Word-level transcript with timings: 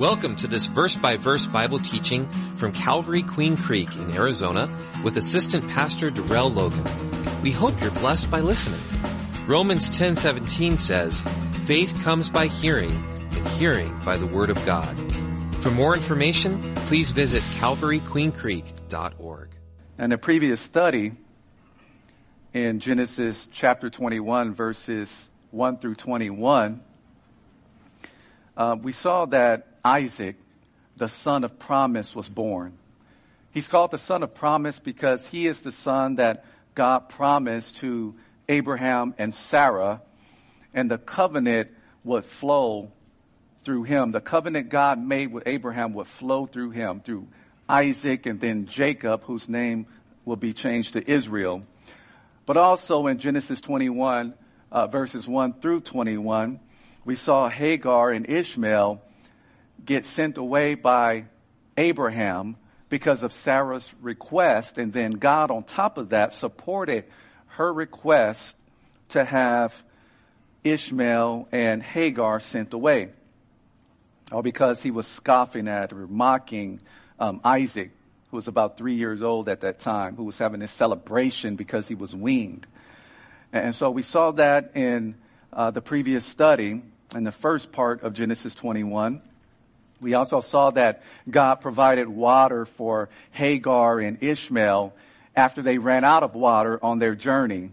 Welcome 0.00 0.36
to 0.36 0.46
this 0.46 0.64
verse 0.64 0.94
by 0.94 1.18
verse 1.18 1.44
Bible 1.44 1.78
teaching 1.78 2.26
from 2.56 2.72
Calvary 2.72 3.22
Queen 3.22 3.54
Creek 3.54 3.94
in 3.96 4.10
Arizona 4.12 4.66
with 5.04 5.18
Assistant 5.18 5.68
Pastor 5.68 6.08
Darrell 6.08 6.48
Logan. 6.48 6.84
We 7.42 7.50
hope 7.50 7.78
you're 7.82 7.90
blessed 7.90 8.30
by 8.30 8.40
listening. 8.40 8.80
Romans 9.46 9.90
10:17 9.90 10.78
says, 10.78 11.20
"Faith 11.66 11.94
comes 12.00 12.30
by 12.30 12.46
hearing, 12.46 12.90
and 13.32 13.46
hearing 13.48 13.94
by 14.02 14.16
the 14.16 14.24
word 14.24 14.48
of 14.48 14.64
God." 14.64 14.96
For 15.60 15.70
more 15.70 15.94
information, 15.94 16.74
please 16.86 17.10
visit 17.10 17.42
calvaryqueencreek.org. 17.58 19.48
In 19.98 20.12
a 20.12 20.18
previous 20.18 20.62
study 20.62 21.12
in 22.54 22.80
Genesis 22.80 23.50
chapter 23.52 23.90
21 23.90 24.54
verses 24.54 25.28
1 25.50 25.76
through 25.76 25.96
21, 25.96 26.80
uh, 28.56 28.76
we 28.80 28.92
saw 28.92 29.26
that 29.26 29.69
Isaac, 29.84 30.36
the 30.96 31.08
son 31.08 31.44
of 31.44 31.58
promise, 31.58 32.14
was 32.14 32.28
born. 32.28 32.78
He's 33.52 33.68
called 33.68 33.90
the 33.90 33.98
son 33.98 34.22
of 34.22 34.34
promise 34.34 34.78
because 34.78 35.26
he 35.26 35.46
is 35.46 35.60
the 35.62 35.72
son 35.72 36.16
that 36.16 36.44
God 36.74 37.08
promised 37.08 37.76
to 37.76 38.14
Abraham 38.48 39.14
and 39.18 39.34
Sarah, 39.34 40.02
and 40.74 40.90
the 40.90 40.98
covenant 40.98 41.70
would 42.04 42.24
flow 42.24 42.92
through 43.60 43.84
him. 43.84 44.12
The 44.12 44.20
covenant 44.20 44.68
God 44.68 44.98
made 44.98 45.32
with 45.32 45.44
Abraham 45.46 45.94
would 45.94 46.06
flow 46.06 46.46
through 46.46 46.70
him, 46.70 47.00
through 47.00 47.28
Isaac 47.68 48.26
and 48.26 48.40
then 48.40 48.66
Jacob, 48.66 49.24
whose 49.24 49.48
name 49.48 49.86
will 50.24 50.36
be 50.36 50.52
changed 50.52 50.94
to 50.94 51.10
Israel. 51.10 51.62
But 52.46 52.56
also 52.56 53.06
in 53.06 53.18
Genesis 53.18 53.60
21, 53.60 54.34
uh, 54.72 54.86
verses 54.86 55.28
1 55.28 55.54
through 55.54 55.80
21, 55.80 56.60
we 57.04 57.14
saw 57.14 57.48
Hagar 57.48 58.10
and 58.10 58.28
Ishmael 58.28 59.02
get 59.90 60.04
sent 60.04 60.38
away 60.38 60.76
by 60.76 61.24
Abraham 61.76 62.56
because 62.88 63.24
of 63.24 63.32
Sarah's 63.32 63.92
request. 64.00 64.78
And 64.78 64.92
then 64.92 65.10
God, 65.10 65.50
on 65.50 65.64
top 65.64 65.98
of 65.98 66.10
that, 66.10 66.32
supported 66.32 67.06
her 67.48 67.72
request 67.72 68.54
to 69.08 69.24
have 69.24 69.74
Ishmael 70.62 71.48
and 71.50 71.82
Hagar 71.82 72.38
sent 72.38 72.72
away. 72.72 73.08
Or 74.30 74.44
because 74.44 74.80
he 74.80 74.92
was 74.92 75.08
scoffing 75.08 75.66
at 75.66 75.92
or 75.92 76.06
mocking 76.06 76.80
um, 77.18 77.40
Isaac, 77.42 77.90
who 78.30 78.36
was 78.36 78.46
about 78.46 78.76
three 78.76 78.94
years 78.94 79.22
old 79.22 79.48
at 79.48 79.62
that 79.62 79.80
time, 79.80 80.14
who 80.14 80.22
was 80.22 80.38
having 80.38 80.60
this 80.60 80.70
celebration 80.70 81.56
because 81.56 81.88
he 81.88 81.96
was 81.96 82.14
weaned. 82.14 82.64
And 83.52 83.74
so 83.74 83.90
we 83.90 84.02
saw 84.02 84.30
that 84.32 84.70
in 84.76 85.16
uh, 85.52 85.72
the 85.72 85.82
previous 85.82 86.24
study 86.24 86.80
in 87.12 87.24
the 87.24 87.32
first 87.32 87.72
part 87.72 88.04
of 88.04 88.12
Genesis 88.12 88.54
21. 88.54 89.22
We 90.00 90.14
also 90.14 90.40
saw 90.40 90.70
that 90.70 91.02
God 91.28 91.56
provided 91.56 92.08
water 92.08 92.64
for 92.64 93.10
Hagar 93.32 94.00
and 94.00 94.22
Ishmael 94.22 94.94
after 95.36 95.62
they 95.62 95.78
ran 95.78 96.04
out 96.04 96.22
of 96.22 96.34
water 96.34 96.78
on 96.82 96.98
their 96.98 97.14
journey. 97.14 97.70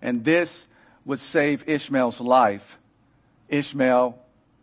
And 0.00 0.24
this 0.24 0.66
would 1.04 1.20
save 1.20 1.68
Ishmael's 1.68 2.20
life. 2.20 2.78
Ishmael, 3.48 4.18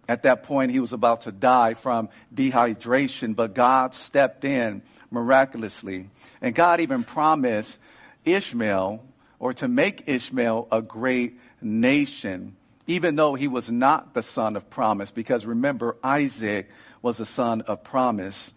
at 0.08 0.24
that 0.24 0.44
point, 0.44 0.72
he 0.72 0.80
was 0.80 0.94
about 0.94 1.22
to 1.22 1.32
die 1.32 1.74
from 1.74 2.10
dehydration, 2.34 3.36
but 3.36 3.54
God 3.54 3.94
stepped 3.94 4.46
in 4.46 4.82
miraculously. 5.12 6.10
And 6.42 6.54
God 6.54 6.82
even 6.82 7.04
promised 7.04 7.80
Ishmael, 8.26 9.04
or 9.40 9.54
to 9.54 9.68
make 9.68 10.04
Ishmael 10.08 10.68
a 10.72 10.82
great 10.82 11.40
nation 11.62 12.56
even 12.88 13.16
though 13.16 13.34
he 13.34 13.48
was 13.48 13.70
not 13.70 14.14
the 14.14 14.22
son 14.22 14.56
of 14.56 14.70
promise, 14.70 15.12
because 15.12 15.46
remember, 15.46 15.98
Isaac 16.04 16.70
was 17.06 17.20
a 17.20 17.26
son 17.26 17.62
of 17.62 17.84
promise. 17.84 18.52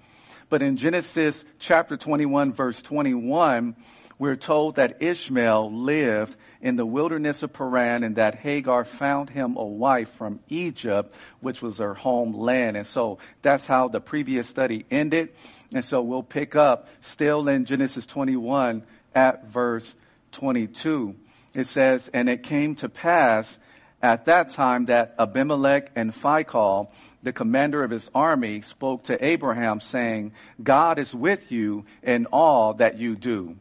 But 0.49 0.63
in 0.63 0.79
Genesis 0.79 1.45
chapter 1.59 1.99
21 1.99 2.55
verse 2.55 2.81
21, 2.81 3.77
we're 4.19 4.37
told 4.37 4.77
that 4.77 5.03
Ishmael 5.03 5.71
lived 5.71 6.35
in 6.63 6.77
the 6.77 6.87
wilderness 6.87 7.43
of 7.43 7.53
Paran 7.53 8.05
and 8.05 8.17
that 8.17 8.37
Hagar 8.37 8.87
found 8.87 9.29
him 9.29 9.57
a 9.59 9.65
wife 9.67 10.09
from 10.13 10.41
Egypt, 10.49 11.15
which 11.41 11.61
was 11.61 11.77
her 11.77 11.93
homeland. 11.93 12.79
And 12.79 12.87
so 12.87 13.19
that's 13.43 13.67
how 13.67 13.89
the 13.89 14.01
previous 14.01 14.49
study 14.49 14.87
ended. 14.91 15.29
And 15.75 15.85
so 15.85 16.01
we'll 16.01 16.23
pick 16.23 16.57
up 16.57 16.89
still 17.03 17.47
in 17.51 17.67
Genesis 17.67 18.07
21 18.07 18.83
at 19.15 19.45
verse 19.49 19.95
22. 20.33 21.15
It 21.53 21.67
says, 21.67 22.09
and 22.15 22.31
it 22.31 22.45
came 22.45 22.77
to 22.77 22.89
pass 22.89 23.59
at 24.01 24.27
that 24.27 24.51
time 24.51 24.87
that 24.87 25.15
Abimelech 25.19 25.91
and 25.97 26.15
Phicol, 26.15 26.89
the 27.23 27.33
commander 27.33 27.83
of 27.83 27.91
his 27.91 28.11
army, 28.15 28.61
spoke 28.61 29.05
to 29.05 29.25
Abraham 29.25 29.81
saying, 29.81 30.33
God 30.63 30.99
is 30.99 31.15
with 31.15 31.51
you 31.51 31.85
in 32.03 32.27
all 32.27 32.75
that 32.75 32.99
you 32.99 33.17
do. 33.17 33.57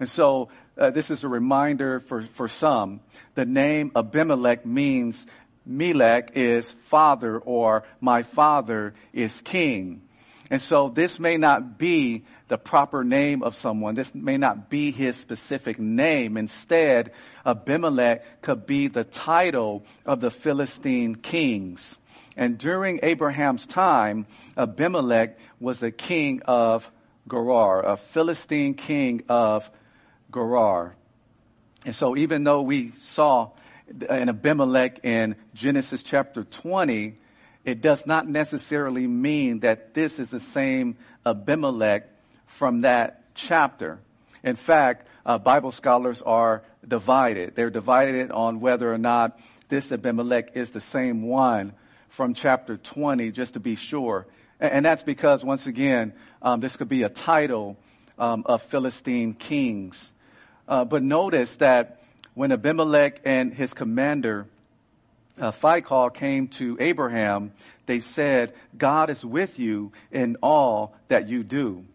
And 0.00 0.08
so 0.08 0.48
uh, 0.78 0.90
this 0.90 1.10
is 1.10 1.24
a 1.24 1.28
reminder 1.28 2.00
for, 2.00 2.22
for 2.22 2.48
some. 2.48 3.00
The 3.34 3.44
name 3.44 3.92
Abimelech 3.94 4.64
means 4.64 5.26
Melech 5.66 6.32
is 6.34 6.70
father 6.86 7.38
or 7.38 7.84
my 8.00 8.22
father 8.22 8.94
is 9.12 9.40
king. 9.42 10.02
And 10.50 10.60
so 10.60 10.88
this 10.88 11.18
may 11.18 11.38
not 11.38 11.78
be 11.78 12.24
the 12.48 12.58
proper 12.58 13.04
name 13.04 13.42
of 13.42 13.54
someone. 13.56 13.94
This 13.94 14.14
may 14.14 14.36
not 14.36 14.68
be 14.68 14.90
his 14.90 15.16
specific 15.16 15.78
name. 15.78 16.36
Instead, 16.36 17.12
Abimelech 17.46 18.42
could 18.42 18.66
be 18.66 18.88
the 18.88 19.04
title 19.04 19.86
of 20.04 20.20
the 20.20 20.30
Philistine 20.30 21.14
kings. 21.14 21.96
And 22.36 22.56
during 22.56 23.00
Abraham's 23.02 23.66
time, 23.66 24.26
Abimelech 24.56 25.38
was 25.60 25.82
a 25.82 25.90
king 25.90 26.42
of 26.42 26.90
Gerar, 27.28 27.84
a 27.84 27.96
Philistine 27.96 28.74
king 28.74 29.22
of 29.28 29.70
Gerar. 30.32 30.94
And 31.84 31.94
so 31.94 32.16
even 32.16 32.44
though 32.44 32.62
we 32.62 32.92
saw 32.98 33.50
an 34.08 34.28
Abimelech 34.28 35.04
in 35.04 35.36
Genesis 35.54 36.02
chapter 36.02 36.44
20, 36.44 37.18
it 37.64 37.80
does 37.80 38.06
not 38.06 38.28
necessarily 38.28 39.06
mean 39.06 39.60
that 39.60 39.94
this 39.94 40.18
is 40.18 40.30
the 40.30 40.40
same 40.40 40.96
Abimelech 41.26 42.08
from 42.46 42.80
that 42.82 43.34
chapter. 43.34 43.98
In 44.42 44.56
fact, 44.56 45.06
uh, 45.24 45.38
Bible 45.38 45.70
scholars 45.70 46.22
are 46.22 46.62
divided. 46.86 47.54
They're 47.54 47.70
divided 47.70 48.30
on 48.30 48.60
whether 48.60 48.92
or 48.92 48.98
not 48.98 49.38
this 49.68 49.92
Abimelech 49.92 50.56
is 50.56 50.70
the 50.70 50.80
same 50.80 51.22
one 51.22 51.74
from 52.12 52.34
chapter 52.34 52.76
20, 52.76 53.32
just 53.32 53.54
to 53.54 53.60
be 53.60 53.74
sure. 53.74 54.26
And, 54.60 54.84
that's 54.84 55.02
because, 55.02 55.42
once 55.42 55.66
again, 55.66 56.12
um, 56.42 56.60
this 56.60 56.76
could 56.76 56.90
be 56.90 57.04
a 57.04 57.08
title 57.08 57.78
um, 58.18 58.42
of 58.44 58.60
Philistine 58.62 59.32
kings. 59.32 60.12
Uh, 60.68 60.84
but 60.84 61.02
notice 61.02 61.56
that 61.56 62.02
when 62.34 62.52
Abimelech 62.52 63.22
and 63.24 63.52
his 63.54 63.72
commander 63.72 64.46
uh, 65.40 65.52
Phicol 65.52 66.12
came 66.12 66.48
to 66.48 66.76
Abraham, 66.80 67.52
they 67.86 68.00
said, 68.00 68.52
God 68.76 69.08
is 69.08 69.24
with 69.24 69.58
you 69.58 69.92
in 70.10 70.36
all 70.42 70.94
that 71.08 71.30
you 71.30 71.42
do. 71.42 71.86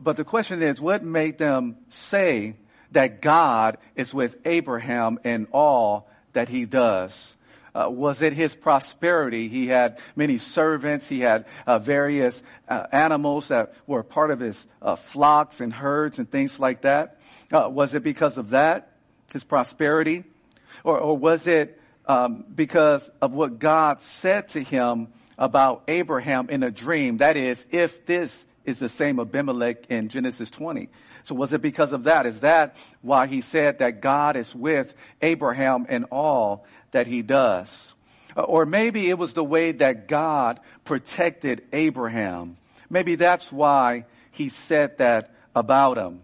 But 0.00 0.16
the 0.16 0.24
question 0.24 0.62
is, 0.64 0.80
what 0.80 1.04
made 1.04 1.38
them 1.38 1.76
say 1.90 2.56
that 2.90 3.22
God 3.22 3.78
is 3.94 4.12
with 4.12 4.36
Abraham 4.44 5.20
in 5.22 5.46
all 5.52 6.10
that 6.32 6.48
he 6.48 6.66
does? 6.66 7.36
Uh, 7.74 7.88
was 7.88 8.20
it 8.20 8.32
his 8.32 8.54
prosperity? 8.54 9.48
He 9.48 9.66
had 9.66 9.98
many 10.14 10.38
servants. 10.38 11.08
He 11.08 11.20
had 11.20 11.46
uh, 11.66 11.78
various 11.78 12.42
uh, 12.68 12.86
animals 12.92 13.48
that 13.48 13.74
were 13.86 14.02
part 14.02 14.30
of 14.30 14.40
his 14.40 14.66
uh, 14.80 14.96
flocks 14.96 15.60
and 15.60 15.72
herds 15.72 16.18
and 16.18 16.30
things 16.30 16.60
like 16.60 16.82
that. 16.82 17.18
Uh, 17.50 17.68
was 17.70 17.94
it 17.94 18.02
because 18.02 18.36
of 18.36 18.50
that, 18.50 18.92
his 19.32 19.44
prosperity? 19.44 20.24
Or, 20.84 20.98
or 20.98 21.16
was 21.16 21.46
it 21.46 21.80
um, 22.06 22.44
because 22.54 23.10
of 23.20 23.32
what 23.32 23.58
God 23.58 24.02
said 24.02 24.48
to 24.48 24.62
him 24.62 25.08
about 25.38 25.84
Abraham 25.88 26.48
in 26.50 26.62
a 26.62 26.70
dream. 26.70 27.18
That 27.18 27.36
is, 27.36 27.64
if 27.70 28.06
this 28.06 28.44
is 28.64 28.78
the 28.78 28.88
same 28.88 29.18
Abimelech 29.18 29.86
in 29.90 30.08
Genesis 30.08 30.50
20. 30.50 30.88
So 31.24 31.34
was 31.34 31.52
it 31.52 31.62
because 31.62 31.92
of 31.92 32.04
that? 32.04 32.26
Is 32.26 32.40
that 32.40 32.76
why 33.00 33.26
he 33.26 33.40
said 33.40 33.78
that 33.78 34.00
God 34.00 34.36
is 34.36 34.54
with 34.54 34.94
Abraham 35.20 35.86
in 35.88 36.04
all 36.04 36.66
that 36.92 37.06
he 37.06 37.22
does? 37.22 37.92
Uh, 38.36 38.42
or 38.42 38.64
maybe 38.64 39.10
it 39.10 39.18
was 39.18 39.34
the 39.34 39.44
way 39.44 39.72
that 39.72 40.08
God 40.08 40.60
protected 40.84 41.62
Abraham. 41.72 42.56
Maybe 42.88 43.16
that's 43.16 43.52
why 43.52 44.06
he 44.30 44.48
said 44.48 44.98
that 44.98 45.34
about 45.54 45.98
him. 45.98 46.20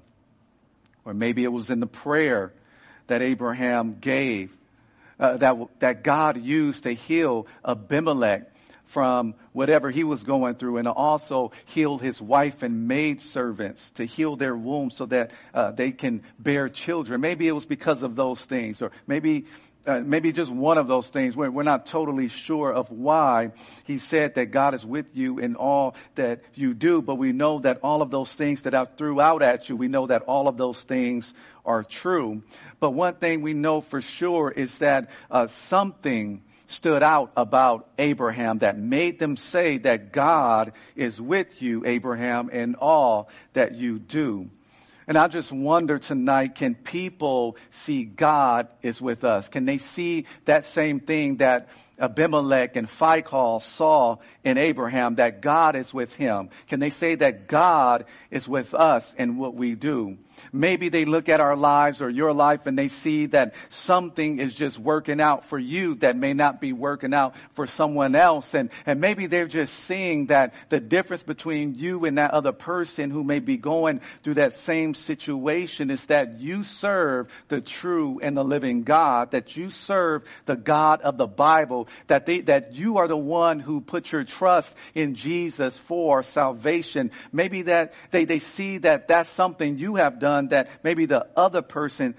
Or 1.04 1.12
maybe 1.14 1.44
it 1.44 1.52
was 1.52 1.70
in 1.70 1.80
the 1.80 1.86
prayer 1.86 2.52
that 3.06 3.22
Abraham 3.22 3.96
gave 4.00 4.54
uh, 5.18 5.36
that, 5.38 5.56
that 5.80 6.02
God 6.04 6.40
used 6.40 6.84
to 6.84 6.92
heal 6.92 7.46
Abimelech 7.64 8.52
from 8.86 9.34
whatever 9.58 9.90
he 9.90 10.04
was 10.04 10.22
going 10.22 10.54
through 10.54 10.76
and 10.76 10.86
also 10.86 11.50
healed 11.66 12.00
his 12.00 12.22
wife 12.22 12.62
and 12.62 12.86
maid 12.86 13.20
servants 13.20 13.90
to 13.90 14.04
heal 14.04 14.36
their 14.36 14.56
wombs 14.56 14.96
so 14.96 15.04
that 15.04 15.32
uh, 15.52 15.72
they 15.72 15.90
can 15.90 16.22
bear 16.38 16.68
children. 16.68 17.20
Maybe 17.20 17.48
it 17.48 17.52
was 17.52 17.66
because 17.66 18.04
of 18.04 18.14
those 18.14 18.40
things 18.40 18.80
or 18.80 18.92
maybe 19.08 19.46
uh, 19.84 20.00
maybe 20.04 20.32
just 20.32 20.50
one 20.50 20.78
of 20.78 20.86
those 20.86 21.08
things 21.08 21.34
where 21.34 21.50
we're 21.50 21.62
not 21.62 21.86
totally 21.86 22.28
sure 22.28 22.72
of 22.72 22.90
why 22.90 23.50
he 23.86 23.98
said 23.98 24.34
that 24.34 24.46
God 24.46 24.74
is 24.74 24.86
with 24.86 25.06
you 25.14 25.38
in 25.38 25.56
all 25.56 25.96
that 26.14 26.42
you 26.54 26.74
do, 26.74 27.02
but 27.02 27.14
we 27.16 27.32
know 27.32 27.58
that 27.60 27.80
all 27.82 28.02
of 28.02 28.10
those 28.10 28.32
things 28.32 28.62
that 28.62 28.74
I 28.74 28.84
threw 28.84 29.20
out 29.20 29.42
at 29.42 29.68
you, 29.68 29.76
we 29.76 29.88
know 29.88 30.06
that 30.06 30.22
all 30.22 30.46
of 30.46 30.56
those 30.56 30.80
things 30.82 31.32
are 31.64 31.82
true. 31.82 32.42
But 32.80 32.90
one 32.90 33.14
thing 33.14 33.40
we 33.40 33.54
know 33.54 33.80
for 33.80 34.00
sure 34.00 34.50
is 34.50 34.78
that 34.78 35.10
uh, 35.30 35.46
something 35.46 36.42
stood 36.68 37.02
out 37.02 37.32
about 37.36 37.88
Abraham 37.98 38.58
that 38.58 38.78
made 38.78 39.18
them 39.18 39.36
say 39.36 39.78
that 39.78 40.12
God 40.12 40.72
is 40.94 41.20
with 41.20 41.60
you, 41.60 41.84
Abraham, 41.84 42.50
in 42.50 42.76
all 42.76 43.28
that 43.54 43.74
you 43.74 43.98
do. 43.98 44.50
And 45.08 45.16
I 45.16 45.26
just 45.28 45.50
wonder 45.50 45.98
tonight, 45.98 46.54
can 46.54 46.74
people 46.74 47.56
see 47.70 48.04
God 48.04 48.68
is 48.82 49.00
with 49.00 49.24
us? 49.24 49.48
Can 49.48 49.64
they 49.64 49.78
see 49.78 50.26
that 50.44 50.66
same 50.66 51.00
thing 51.00 51.38
that 51.38 51.68
Abimelech 51.98 52.76
and 52.76 52.86
Phicol 52.86 53.62
saw 53.62 54.18
in 54.44 54.58
Abraham 54.58 55.14
that 55.14 55.40
God 55.40 55.76
is 55.76 55.94
with 55.94 56.14
him? 56.14 56.50
Can 56.68 56.78
they 56.78 56.90
say 56.90 57.14
that 57.14 57.48
God 57.48 58.04
is 58.30 58.46
with 58.46 58.74
us 58.74 59.14
in 59.16 59.38
what 59.38 59.54
we 59.54 59.74
do? 59.74 60.18
Maybe 60.52 60.88
they 60.88 61.04
look 61.04 61.28
at 61.28 61.40
our 61.40 61.56
lives 61.56 62.00
or 62.00 62.10
your 62.10 62.32
life 62.32 62.66
and 62.66 62.78
they 62.78 62.88
see 62.88 63.26
that 63.26 63.54
something 63.70 64.38
is 64.38 64.54
just 64.54 64.78
working 64.78 65.20
out 65.20 65.46
for 65.46 65.58
you 65.58 65.96
that 65.96 66.16
may 66.16 66.34
not 66.34 66.60
be 66.60 66.72
working 66.72 67.14
out 67.14 67.34
for 67.52 67.66
someone 67.66 68.14
else. 68.14 68.54
And, 68.54 68.70
and 68.86 69.00
maybe 69.00 69.26
they're 69.26 69.46
just 69.46 69.74
seeing 69.84 70.26
that 70.26 70.54
the 70.68 70.80
difference 70.80 71.22
between 71.22 71.74
you 71.74 72.04
and 72.04 72.18
that 72.18 72.32
other 72.32 72.52
person 72.52 73.10
who 73.10 73.24
may 73.24 73.40
be 73.40 73.56
going 73.56 74.00
through 74.22 74.34
that 74.34 74.54
same 74.58 74.94
situation 74.94 75.90
is 75.90 76.04
that 76.06 76.40
you 76.40 76.62
serve 76.62 77.28
the 77.48 77.60
true 77.60 78.20
and 78.22 78.36
the 78.36 78.44
living 78.44 78.82
God, 78.84 79.32
that 79.32 79.56
you 79.56 79.70
serve 79.70 80.22
the 80.46 80.56
God 80.56 81.00
of 81.02 81.16
the 81.16 81.26
Bible 81.26 81.88
that 82.06 82.26
they, 82.26 82.40
that 82.42 82.74
you 82.74 82.98
are 82.98 83.08
the 83.08 83.16
one 83.16 83.60
who 83.60 83.80
put 83.80 84.12
your 84.12 84.24
trust 84.24 84.74
in 84.94 85.14
Jesus 85.14 85.78
for 85.78 86.22
salvation. 86.22 87.10
Maybe 87.32 87.62
that 87.62 87.92
they, 88.10 88.24
they 88.24 88.38
see 88.38 88.78
that 88.78 89.08
that's 89.08 89.30
something 89.30 89.78
you 89.78 89.96
have 89.96 90.18
done 90.18 90.27
that 90.48 90.68
maybe 90.82 91.06
the 91.06 91.26
other 91.36 91.62
person 91.62 92.14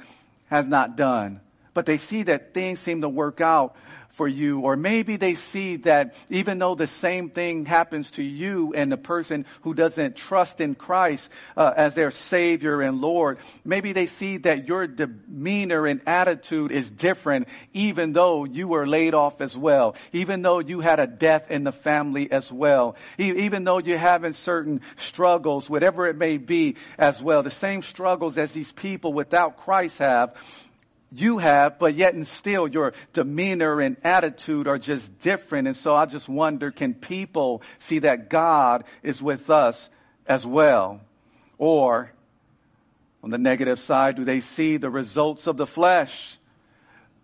has 0.47 0.65
not 0.65 0.97
done. 0.97 1.41
But 1.73 1.85
they 1.85 1.97
see 1.97 2.23
that 2.23 2.53
things 2.53 2.79
seem 2.79 3.01
to 3.01 3.09
work 3.09 3.41
out 3.41 3.75
for 4.19 4.27
you. 4.27 4.59
Or 4.59 4.75
maybe 4.75 5.15
they 5.15 5.35
see 5.35 5.77
that 5.77 6.13
even 6.29 6.59
though 6.59 6.75
the 6.75 6.87
same 6.87 7.29
thing 7.29 7.65
happens 7.65 8.11
to 8.11 8.21
you 8.21 8.73
and 8.75 8.91
the 8.91 8.97
person 8.97 9.45
who 9.61 9.73
doesn't 9.73 10.17
trust 10.17 10.59
in 10.59 10.75
Christ 10.75 11.31
uh, 11.55 11.71
as 11.73 11.95
their 11.95 12.11
Savior 12.11 12.81
and 12.81 12.99
Lord, 12.99 13.37
maybe 13.63 13.93
they 13.93 14.07
see 14.07 14.35
that 14.39 14.67
your 14.67 14.87
demeanor 14.87 15.87
and 15.87 16.01
attitude 16.05 16.73
is 16.73 16.91
different 16.91 17.47
even 17.73 18.11
though 18.11 18.43
you 18.43 18.67
were 18.67 18.85
laid 18.85 19.13
off 19.13 19.39
as 19.39 19.57
well. 19.57 19.95
Even 20.11 20.41
though 20.41 20.59
you 20.59 20.81
had 20.81 20.99
a 20.99 21.07
death 21.07 21.49
in 21.49 21.63
the 21.63 21.71
family 21.71 22.29
as 22.29 22.51
well. 22.51 22.97
even 23.17 23.63
though 23.63 23.77
you're 23.77 23.97
having 23.97 24.33
certain 24.33 24.81
struggles, 24.97 25.69
whatever 25.69 26.07
it 26.07 26.17
may 26.17 26.35
be 26.35 26.75
as 26.97 27.23
well. 27.23 27.41
The 27.41 27.51
same 27.51 27.83
struggles 27.83 28.37
as 28.37 28.51
these 28.51 28.73
people 28.73 29.13
without 29.13 29.55
Christ 29.55 29.99
have 29.99 30.35
you 31.11 31.39
have, 31.39 31.79
but 31.79 31.95
yet 31.95 32.13
and 32.13 32.27
still 32.27 32.67
your 32.67 32.93
demeanor 33.13 33.81
and 33.81 33.97
attitude 34.03 34.67
are 34.67 34.77
just 34.77 35.19
different. 35.19 35.67
And 35.67 35.75
so 35.75 35.95
I 35.95 36.05
just 36.05 36.29
wonder, 36.29 36.71
can 36.71 36.93
people 36.93 37.61
see 37.79 37.99
that 37.99 38.29
God 38.29 38.83
is 39.01 39.21
with 39.21 39.49
us 39.49 39.89
as 40.27 40.45
well? 40.45 41.01
Or 41.57 42.11
on 43.23 43.31
the 43.31 43.37
negative 43.37 43.79
side, 43.79 44.15
do 44.15 44.23
they 44.23 44.39
see 44.39 44.77
the 44.77 44.89
results 44.89 45.47
of 45.47 45.57
the 45.57 45.67
flesh? 45.67 46.37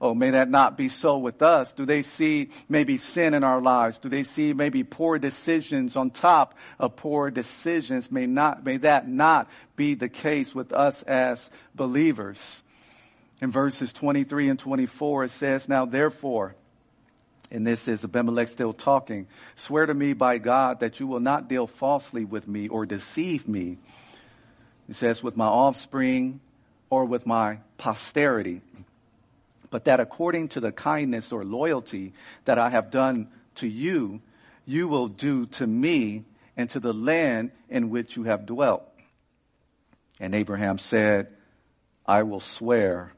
Oh, 0.01 0.13
may 0.13 0.31
that 0.31 0.49
not 0.49 0.77
be 0.77 0.89
so 0.89 1.17
with 1.19 1.41
us. 1.41 1.73
Do 1.73 1.85
they 1.85 2.01
see 2.01 2.49
maybe 2.67 2.97
sin 2.97 3.33
in 3.33 3.43
our 3.43 3.61
lives? 3.61 3.97
Do 3.97 4.09
they 4.09 4.23
see 4.23 4.53
maybe 4.53 4.83
poor 4.83 5.17
decisions 5.19 5.95
on 5.95 6.09
top 6.09 6.55
of 6.79 6.97
poor 6.97 7.31
decisions? 7.31 8.11
May 8.11 8.25
not, 8.25 8.65
may 8.65 8.77
that 8.77 9.07
not 9.07 9.49
be 9.75 9.93
the 9.93 10.09
case 10.09 10.53
with 10.53 10.73
us 10.73 11.01
as 11.03 11.49
believers 11.75 12.61
in 13.41 13.51
verses 13.51 13.91
23 13.93 14.49
and 14.49 14.59
24, 14.59 15.25
it 15.25 15.31
says, 15.31 15.67
Now 15.67 15.85
therefore, 15.85 16.55
and 17.51 17.65
this 17.65 17.87
is 17.87 18.03
Abimelech 18.03 18.47
still 18.47 18.73
talking, 18.73 19.27
swear 19.55 19.85
to 19.85 19.93
me 19.93 20.13
by 20.13 20.37
God 20.37 20.79
that 20.79 20.99
you 20.99 21.07
will 21.07 21.19
not 21.19 21.47
deal 21.47 21.67
falsely 21.67 22.25
with 22.25 22.47
me 22.47 22.67
or 22.67 22.85
deceive 22.85 23.47
me. 23.47 23.77
It 24.89 24.95
says, 24.95 25.23
with 25.23 25.35
my 25.35 25.45
offspring 25.45 26.39
or 26.89 27.05
with 27.05 27.25
my 27.25 27.59
posterity, 27.77 28.61
but 29.69 29.85
that 29.85 29.99
according 29.99 30.49
to 30.49 30.59
the 30.59 30.71
kindness 30.71 31.31
or 31.31 31.43
loyalty 31.43 32.13
that 32.45 32.57
I 32.57 32.69
have 32.69 32.91
done 32.91 33.27
to 33.55 33.67
you, 33.67 34.21
you 34.65 34.87
will 34.87 35.07
do 35.07 35.47
to 35.47 35.67
me 35.67 36.23
and 36.55 36.69
to 36.69 36.79
the 36.79 36.93
land 36.93 37.51
in 37.69 37.89
which 37.89 38.15
you 38.15 38.23
have 38.23 38.45
dwelt. 38.45 38.87
And 40.19 40.33
Abraham 40.33 40.77
said, 40.77 41.27
I 42.05 42.23
will 42.23 42.39
swear 42.39 43.11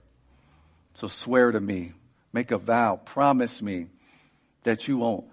so 0.97 1.07
swear 1.07 1.51
to 1.51 1.59
me, 1.59 1.93
make 2.33 2.49
a 2.49 2.57
vow, 2.57 2.95
promise 2.95 3.61
me 3.61 3.85
that 4.63 4.87
you 4.87 4.97
won't 4.97 5.25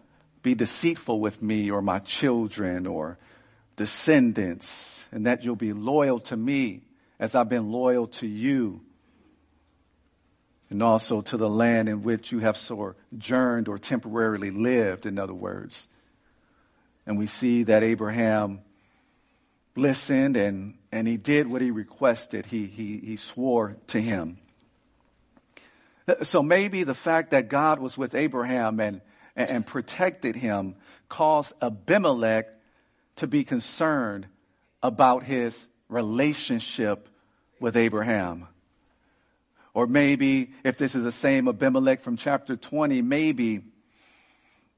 be 0.43 0.55
deceitful 0.55 1.19
with 1.19 1.40
me 1.40 1.70
or 1.70 1.81
my 1.81 2.00
children 2.00 2.87
or 2.87 3.16
descendants 3.75 5.06
and 5.11 5.25
that 5.25 5.43
you'll 5.43 5.56
be 5.56 5.72
loyal 5.72 6.20
to 6.20 6.37
me 6.37 6.82
as 7.19 7.34
I've 7.34 7.49
been 7.49 7.72
loyal 7.72 8.08
to 8.08 8.26
you 8.26 8.82
and 10.69 10.82
also 10.82 11.22
to 11.22 11.38
the 11.38 11.49
land 11.49 11.88
in 11.88 12.02
which 12.02 12.31
you 12.31 12.40
have 12.40 12.58
sojourned 12.58 13.66
or 13.66 13.78
temporarily 13.78 14.50
lived, 14.50 15.06
in 15.06 15.19
other 15.19 15.32
words. 15.32 15.88
And 17.06 17.16
we 17.19 17.26
see 17.26 17.62
that 17.62 17.82
Abraham 17.82 18.61
listened 19.76 20.37
and, 20.37 20.75
and 20.93 21.08
he 21.08 21.16
did 21.16 21.46
what 21.46 21.62
he 21.62 21.70
requested. 21.70 22.44
He, 22.44 22.66
he, 22.66 22.99
he 22.99 23.16
swore 23.16 23.78
to 23.87 23.99
him. 23.99 24.37
So 26.23 26.43
maybe 26.43 26.85
the 26.85 26.95
fact 26.95 27.31
that 27.31 27.49
God 27.49 27.79
was 27.79 27.97
with 27.97 28.15
Abraham 28.15 28.79
and, 28.81 29.01
and 29.37 29.67
protected 29.67 30.37
him 30.37 30.77
caused 31.09 31.53
Abimelech 31.62 32.53
to 33.17 33.27
be 33.27 33.45
concerned 33.45 34.27
about 34.83 35.23
his 35.23 35.59
relationship 35.89 37.09
with 37.59 37.77
Abraham. 37.77 38.47
Or 39.73 39.87
maybe, 39.87 40.53
if 40.62 40.79
this 40.79 40.95
is 40.95 41.05
the 41.05 41.12
same 41.12 41.49
Abimelech 41.49 42.03
from 42.03 42.17
chapter 42.17 42.55
20, 42.55 43.03
maybe, 43.03 43.62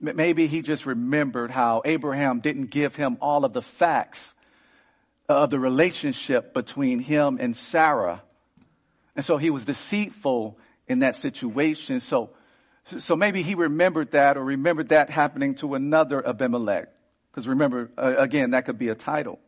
maybe 0.01 0.47
he 0.47 0.63
just 0.63 0.87
remembered 0.87 1.51
how 1.51 1.83
Abraham 1.85 2.41
didn't 2.41 2.71
give 2.71 2.97
him 2.97 3.19
all 3.21 3.45
of 3.45 3.53
the 3.53 3.63
facts 3.63 4.35
of 5.29 5.51
the 5.51 5.59
relationship 5.59 6.55
between 6.55 7.01
him 7.01 7.39
and 7.41 7.57
Sarah. 7.57 8.23
And 9.17 9.25
so 9.25 9.37
he 9.39 9.51
was 9.51 9.65
deceitful 9.65 10.59
in 10.89 11.01
that 11.01 11.17
situation. 11.17 12.01
So, 12.01 12.31
so 12.99 13.17
maybe 13.17 13.43
he 13.43 13.55
remembered 13.55 14.13
that 14.13 14.37
or 14.37 14.45
remembered 14.45 14.91
that 14.91 15.11
happening 15.11 15.55
to 15.57 15.75
another 15.75 16.27
Abimelech. 16.27 16.89
Because 17.31 17.49
remember, 17.49 17.91
uh, 17.99 18.15
again, 18.19 18.51
that 18.51 18.65
could 18.65 18.79
be 18.79 18.89
a 18.89 18.95
title. 18.95 19.39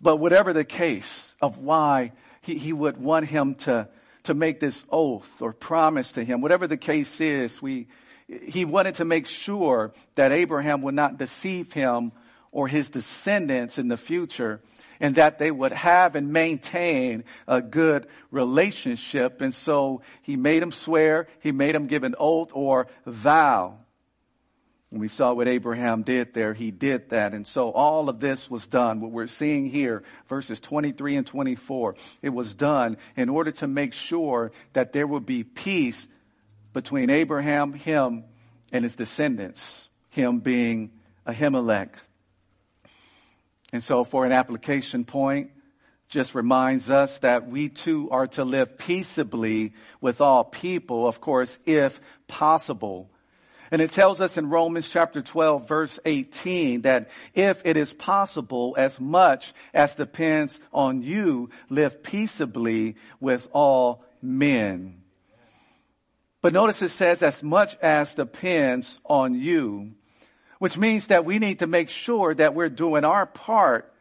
But 0.00 0.16
whatever 0.16 0.52
the 0.52 0.64
case 0.64 1.34
of 1.40 1.58
why 1.58 2.12
he, 2.40 2.56
he 2.56 2.72
would 2.72 2.96
want 2.96 3.26
him 3.26 3.56
to, 3.56 3.88
to 4.24 4.34
make 4.34 4.60
this 4.60 4.84
oath 4.90 5.42
or 5.42 5.52
promise 5.52 6.12
to 6.12 6.24
him, 6.24 6.40
whatever 6.40 6.66
the 6.66 6.76
case 6.76 7.20
is, 7.20 7.60
we, 7.60 7.88
he 8.26 8.64
wanted 8.64 8.96
to 8.96 9.04
make 9.04 9.26
sure 9.26 9.92
that 10.14 10.32
Abraham 10.32 10.82
would 10.82 10.94
not 10.94 11.18
deceive 11.18 11.72
him 11.72 12.12
or 12.52 12.68
his 12.68 12.90
descendants 12.90 13.78
in 13.78 13.88
the 13.88 13.96
future 13.96 14.60
and 15.00 15.14
that 15.16 15.38
they 15.38 15.50
would 15.50 15.72
have 15.72 16.16
and 16.16 16.32
maintain 16.32 17.24
a 17.46 17.62
good 17.62 18.06
relationship. 18.30 19.40
And 19.40 19.54
so 19.54 20.02
he 20.22 20.36
made 20.36 20.62
them 20.62 20.72
swear, 20.72 21.28
he 21.40 21.52
made 21.52 21.74
them 21.74 21.86
give 21.86 22.04
an 22.04 22.14
oath 22.18 22.50
or 22.52 22.88
vow. 23.06 23.78
And 24.90 25.00
we 25.00 25.08
saw 25.08 25.34
what 25.34 25.48
Abraham 25.48 26.02
did 26.02 26.32
there. 26.32 26.54
He 26.54 26.70
did 26.70 27.10
that. 27.10 27.34
And 27.34 27.46
so 27.46 27.70
all 27.70 28.08
of 28.08 28.20
this 28.20 28.50
was 28.50 28.66
done. 28.66 29.00
What 29.00 29.10
we're 29.10 29.26
seeing 29.26 29.66
here, 29.66 30.02
verses 30.28 30.60
23 30.60 31.16
and 31.16 31.26
24, 31.26 31.94
it 32.22 32.30
was 32.30 32.54
done 32.54 32.96
in 33.14 33.28
order 33.28 33.50
to 33.52 33.66
make 33.66 33.92
sure 33.92 34.50
that 34.72 34.94
there 34.94 35.06
would 35.06 35.26
be 35.26 35.44
peace 35.44 36.06
between 36.72 37.10
Abraham, 37.10 37.74
him, 37.74 38.24
and 38.72 38.82
his 38.82 38.94
descendants, 38.94 39.88
him 40.10 40.40
being 40.40 40.90
Abimelech. 41.26 41.98
And 43.72 43.82
so 43.82 44.04
for 44.04 44.24
an 44.24 44.32
application 44.32 45.04
point, 45.04 45.50
just 46.08 46.34
reminds 46.34 46.88
us 46.88 47.18
that 47.18 47.48
we 47.48 47.68
too 47.68 48.08
are 48.10 48.26
to 48.28 48.44
live 48.44 48.78
peaceably 48.78 49.74
with 50.00 50.20
all 50.20 50.42
people, 50.42 51.06
of 51.06 51.20
course, 51.20 51.58
if 51.66 52.00
possible. 52.26 53.10
And 53.70 53.82
it 53.82 53.90
tells 53.90 54.22
us 54.22 54.38
in 54.38 54.48
Romans 54.48 54.88
chapter 54.88 55.20
12 55.20 55.68
verse 55.68 56.00
18 56.06 56.82
that 56.82 57.10
if 57.34 57.60
it 57.66 57.76
is 57.76 57.92
possible, 57.92 58.74
as 58.78 58.98
much 58.98 59.52
as 59.74 59.94
depends 59.94 60.58
on 60.72 61.02
you, 61.02 61.50
live 61.68 62.02
peaceably 62.02 62.96
with 63.20 63.46
all 63.52 64.02
men. 64.22 65.02
But 66.40 66.54
notice 66.54 66.80
it 66.80 66.90
says 66.90 67.22
as 67.22 67.42
much 67.42 67.76
as 67.82 68.14
depends 68.14 68.98
on 69.04 69.34
you, 69.34 69.92
which 70.58 70.76
means 70.76 71.08
that 71.08 71.24
we 71.24 71.38
need 71.38 71.60
to 71.60 71.66
make 71.66 71.88
sure 71.88 72.34
that 72.34 72.54
we're 72.54 72.68
doing 72.68 73.04
our 73.04 73.26
part 73.26 73.92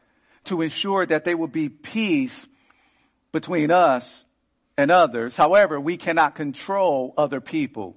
to 0.45 0.61
ensure 0.61 1.05
that 1.05 1.23
there 1.23 1.37
will 1.37 1.47
be 1.47 1.69
peace 1.69 2.47
between 3.31 3.71
us 3.71 4.25
and 4.77 4.91
others. 4.91 5.35
However, 5.35 5.79
we 5.79 5.97
cannot 5.97 6.35
control 6.35 7.13
other 7.17 7.41
people. 7.41 7.95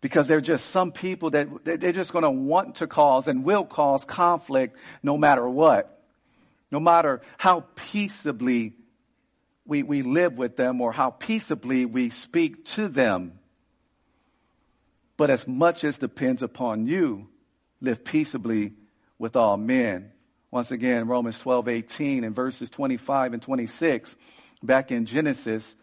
Because 0.00 0.26
there 0.26 0.36
are 0.36 0.42
just 0.42 0.66
some 0.66 0.92
people 0.92 1.30
that 1.30 1.64
they're 1.64 1.92
just 1.92 2.12
going 2.12 2.24
to 2.24 2.30
want 2.30 2.76
to 2.76 2.86
cause 2.86 3.26
and 3.26 3.44
will 3.44 3.64
cause 3.64 4.04
conflict 4.04 4.76
no 5.02 5.16
matter 5.16 5.48
what. 5.48 5.90
No 6.70 6.80
matter 6.80 7.22
how 7.38 7.64
peaceably 7.74 8.74
we, 9.66 9.82
we 9.82 10.02
live 10.02 10.36
with 10.36 10.56
them 10.56 10.80
or 10.80 10.92
how 10.92 11.10
peaceably 11.10 11.86
we 11.86 12.10
speak 12.10 12.64
to 12.66 12.88
them. 12.88 13.38
But 15.16 15.30
as 15.30 15.46
much 15.46 15.84
as 15.84 15.98
depends 15.98 16.42
upon 16.42 16.86
you, 16.86 17.28
live 17.80 18.04
peaceably 18.04 18.72
with 19.18 19.36
all 19.36 19.56
men. 19.56 20.10
Once 20.50 20.70
again, 20.70 21.06
Romans 21.06 21.38
12, 21.38 21.68
18 21.68 22.24
and 22.24 22.34
verses 22.34 22.70
25 22.70 23.32
and 23.34 23.42
26, 23.42 24.14
back 24.62 24.90
in 24.90 25.06
Genesis 25.06 25.74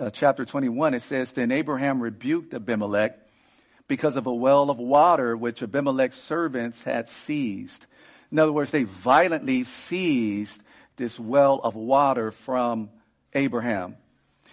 uh, 0.00 0.10
chapter 0.10 0.44
21, 0.44 0.94
it 0.94 1.02
says, 1.02 1.32
Then 1.32 1.50
Abraham 1.50 2.00
rebuked 2.00 2.54
Abimelech 2.54 3.18
because 3.88 4.16
of 4.16 4.26
a 4.26 4.34
well 4.34 4.70
of 4.70 4.78
water 4.78 5.36
which 5.36 5.62
Abimelech's 5.62 6.16
servants 6.16 6.82
had 6.82 7.08
seized. 7.08 7.86
In 8.30 8.38
other 8.38 8.52
words, 8.52 8.70
they 8.70 8.84
violently 8.84 9.64
seized 9.64 10.62
this 10.96 11.18
well 11.18 11.60
of 11.62 11.74
water 11.74 12.30
from 12.30 12.90
Abraham. 13.32 13.96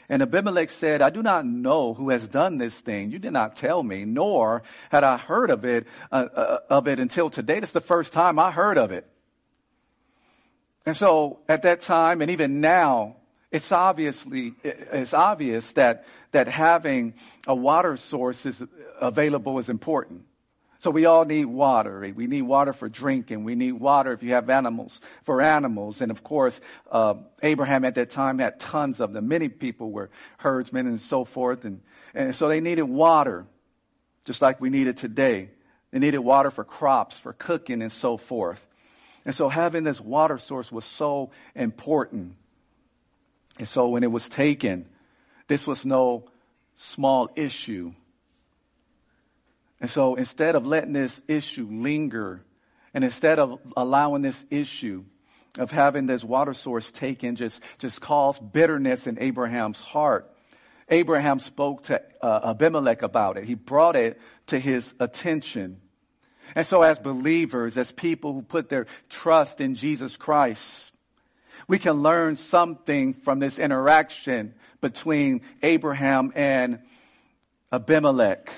And 0.08 0.22
Abimelech 0.22 0.70
said, 0.70 1.02
I 1.02 1.10
do 1.10 1.24
not 1.24 1.46
know 1.46 1.94
who 1.94 2.10
has 2.10 2.28
done 2.28 2.58
this 2.58 2.76
thing. 2.76 3.12
You 3.12 3.20
did 3.20 3.34
not 3.34 3.56
tell 3.56 3.82
me, 3.82 4.06
nor 4.06 4.64
had 4.90 5.04
I 5.04 5.18
heard 5.18 5.50
of 5.50 5.66
it, 5.66 5.88
uh, 6.12 6.28
uh, 6.34 6.58
of 6.70 6.88
it 6.88 7.00
until 7.00 7.30
today. 7.30 7.60
This 7.60 7.70
is 7.70 7.74
the 7.74 7.82
first 7.82 8.14
time 8.14 8.38
I 8.38 8.52
heard 8.52 8.78
of 8.78 8.92
it. 8.92 9.08
And 10.86 10.96
so 10.96 11.40
at 11.50 11.64
that 11.64 11.82
time, 11.82 12.22
and 12.22 12.30
even 12.30 12.62
now, 12.62 13.16
it's 13.52 13.72
obviously, 13.72 14.54
it's 14.64 15.14
obvious 15.14 15.74
that, 15.74 16.06
that 16.32 16.48
having 16.48 17.16
a 17.48 17.56
water 17.56 17.98
source 17.98 18.46
is 18.46 18.62
available 19.00 19.58
is 19.58 19.70
important. 19.70 20.24
So 20.86 20.92
we 20.92 21.06
all 21.06 21.26
need 21.26 21.46
water. 21.46 22.14
We 22.16 22.28
need 22.28 22.44
water 22.44 22.72
for 22.72 22.88
drinking. 22.88 23.44
We 23.44 23.56
need 23.56 23.72
water 23.72 24.12
if 24.12 24.22
you 24.22 24.34
have 24.34 24.52
animals, 24.52 25.02
for 25.24 25.42
animals. 25.42 26.00
And 26.00 26.12
of 26.12 26.24
course, 26.24 26.62
uh, 26.92 27.16
Abraham 27.42 27.86
at 27.86 27.96
that 27.96 28.12
time 28.12 28.38
had 28.38 28.60
tons 28.60 29.00
of 29.00 29.12
them. 29.12 29.28
Many 29.28 29.50
people 29.50 29.90
were 29.90 30.12
herdsmen 30.38 30.86
and 30.86 31.02
so 31.02 31.26
forth. 31.26 31.66
And, 31.66 31.82
and 32.14 32.36
so 32.36 32.50
they 32.50 32.62
needed 32.62 32.84
water, 32.84 33.48
just 34.26 34.44
like 34.44 34.62
we 34.62 34.70
need 34.70 34.86
it 34.86 34.98
today. 34.98 35.50
They 35.90 35.98
needed 35.98 36.20
water 36.20 36.52
for 36.52 36.64
crops, 36.64 37.18
for 37.18 37.34
cooking 37.34 37.82
and 37.82 37.92
so 37.92 38.18
forth. 38.18 38.64
And 39.26 39.34
so 39.34 39.50
having 39.50 39.84
this 39.84 40.00
water 40.00 40.38
source 40.38 40.72
was 40.72 40.86
so 40.86 41.32
important. 41.56 42.36
And 43.58 43.68
so 43.68 43.88
when 43.88 44.04
it 44.04 44.12
was 44.12 44.30
taken, 44.30 44.86
this 45.48 45.66
was 45.66 45.84
no 45.84 46.26
small 46.76 47.32
issue. 47.36 47.94
And 49.82 49.90
so 49.90 50.16
instead 50.16 50.56
of 50.56 50.66
letting 50.66 50.94
this 50.94 51.22
issue 51.28 51.68
linger, 51.70 52.44
and 52.94 53.04
instead 53.04 53.40
of 53.40 53.60
allowing 53.76 54.22
this 54.22 54.46
issue 54.50 55.04
of 55.58 55.72
having 55.72 56.06
this 56.06 56.24
water 56.24 56.54
source 56.54 56.92
taken 56.92 57.36
just, 57.36 57.62
just 57.80 58.02
cause 58.02 58.40
bitterness 58.40 59.08
in 59.08 59.20
Abraham's 59.20 59.82
heart, 59.82 60.32
Abraham 60.90 61.40
spoke 61.40 61.84
to 61.84 62.02
uh, 62.22 62.52
Abimelech 62.52 63.02
about 63.02 63.38
it. 63.38 63.46
He 63.46 63.56
brought 63.56 63.96
it 63.96 64.20
to 64.48 64.60
his 64.60 64.94
attention. 65.00 65.82
And 66.54 66.66
so 66.68 66.84
as 66.84 67.00
believers, 67.00 67.78
as 67.78 67.92
people 67.92 68.34
who 68.34 68.44
put 68.44 68.70
their 68.70 68.86
trust 69.10 69.62
in 69.62 69.76
Jesus 69.76 70.16
Christ, 70.16 70.92
we 71.68 71.80
can 71.80 72.04
learn 72.04 72.38
something 72.38 73.14
from 73.14 73.40
this 73.40 73.58
interaction 73.58 74.54
between 74.82 75.42
Abraham 75.64 76.32
and 76.36 76.80
Abimelech. 77.72 78.52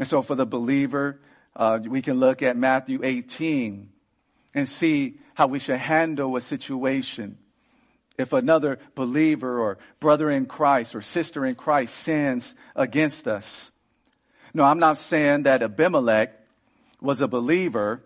And 0.00 0.08
so 0.08 0.22
for 0.22 0.34
the 0.34 0.46
believer, 0.46 1.20
uh, 1.54 1.78
we 1.86 2.00
can 2.00 2.18
look 2.18 2.42
at 2.42 2.56
Matthew 2.56 3.00
18 3.02 3.90
and 4.54 4.66
see 4.66 5.18
how 5.34 5.46
we 5.46 5.58
should 5.58 5.76
handle 5.76 6.34
a 6.36 6.40
situation. 6.40 7.36
If 8.16 8.32
another 8.32 8.78
believer 8.94 9.60
or 9.60 9.76
brother 10.00 10.30
in 10.30 10.46
Christ 10.46 10.94
or 10.94 11.02
sister 11.02 11.44
in 11.44 11.54
Christ 11.54 11.94
sins 11.94 12.54
against 12.74 13.28
us. 13.28 13.70
No, 14.54 14.64
I'm 14.64 14.78
not 14.78 14.96
saying 14.96 15.42
that 15.42 15.62
Abimelech 15.62 16.32
was 17.02 17.20
a 17.20 17.28
believer, 17.28 18.02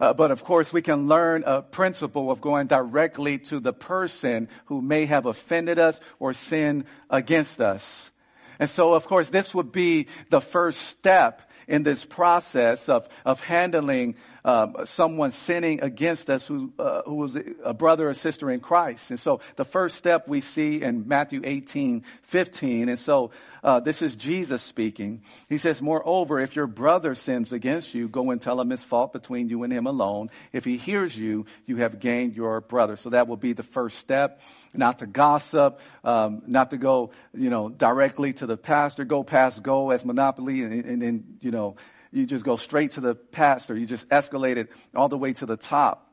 uh, 0.00 0.14
but 0.14 0.30
of 0.30 0.44
course 0.44 0.72
we 0.72 0.80
can 0.80 1.08
learn 1.08 1.44
a 1.44 1.60
principle 1.60 2.30
of 2.30 2.40
going 2.40 2.68
directly 2.68 3.36
to 3.50 3.60
the 3.60 3.74
person 3.74 4.48
who 4.64 4.80
may 4.80 5.04
have 5.04 5.26
offended 5.26 5.78
us 5.78 6.00
or 6.18 6.32
sinned 6.32 6.86
against 7.10 7.60
us. 7.60 8.10
And 8.58 8.68
so, 8.68 8.94
of 8.94 9.06
course, 9.06 9.30
this 9.30 9.54
would 9.54 9.72
be 9.72 10.06
the 10.30 10.40
first 10.40 10.80
step 10.82 11.50
in 11.66 11.82
this 11.82 12.04
process 12.04 12.88
of, 12.88 13.08
of 13.24 13.40
handling 13.40 14.16
um, 14.44 14.76
someone 14.84 15.30
sinning 15.30 15.82
against 15.82 16.28
us 16.28 16.46
who, 16.46 16.72
uh, 16.78 17.02
who 17.02 17.14
was 17.14 17.38
a 17.64 17.74
brother 17.74 18.08
or 18.08 18.14
sister 18.14 18.50
in 18.50 18.60
Christ. 18.60 19.10
And 19.10 19.18
so 19.18 19.40
the 19.56 19.64
first 19.64 19.96
step 19.96 20.28
we 20.28 20.40
see 20.40 20.82
in 20.82 21.08
Matthew 21.08 21.40
18, 21.42 22.04
15. 22.22 22.88
And 22.88 22.98
so 22.98 23.30
uh, 23.62 23.80
this 23.80 24.02
is 24.02 24.14
Jesus 24.14 24.62
speaking. 24.62 25.22
He 25.48 25.58
says, 25.58 25.80
moreover, 25.80 26.40
if 26.40 26.54
your 26.54 26.66
brother 26.66 27.14
sins 27.14 27.52
against 27.52 27.94
you, 27.94 28.08
go 28.08 28.30
and 28.30 28.40
tell 28.40 28.60
him 28.60 28.70
his 28.70 28.84
fault 28.84 29.12
between 29.12 29.48
you 29.48 29.62
and 29.62 29.72
him 29.72 29.86
alone. 29.86 30.30
If 30.52 30.64
he 30.64 30.76
hears 30.76 31.16
you, 31.16 31.46
you 31.64 31.76
have 31.78 31.98
gained 31.98 32.36
your 32.36 32.60
brother. 32.60 32.96
So 32.96 33.10
that 33.10 33.26
will 33.26 33.38
be 33.38 33.54
the 33.54 33.62
first 33.62 33.98
step. 33.98 34.40
Not 34.74 34.98
to 34.98 35.06
gossip, 35.06 35.80
um, 36.02 36.42
not 36.46 36.70
to 36.70 36.76
go, 36.76 37.12
you 37.32 37.48
know, 37.48 37.68
directly 37.70 38.32
to 38.34 38.46
the 38.46 38.56
pastor, 38.56 39.04
go 39.04 39.22
past 39.22 39.62
go 39.62 39.90
as 39.90 40.04
monopoly 40.04 40.62
and 40.62 41.00
then, 41.00 41.38
you 41.40 41.50
know, 41.50 41.76
you 42.14 42.26
just 42.26 42.44
go 42.44 42.56
straight 42.56 42.92
to 42.92 43.00
the 43.00 43.14
pastor. 43.14 43.76
You 43.76 43.86
just 43.86 44.08
escalate 44.08 44.56
it 44.56 44.70
all 44.94 45.08
the 45.08 45.18
way 45.18 45.32
to 45.34 45.46
the 45.46 45.56
top. 45.56 46.12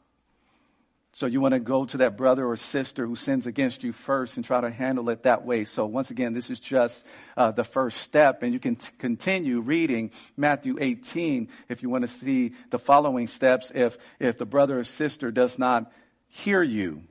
So 1.13 1.25
you 1.25 1.41
want 1.41 1.53
to 1.53 1.60
go 1.60 1.86
to 1.86 1.98
that 1.98 2.17
brother 2.17 2.48
or 2.48 2.55
sister 2.55 3.05
who 3.05 3.15
sins 3.15 3.46
against 3.46 3.84
you 3.84 3.91
first 3.91 4.38
and 4.38 4.46
try 4.46 4.62
to 4.62 4.72
handle 4.72 5.10
it 5.10 5.24
that 5.24 5.46
way. 5.46 5.65
So 5.65 5.86
once 5.86 6.10
again, 6.10 6.34
this 6.34 6.50
is 6.50 6.60
just 6.60 7.05
uh, 7.36 7.51
the 7.51 7.65
first 7.65 7.98
step, 7.98 8.43
and 8.43 8.53
you 8.53 8.60
can 8.60 8.77
t- 8.77 8.88
continue 8.98 9.60
reading 9.60 10.12
Matthew 10.38 10.77
18 10.79 11.50
if 11.67 11.84
you 11.84 11.89
want 11.89 12.03
to 12.03 12.08
see 12.08 12.53
the 12.70 12.79
following 12.79 13.27
steps. 13.27 13.72
If 13.75 13.98
if 14.20 14.38
the 14.38 14.46
brother 14.46 14.79
or 14.79 14.84
sister 14.86 15.31
does 15.31 15.60
not 15.60 15.91
hear 16.27 16.63
you, 16.63 17.03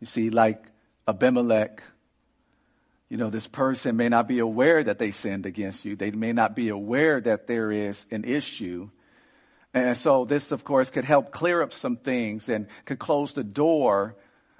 you 0.00 0.06
see, 0.06 0.30
like 0.30 0.62
Abimelech 1.06 1.82
you 3.08 3.16
know, 3.16 3.30
this 3.30 3.46
person 3.46 3.96
may 3.96 4.08
not 4.08 4.26
be 4.26 4.40
aware 4.40 4.82
that 4.82 4.98
they 4.98 5.12
sinned 5.12 5.46
against 5.46 5.84
you. 5.84 5.94
They 5.94 6.10
may 6.10 6.32
not 6.32 6.56
be 6.56 6.70
aware 6.70 7.20
that 7.20 7.46
there 7.46 7.70
is 7.70 8.04
an 8.10 8.24
issue. 8.24 8.90
And 9.72 9.96
so 9.96 10.24
this, 10.24 10.50
of 10.50 10.64
course, 10.64 10.90
could 10.90 11.04
help 11.04 11.30
clear 11.30 11.62
up 11.62 11.72
some 11.72 11.96
things 11.96 12.48
and 12.48 12.66
could 12.84 12.98
close 12.98 13.32
the 13.32 13.44
door 13.44 14.16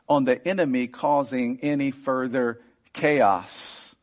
on 0.08 0.24
the 0.24 0.46
enemy 0.46 0.86
causing 0.86 1.58
any 1.62 1.90
further 1.90 2.60
chaos. 2.92 3.94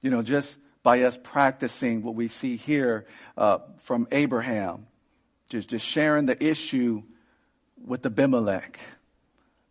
You 0.00 0.10
know, 0.10 0.22
just 0.22 0.56
by 0.82 1.02
us 1.02 1.18
practicing 1.22 2.02
what 2.02 2.14
we 2.14 2.28
see 2.28 2.56
here 2.56 3.06
uh, 3.36 3.58
from 3.80 4.08
Abraham, 4.10 4.86
just, 5.50 5.68
just 5.68 5.84
sharing 5.84 6.26
the 6.26 6.42
issue 6.42 7.02
with 7.84 8.06
Abimelech. 8.06 8.78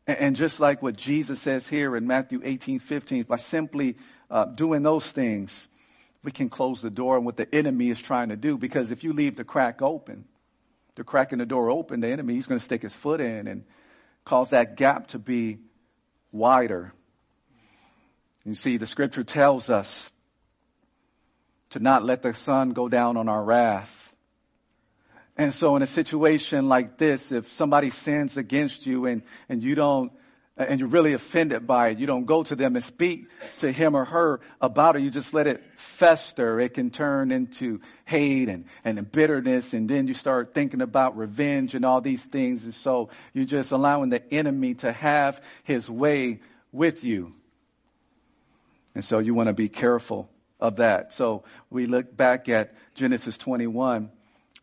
And 0.05 0.35
just 0.35 0.59
like 0.59 0.81
what 0.81 0.97
Jesus 0.97 1.39
says 1.41 1.67
here 1.67 1.95
in 1.95 2.07
Matthew 2.07 2.41
18, 2.43 2.79
15, 2.79 3.23
by 3.23 3.37
simply 3.37 3.95
uh, 4.29 4.45
doing 4.45 4.83
those 4.83 5.09
things, 5.09 5.67
we 6.23 6.31
can 6.31 6.49
close 6.49 6.81
the 6.81 6.89
door 6.89 7.17
on 7.17 7.23
what 7.23 7.37
the 7.37 7.53
enemy 7.55 7.89
is 7.89 8.01
trying 8.01 8.29
to 8.29 8.35
do. 8.35 8.57
Because 8.57 8.91
if 8.91 9.03
you 9.03 9.13
leave 9.13 9.37
the 9.37 9.45
crack 9.45 9.81
open, 9.81 10.25
the 10.95 11.03
crack 11.03 11.31
in 11.31 11.39
the 11.39 11.45
door 11.45 11.69
open, 11.69 12.01
the 12.01 12.09
enemy, 12.09 12.33
he's 12.33 12.47
going 12.47 12.59
to 12.59 12.63
stick 12.63 12.81
his 12.81 12.93
foot 12.93 13.21
in 13.21 13.47
and 13.47 13.63
cause 14.25 14.49
that 14.49 14.75
gap 14.75 15.07
to 15.07 15.19
be 15.19 15.59
wider. 16.31 16.93
You 18.43 18.55
see, 18.55 18.77
the 18.77 18.87
scripture 18.87 19.23
tells 19.23 19.69
us 19.69 20.11
to 21.71 21.79
not 21.79 22.03
let 22.03 22.21
the 22.21 22.33
sun 22.33 22.71
go 22.71 22.89
down 22.89 23.17
on 23.17 23.29
our 23.29 23.43
wrath. 23.43 24.12
And 25.37 25.53
so 25.53 25.75
in 25.75 25.81
a 25.81 25.87
situation 25.87 26.69
like 26.69 26.97
this, 26.97 27.31
if 27.31 27.51
somebody 27.51 27.89
sins 27.89 28.37
against 28.37 28.85
you 28.85 29.05
and, 29.05 29.23
and 29.49 29.63
you 29.63 29.73
don't, 29.75 30.11
and 30.55 30.79
you're 30.79 30.89
really 30.89 31.13
offended 31.13 31.65
by 31.65 31.89
it, 31.89 31.97
you 31.97 32.05
don't 32.05 32.25
go 32.25 32.43
to 32.43 32.55
them 32.55 32.75
and 32.75 32.85
speak 32.85 33.27
to 33.57 33.71
him 33.71 33.95
or 33.95 34.05
her 34.05 34.39
about 34.61 34.95
it. 34.95 35.01
You 35.01 35.09
just 35.09 35.33
let 35.33 35.47
it 35.47 35.63
fester. 35.77 36.59
It 36.59 36.75
can 36.75 36.91
turn 36.91 37.31
into 37.31 37.81
hate 38.05 38.49
and, 38.49 38.65
and 38.85 39.11
bitterness. 39.11 39.73
And 39.73 39.89
then 39.89 40.07
you 40.07 40.13
start 40.13 40.53
thinking 40.53 40.81
about 40.81 41.17
revenge 41.17 41.73
and 41.73 41.83
all 41.83 42.01
these 42.01 42.21
things. 42.21 42.63
And 42.65 42.73
so 42.75 43.09
you're 43.33 43.45
just 43.45 43.71
allowing 43.71 44.09
the 44.09 44.31
enemy 44.31 44.75
to 44.75 44.91
have 44.91 45.41
his 45.63 45.89
way 45.89 46.41
with 46.71 47.03
you. 47.03 47.33
And 48.93 49.03
so 49.03 49.17
you 49.17 49.33
want 49.33 49.47
to 49.47 49.53
be 49.53 49.69
careful 49.69 50.29
of 50.59 50.75
that. 50.75 51.13
So 51.13 51.45
we 51.71 51.87
look 51.87 52.15
back 52.15 52.47
at 52.47 52.75
Genesis 52.93 53.39
21. 53.39 54.11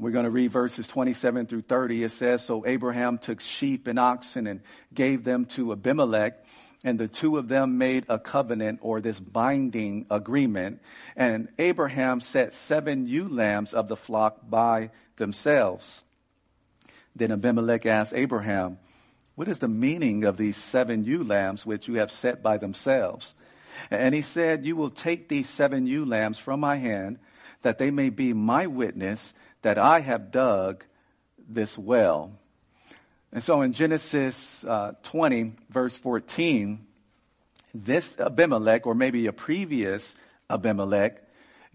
We're 0.01 0.13
going 0.13 0.25
to 0.25 0.31
read 0.31 0.51
verses 0.51 0.87
27 0.89 1.47
through 1.47 1.63
30. 1.63 2.05
It 2.05 2.13
says, 2.13 2.43
So 2.43 2.67
Abraham 2.67 3.19
took 3.19 3.41
sheep 3.41 3.87
and 3.87 3.99
oxen 3.99 4.47
and 4.47 4.61
gave 4.95 5.25
them 5.25 5.45
to 5.47 5.73
Abimelech 5.73 6.43
and 6.83 6.99
the 6.99 7.09
two 7.09 7.37
of 7.37 7.49
them 7.49 7.79
made 7.79 8.07
a 8.09 8.19
covenant 8.19 8.79
or 8.83 9.01
this 9.01 9.21
binding 9.21 10.07
agreement. 10.11 10.81
And 11.15 11.49
Abraham 11.59 12.21
set 12.21 12.55
seven 12.55 13.07
ewe 13.07 13.29
lambs 13.29 13.75
of 13.75 13.89
the 13.89 13.97
flock 13.97 14.39
by 14.49 14.91
themselves. 15.17 16.03
Then 17.15 17.33
Abimelech 17.33 17.85
asked 17.85 18.15
Abraham, 18.15 18.79
What 19.35 19.49
is 19.49 19.59
the 19.59 19.69
meaning 19.69 20.25
of 20.25 20.37
these 20.37 20.57
seven 20.57 21.05
ewe 21.05 21.25
lambs 21.25 21.67
which 21.67 21.87
you 21.87 21.95
have 21.97 22.11
set 22.11 22.43
by 22.43 22.57
themselves? 22.57 23.35
And 23.91 24.15
he 24.15 24.23
said, 24.23 24.65
You 24.65 24.77
will 24.77 24.91
take 24.91 25.29
these 25.29 25.49
seven 25.49 25.87
ewe 25.87 26.07
lambs 26.07 26.39
from 26.39 26.61
my 26.61 26.77
hand, 26.77 27.19
that 27.61 27.77
they 27.77 27.91
may 27.91 28.09
be 28.09 28.33
my 28.33 28.69
witness 28.69 29.35
that 29.63 29.79
I 29.79 30.01
have 30.01 30.31
dug 30.31 30.85
this 31.49 31.77
well. 31.77 32.33
And 33.33 33.43
so 33.43 33.63
in 33.63 33.73
Genesis 33.73 34.65
uh, 34.65 34.93
20, 35.05 35.53
verse 35.69 35.97
14, 35.97 36.85
this 37.73 38.19
Abimelech, 38.19 38.87
or 38.87 38.95
maybe 38.95 39.27
a 39.27 39.33
previous 39.33 40.15
Abimelech, 40.49 41.23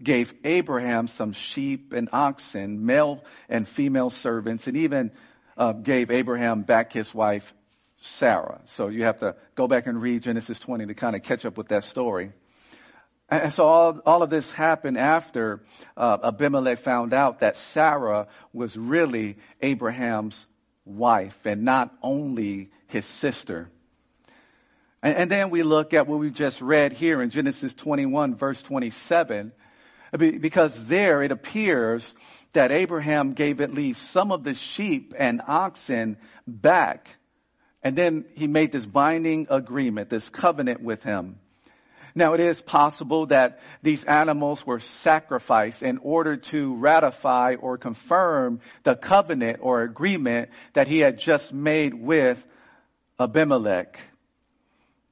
gave 0.02 0.34
Abraham 0.44 1.08
some 1.08 1.32
sheep 1.32 1.94
and 1.94 2.10
oxen, 2.12 2.84
male 2.84 3.24
and 3.48 3.66
female 3.66 4.10
servants, 4.10 4.66
and 4.66 4.76
even 4.76 5.10
uh, 5.56 5.72
gave 5.72 6.10
Abraham 6.10 6.62
back 6.62 6.92
his 6.92 7.14
wife 7.14 7.54
Sarah. 8.02 8.60
So 8.66 8.88
you 8.88 9.04
have 9.04 9.20
to 9.20 9.36
go 9.54 9.66
back 9.66 9.86
and 9.86 10.00
read 10.00 10.22
Genesis 10.22 10.60
20 10.60 10.86
to 10.86 10.94
kind 10.94 11.16
of 11.16 11.22
catch 11.22 11.44
up 11.44 11.56
with 11.56 11.68
that 11.68 11.84
story. 11.84 12.32
And 13.28 13.52
so 13.52 13.64
all, 13.64 14.00
all 14.06 14.22
of 14.22 14.30
this 14.30 14.50
happened 14.52 14.98
after 14.98 15.62
uh, 15.96 16.18
Abimelech 16.22 16.78
found 16.78 17.12
out 17.12 17.40
that 17.40 17.56
Sarah 17.56 18.28
was 18.52 18.76
really 18.76 19.36
Abraham's 19.60 20.46
wife 20.84 21.38
and 21.44 21.64
not 21.64 21.92
only 22.02 22.70
his 22.86 23.04
sister. 23.04 23.68
And, 25.02 25.16
and 25.16 25.30
then 25.30 25.50
we 25.50 25.64
look 25.64 25.92
at 25.92 26.06
what 26.06 26.20
we 26.20 26.30
just 26.30 26.60
read 26.60 26.92
here 26.92 27.20
in 27.20 27.30
Genesis 27.30 27.74
21 27.74 28.36
verse 28.36 28.62
27 28.62 29.52
because 30.16 30.86
there 30.86 31.22
it 31.22 31.32
appears 31.32 32.14
that 32.52 32.70
Abraham 32.70 33.32
gave 33.32 33.60
at 33.60 33.74
least 33.74 34.10
some 34.10 34.30
of 34.30 34.44
the 34.44 34.54
sheep 34.54 35.14
and 35.18 35.42
oxen 35.46 36.16
back. 36.46 37.08
And 37.82 37.96
then 37.96 38.24
he 38.34 38.46
made 38.46 38.72
this 38.72 38.86
binding 38.86 39.48
agreement, 39.50 40.10
this 40.10 40.28
covenant 40.28 40.80
with 40.80 41.02
him. 41.02 41.40
Now 42.16 42.32
it 42.32 42.40
is 42.40 42.62
possible 42.62 43.26
that 43.26 43.60
these 43.82 44.02
animals 44.04 44.66
were 44.66 44.80
sacrificed 44.80 45.82
in 45.82 45.98
order 45.98 46.38
to 46.38 46.74
ratify 46.76 47.56
or 47.60 47.76
confirm 47.76 48.60
the 48.84 48.96
covenant 48.96 49.58
or 49.60 49.82
agreement 49.82 50.48
that 50.72 50.88
he 50.88 51.00
had 51.00 51.18
just 51.18 51.52
made 51.52 51.92
with 51.92 52.44
Abimelech. 53.20 54.00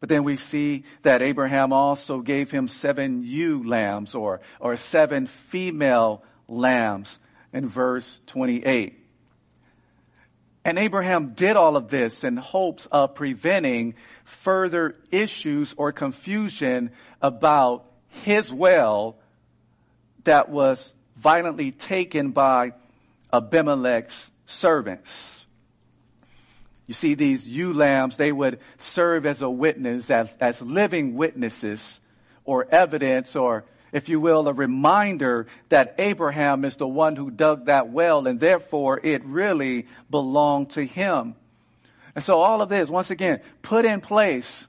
But 0.01 0.09
then 0.09 0.25
we 0.25 0.37
see 0.37 0.85
that 1.03 1.21
Abraham 1.21 1.75
also 1.75 2.23
gave 2.23 2.51
him 2.51 2.69
seven 2.69 3.23
ewe 3.23 3.63
lambs 3.63 4.15
or, 4.15 4.41
or 4.59 4.77
seven 4.77 5.27
female 5.27 6.25
lambs 6.49 7.19
in 7.53 7.67
verse 7.69 8.19
28. 8.29 9.04
And 10.65 10.79
Abraham 10.79 11.35
did 11.35 11.57
all 11.57 11.77
of 11.77 11.89
this 11.89 12.25
in 12.25 12.39
hopes 12.39 12.87
of 12.91 13.15
preventing 13.15 13.95
further 14.25 14.97
issues 15.11 15.75
or 15.77 15.93
confusion 15.93 16.91
about 17.21 17.85
his 18.23 18.53
well 18.53 19.19
that 20.25 20.49
was 20.49 20.95
violently 21.17 21.71
taken 21.71 22.31
by 22.31 22.73
Abimelech's 23.33 24.31
servants. 24.47 25.45
You 26.87 26.95
see, 26.95 27.15
these 27.15 27.47
ewe 27.49 27.73
lambs, 27.73 28.17
they 28.17 28.33
would 28.33 28.61
serve 28.79 29.27
as 29.27 29.43
a 29.43 29.51
witness, 29.51 30.11
as, 30.11 30.33
as 30.41 30.61
living 30.61 31.15
witnesses 31.15 32.01
or 32.45 32.67
evidence 32.71 33.37
or 33.37 33.65
if 33.95 34.09
you 34.09 34.19
will, 34.19 34.49
a 34.49 34.53
reminder 34.53 35.47
that 35.69 35.95
Abraham 35.99 36.65
is 36.65 36.77
the 36.77 36.87
one 36.87 37.15
who 37.15 37.31
dug 37.31 37.67
that 37.67 37.91
well 37.91 38.27
and 38.27 38.41
therefore 38.41 38.99
it 39.01 39.25
really 39.25 39.87
belonged 40.11 40.71
to 40.71 40.85
him. 40.85 41.37
And 42.17 42.25
so 42.25 42.41
all 42.41 42.61
of 42.61 42.69
this, 42.69 42.91
once 42.91 43.13
again, 43.13 43.41
put 43.63 43.85
in 43.85 44.01
place 44.01 44.67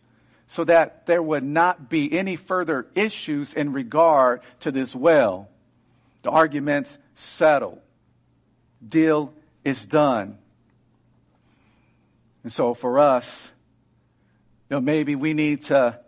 so 0.47 0.63
that 0.65 1.07
there 1.07 1.23
would 1.23 1.43
not 1.43 1.89
be 1.89 2.13
any 2.13 2.35
further 2.35 2.85
issues 2.93 3.55
in 3.55 3.73
regard 3.73 4.41
to 4.59 4.71
this 4.71 4.95
well. 4.95 5.49
The 6.21 6.29
argument's 6.29 6.95
settled. 7.15 7.79
Deal 8.88 9.33
is 9.63 9.83
done. 9.83 10.38
And 12.43 12.53
so 12.53 12.75
for 12.75 12.99
us, 12.99 13.51
you 14.69 14.75
know, 14.75 14.81
maybe 14.81 15.15
we 15.15 15.33
need 15.33 15.63
to 15.63 15.99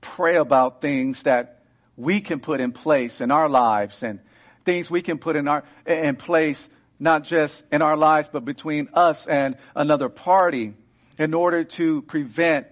pray 0.00 0.36
about 0.36 0.80
things 0.80 1.24
that 1.24 1.61
we 1.96 2.20
can 2.20 2.40
put 2.40 2.60
in 2.60 2.72
place 2.72 3.20
in 3.20 3.30
our 3.30 3.48
lives 3.48 4.02
and 4.02 4.20
things 4.64 4.90
we 4.90 5.02
can 5.02 5.18
put 5.18 5.36
in 5.36 5.48
our 5.48 5.64
in 5.86 6.16
place 6.16 6.68
not 6.98 7.24
just 7.24 7.62
in 7.70 7.82
our 7.82 7.96
lives 7.96 8.28
but 8.32 8.44
between 8.44 8.88
us 8.94 9.26
and 9.26 9.56
another 9.74 10.08
party 10.08 10.74
in 11.18 11.34
order 11.34 11.64
to 11.64 12.02
prevent 12.02 12.66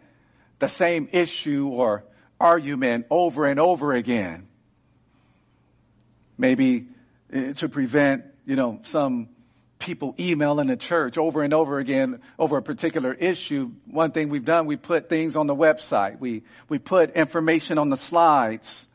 the 0.59 0.69
same 0.69 1.09
issue 1.13 1.69
or 1.69 2.05
argument 2.39 3.07
over 3.11 3.47
and 3.47 3.61
over 3.61 3.93
again. 3.93 4.49
Maybe 6.39 6.87
eh, 7.33 7.53
to 7.55 7.69
prevent 7.69 8.25
you 8.47 8.57
know 8.57 8.81
some 8.85 9.29
people 9.79 10.15
emailing 10.19 10.69
the 10.69 10.77
church 10.77 11.17
over 11.17 11.43
and 11.43 11.55
over 11.55 11.79
again 11.79 12.21
over 12.39 12.57
a 12.57 12.63
particular 12.63 13.13
issue. 13.13 13.71
One 13.87 14.13
thing 14.13 14.29
we've 14.29 14.45
done 14.45 14.67
we 14.67 14.77
put 14.77 15.09
things 15.09 15.37
on 15.37 15.47
the 15.47 15.57
website. 15.57 16.19
We 16.19 16.43
we 16.69 16.79
put 16.79 17.13
information 17.13 17.79
on 17.79 17.91
the 17.91 17.97
slides 17.97 18.87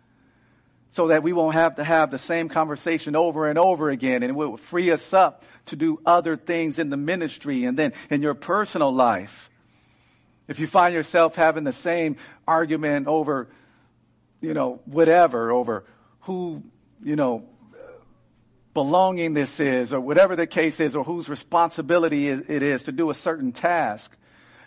so 0.95 1.09
that 1.09 1.23
we 1.23 1.33
won't 1.33 1.55
have 1.55 1.75
to 1.75 1.83
have 1.83 2.09
the 2.09 2.17
same 2.17 2.47
conversation 2.47 3.17
over 3.17 3.49
and 3.49 3.59
over 3.59 3.89
again 3.89 4.23
and 4.23 4.29
it 4.29 4.33
will 4.33 4.55
free 4.55 4.91
us 4.91 5.13
up 5.13 5.43
to 5.65 5.75
do 5.75 5.99
other 6.05 6.37
things 6.37 6.79
in 6.79 6.89
the 6.89 6.95
ministry 6.95 7.65
and 7.65 7.77
then 7.77 7.91
in 8.09 8.21
your 8.21 8.33
personal 8.33 8.93
life. 8.93 9.49
If 10.47 10.57
you 10.61 10.67
find 10.67 10.93
yourself 10.93 11.35
having 11.35 11.65
the 11.65 11.73
same 11.73 12.15
argument 12.47 13.07
over, 13.07 13.49
you 14.39 14.53
know, 14.53 14.79
whatever, 14.85 15.51
over 15.51 15.83
who, 16.21 16.63
you 17.03 17.17
know, 17.17 17.43
belonging 18.73 19.33
this 19.33 19.59
is 19.59 19.91
or 19.91 19.99
whatever 19.99 20.37
the 20.37 20.47
case 20.47 20.79
is 20.79 20.95
or 20.95 21.03
whose 21.03 21.27
responsibility 21.27 22.29
it 22.29 22.63
is 22.63 22.83
to 22.83 22.93
do 22.93 23.09
a 23.09 23.13
certain 23.13 23.51
task, 23.51 24.15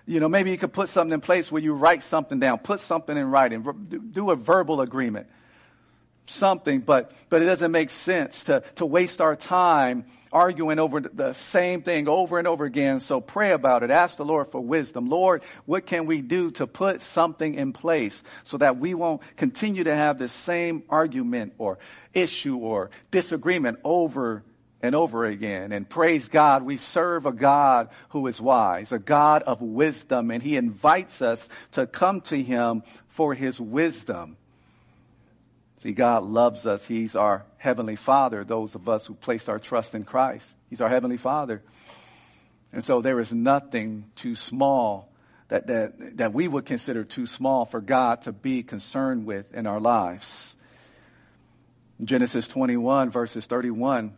you 0.05 0.21
know, 0.21 0.29
maybe 0.29 0.51
you 0.51 0.59
could 0.59 0.75
put 0.75 0.91
something 0.91 1.15
in 1.15 1.23
place 1.23 1.51
where 1.51 1.63
you 1.63 1.73
write 1.73 2.03
something 2.03 2.39
down, 2.39 2.59
put 2.59 2.81
something 2.81 3.17
in 3.17 3.31
writing, 3.31 3.65
do 4.13 4.31
a 4.31 4.37
verbal 4.37 4.83
agreement 4.83 5.27
something, 6.29 6.81
but, 6.81 7.13
but 7.29 7.43
it 7.43 7.47
doesn't 7.47 7.73
make 7.73 7.91
sense 7.91 8.45
to, 8.45 8.63
to 8.77 8.87
waste 8.87 9.21
our 9.21 9.37
time 9.37 10.05
arguing 10.31 10.79
over 10.79 11.01
the 11.01 11.33
same 11.33 11.83
thing 11.83 12.09
over 12.09 12.39
and 12.39 12.47
over 12.47 12.65
again. 12.65 13.01
So 13.01 13.21
pray 13.21 13.53
about 13.53 13.83
it. 13.83 13.91
Ask 13.91 14.19
the 14.19 14.25
Lord 14.25 14.51
for 14.51 14.61
wisdom. 14.61 15.09
Lord, 15.09 15.43
what 15.65 15.87
can 15.87 16.07
we 16.07 16.21
do 16.21 16.51
to 16.53 16.67
put 16.67 17.01
something 17.01 17.55
in 17.55 17.73
place 17.73 18.23
so 18.45 18.59
that 18.59 18.79
we 18.79 18.95
won't 18.95 19.23
continue 19.37 19.85
to 19.85 19.95
have 19.95 20.19
the 20.19 20.29
same 20.29 20.83
argument 20.89 21.55
or 21.59 21.79
issue 22.13 22.57
or 22.57 22.91
disagreement 23.11 23.79
over 23.85 24.45
and 24.81 24.95
over 24.95 25.25
again. 25.25 25.73
And 25.73 25.89
praise 25.89 26.29
God, 26.29 26.63
we 26.63 26.77
serve 26.77 27.27
a 27.27 27.33
God 27.33 27.89
who 28.11 28.27
is 28.27 28.41
wise, 28.41 28.93
a 28.93 28.99
God 28.99 29.43
of 29.43 29.61
wisdom, 29.61 30.31
and 30.31 30.43
He 30.43 30.57
invites 30.57 31.21
us 31.21 31.49
to 31.73 31.87
come 31.87 32.21
to 32.23 32.41
Him 32.41 32.83
for 33.09 33.35
His 33.35 33.61
wisdom. 33.61 34.37
See, 35.79 35.93
God 35.93 36.25
loves 36.25 36.67
us. 36.67 36.85
He's 36.85 37.15
our 37.15 37.45
Heavenly 37.57 37.95
Father, 37.95 38.45
those 38.45 38.75
of 38.75 38.89
us 38.89 39.07
who 39.07 39.15
placed 39.15 39.49
our 39.49 39.61
trust 39.61 39.95
in 39.95 40.05
Christ. 40.05 40.45
He's 40.69 40.81
our 40.81 40.89
Heavenly 40.89 41.19
Father. 41.19 41.63
And 42.73 42.83
so 42.83 43.01
there 43.01 43.21
is 43.21 43.33
nothing 43.33 44.11
too 44.17 44.35
small 44.35 45.09
that, 45.49 45.69
that, 45.69 46.17
that 46.19 46.35
we 46.35 46.49
would 46.49 46.67
consider 46.67 47.05
too 47.05 47.27
small 47.27 47.65
for 47.65 47.81
God 47.81 48.23
to 48.23 48.33
be 48.33 48.65
concerned 48.65 49.25
with 49.25 49.55
in 49.55 49.67
our 49.67 49.81
lives. 49.81 50.55
Genesis 52.03 52.47
21 52.49 53.11
verses 53.11 53.47
31 53.47 54.15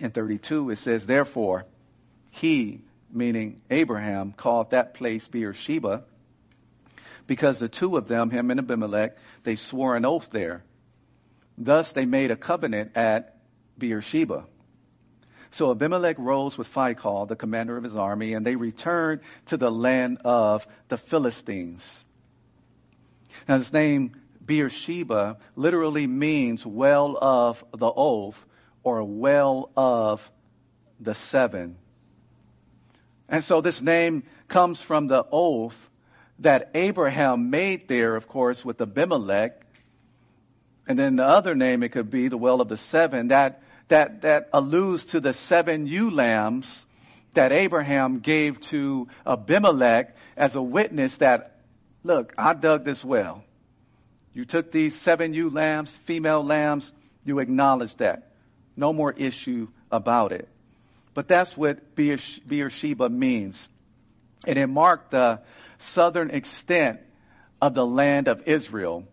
and 0.00 0.14
32, 0.14 0.70
it 0.70 0.76
says, 0.76 1.04
Therefore, 1.04 1.66
he, 2.30 2.80
meaning 3.10 3.60
Abraham, 3.70 4.32
called 4.32 4.70
that 4.70 4.94
place 4.94 5.26
Beersheba, 5.26 6.04
because 7.26 7.58
the 7.58 7.68
two 7.68 7.96
of 7.96 8.06
them, 8.06 8.30
him 8.30 8.52
and 8.52 8.60
Abimelech, 8.60 9.16
they 9.42 9.56
swore 9.56 9.96
an 9.96 10.04
oath 10.04 10.30
there 10.30 10.62
Thus 11.58 11.92
they 11.92 12.04
made 12.04 12.30
a 12.30 12.36
covenant 12.36 12.92
at 12.96 13.36
Beersheba. 13.78 14.44
So 15.50 15.70
Abimelech 15.70 16.18
rose 16.18 16.58
with 16.58 16.72
Phicol, 16.72 17.28
the 17.28 17.36
commander 17.36 17.76
of 17.76 17.84
his 17.84 17.96
army, 17.96 18.34
and 18.34 18.44
they 18.44 18.56
returned 18.56 19.20
to 19.46 19.56
the 19.56 19.70
land 19.70 20.18
of 20.24 20.66
the 20.88 20.96
Philistines. 20.96 22.04
Now 23.48 23.58
this 23.58 23.72
name 23.72 24.12
Beersheba 24.44 25.38
literally 25.54 26.06
means 26.06 26.66
well 26.66 27.16
of 27.20 27.64
the 27.76 27.90
oath 27.90 28.44
or 28.82 29.02
well 29.04 29.70
of 29.76 30.30
the 31.00 31.14
seven. 31.14 31.76
And 33.28 33.42
so 33.42 33.60
this 33.60 33.82
name 33.82 34.22
comes 34.48 34.80
from 34.80 35.08
the 35.08 35.26
oath 35.32 35.90
that 36.38 36.70
Abraham 36.74 37.50
made 37.50 37.88
there, 37.88 38.14
of 38.14 38.28
course, 38.28 38.64
with 38.64 38.80
Abimelech. 38.80 39.65
And 40.86 40.98
then 40.98 41.16
the 41.16 41.26
other 41.26 41.54
name 41.54 41.82
it 41.82 41.92
could 41.92 42.10
be 42.10 42.28
the 42.28 42.36
well 42.36 42.60
of 42.60 42.68
the 42.68 42.76
seven 42.76 43.28
that, 43.28 43.62
that, 43.88 44.22
that 44.22 44.48
alludes 44.52 45.06
to 45.06 45.20
the 45.20 45.32
seven 45.32 45.86
ewe 45.86 46.10
lambs 46.10 46.86
that 47.34 47.52
Abraham 47.52 48.20
gave 48.20 48.60
to 48.60 49.08
Abimelech 49.26 50.16
as 50.36 50.54
a 50.54 50.62
witness 50.62 51.18
that, 51.18 51.60
look, 52.02 52.32
I 52.38 52.54
dug 52.54 52.84
this 52.84 53.04
well. 53.04 53.44
You 54.32 54.44
took 54.44 54.70
these 54.70 54.94
seven 54.94 55.34
ewe 55.34 55.50
lambs, 55.50 55.96
female 55.96 56.44
lambs, 56.44 56.90
you 57.24 57.38
acknowledged 57.38 57.98
that. 57.98 58.32
No 58.76 58.92
more 58.92 59.12
issue 59.12 59.68
about 59.90 60.32
it. 60.32 60.48
But 61.14 61.28
that's 61.28 61.56
what 61.56 61.94
Beersheba 61.94 63.08
means. 63.08 63.68
And 64.46 64.58
it 64.58 64.66
marked 64.66 65.12
the 65.12 65.40
southern 65.78 66.30
extent 66.30 67.00
of 67.60 67.74
the 67.74 67.86
land 67.86 68.28
of 68.28 68.46
Israel. 68.46 69.06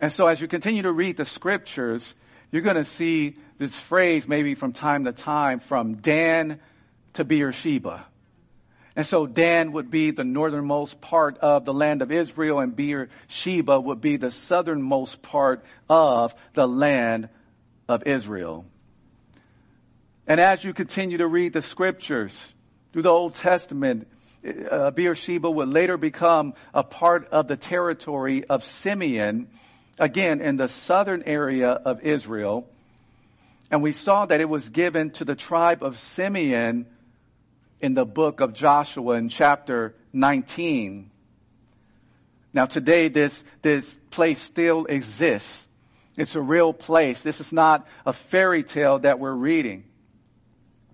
And 0.00 0.12
so 0.12 0.26
as 0.26 0.40
you 0.40 0.48
continue 0.48 0.82
to 0.82 0.92
read 0.92 1.16
the 1.16 1.24
scriptures, 1.24 2.14
you're 2.50 2.62
going 2.62 2.76
to 2.76 2.84
see 2.84 3.36
this 3.58 3.78
phrase 3.78 4.28
maybe 4.28 4.54
from 4.54 4.72
time 4.72 5.04
to 5.04 5.12
time 5.12 5.58
from 5.58 5.96
Dan 5.96 6.60
to 7.14 7.24
Beersheba. 7.24 8.06
And 8.94 9.06
so 9.06 9.26
Dan 9.26 9.72
would 9.72 9.90
be 9.90 10.10
the 10.10 10.24
northernmost 10.24 11.00
part 11.00 11.38
of 11.38 11.64
the 11.64 11.74
land 11.74 12.02
of 12.02 12.10
Israel 12.10 12.58
and 12.58 12.74
Beersheba 12.74 13.78
would 13.78 14.00
be 14.00 14.16
the 14.16 14.30
southernmost 14.30 15.22
part 15.22 15.64
of 15.88 16.34
the 16.54 16.66
land 16.66 17.28
of 17.88 18.04
Israel. 18.06 18.66
And 20.26 20.40
as 20.40 20.64
you 20.64 20.72
continue 20.72 21.18
to 21.18 21.26
read 21.26 21.52
the 21.52 21.62
scriptures 21.62 22.52
through 22.92 23.02
the 23.02 23.12
Old 23.12 23.34
Testament, 23.34 24.08
uh, 24.70 24.90
Beersheba 24.90 25.50
would 25.50 25.68
later 25.68 25.96
become 25.96 26.54
a 26.74 26.82
part 26.82 27.28
of 27.28 27.48
the 27.48 27.56
territory 27.56 28.44
of 28.44 28.64
Simeon, 28.64 29.48
again 29.98 30.40
in 30.40 30.56
the 30.56 30.68
southern 30.68 31.22
area 31.24 31.70
of 31.70 32.02
Israel. 32.02 32.68
And 33.70 33.82
we 33.82 33.92
saw 33.92 34.26
that 34.26 34.40
it 34.40 34.48
was 34.48 34.68
given 34.68 35.10
to 35.12 35.24
the 35.24 35.34
tribe 35.34 35.82
of 35.82 35.98
Simeon 35.98 36.86
in 37.80 37.94
the 37.94 38.06
book 38.06 38.40
of 38.40 38.54
Joshua 38.54 39.14
in 39.14 39.28
chapter 39.28 39.94
19. 40.12 41.10
Now 42.52 42.66
today 42.66 43.08
this, 43.08 43.44
this 43.62 43.98
place 44.10 44.40
still 44.40 44.86
exists. 44.86 45.66
It's 46.16 46.34
a 46.34 46.40
real 46.40 46.72
place. 46.72 47.22
This 47.22 47.40
is 47.40 47.52
not 47.52 47.86
a 48.04 48.12
fairy 48.12 48.62
tale 48.64 48.98
that 49.00 49.20
we're 49.20 49.32
reading. 49.32 49.84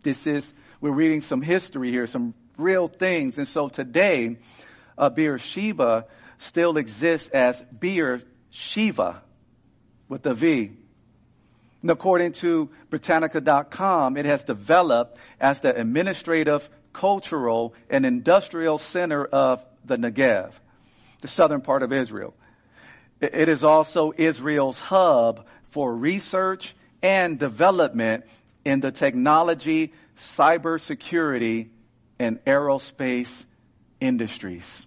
This 0.03 0.27
is, 0.27 0.53
we're 0.81 0.91
reading 0.91 1.23
some 1.23 1.41
history 1.41 1.91
here, 1.91 2.07
some 2.07 2.35
real 2.59 2.87
things. 2.87 3.39
And 3.39 3.49
so 3.49 3.69
today, 3.69 4.37
uh, 4.99 5.09
Beersheba 5.09 6.07
still 6.39 6.77
exists 6.77 7.31
as 7.31 7.63
Beer 7.63 8.23
Shiva 8.55 9.21
with 10.09 10.25
a 10.27 10.35
V. 10.35 10.71
And 11.83 11.91
according 11.91 12.33
to 12.35 12.71
Britannica.com, 12.89 14.17
it 14.17 14.27
has 14.27 14.45
developed 14.45 15.19
as 15.41 15.59
the 15.61 15.79
administrative, 15.79 16.69
cultural, 16.93 17.75
and 17.91 18.07
industrial 18.07 18.79
center 18.79 19.25
of 19.25 19.65
the 19.85 19.97
Negev, 19.97 20.53
the 21.21 21.29
southern 21.29 21.63
part 21.63 21.83
of 21.83 21.93
Israel. 21.93 22.33
It 23.21 23.49
is 23.49 23.65
also 23.65 24.13
Israel's 24.17 24.79
hub 24.79 25.47
for 25.65 25.95
research 25.95 26.77
and 27.03 27.39
development 27.39 28.25
in 28.65 28.79
the 28.79 28.93
technology, 28.93 29.93
cybersecurity, 30.17 31.71
and 32.21 32.43
aerospace 32.45 33.45
industries. 34.01 34.87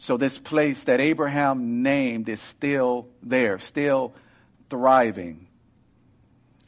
So 0.00 0.16
this 0.16 0.38
place 0.38 0.84
that 0.84 1.00
Abraham 1.00 1.82
named 1.82 2.28
is 2.28 2.40
still 2.40 3.08
there, 3.20 3.58
still 3.58 4.14
thriving. 4.70 5.48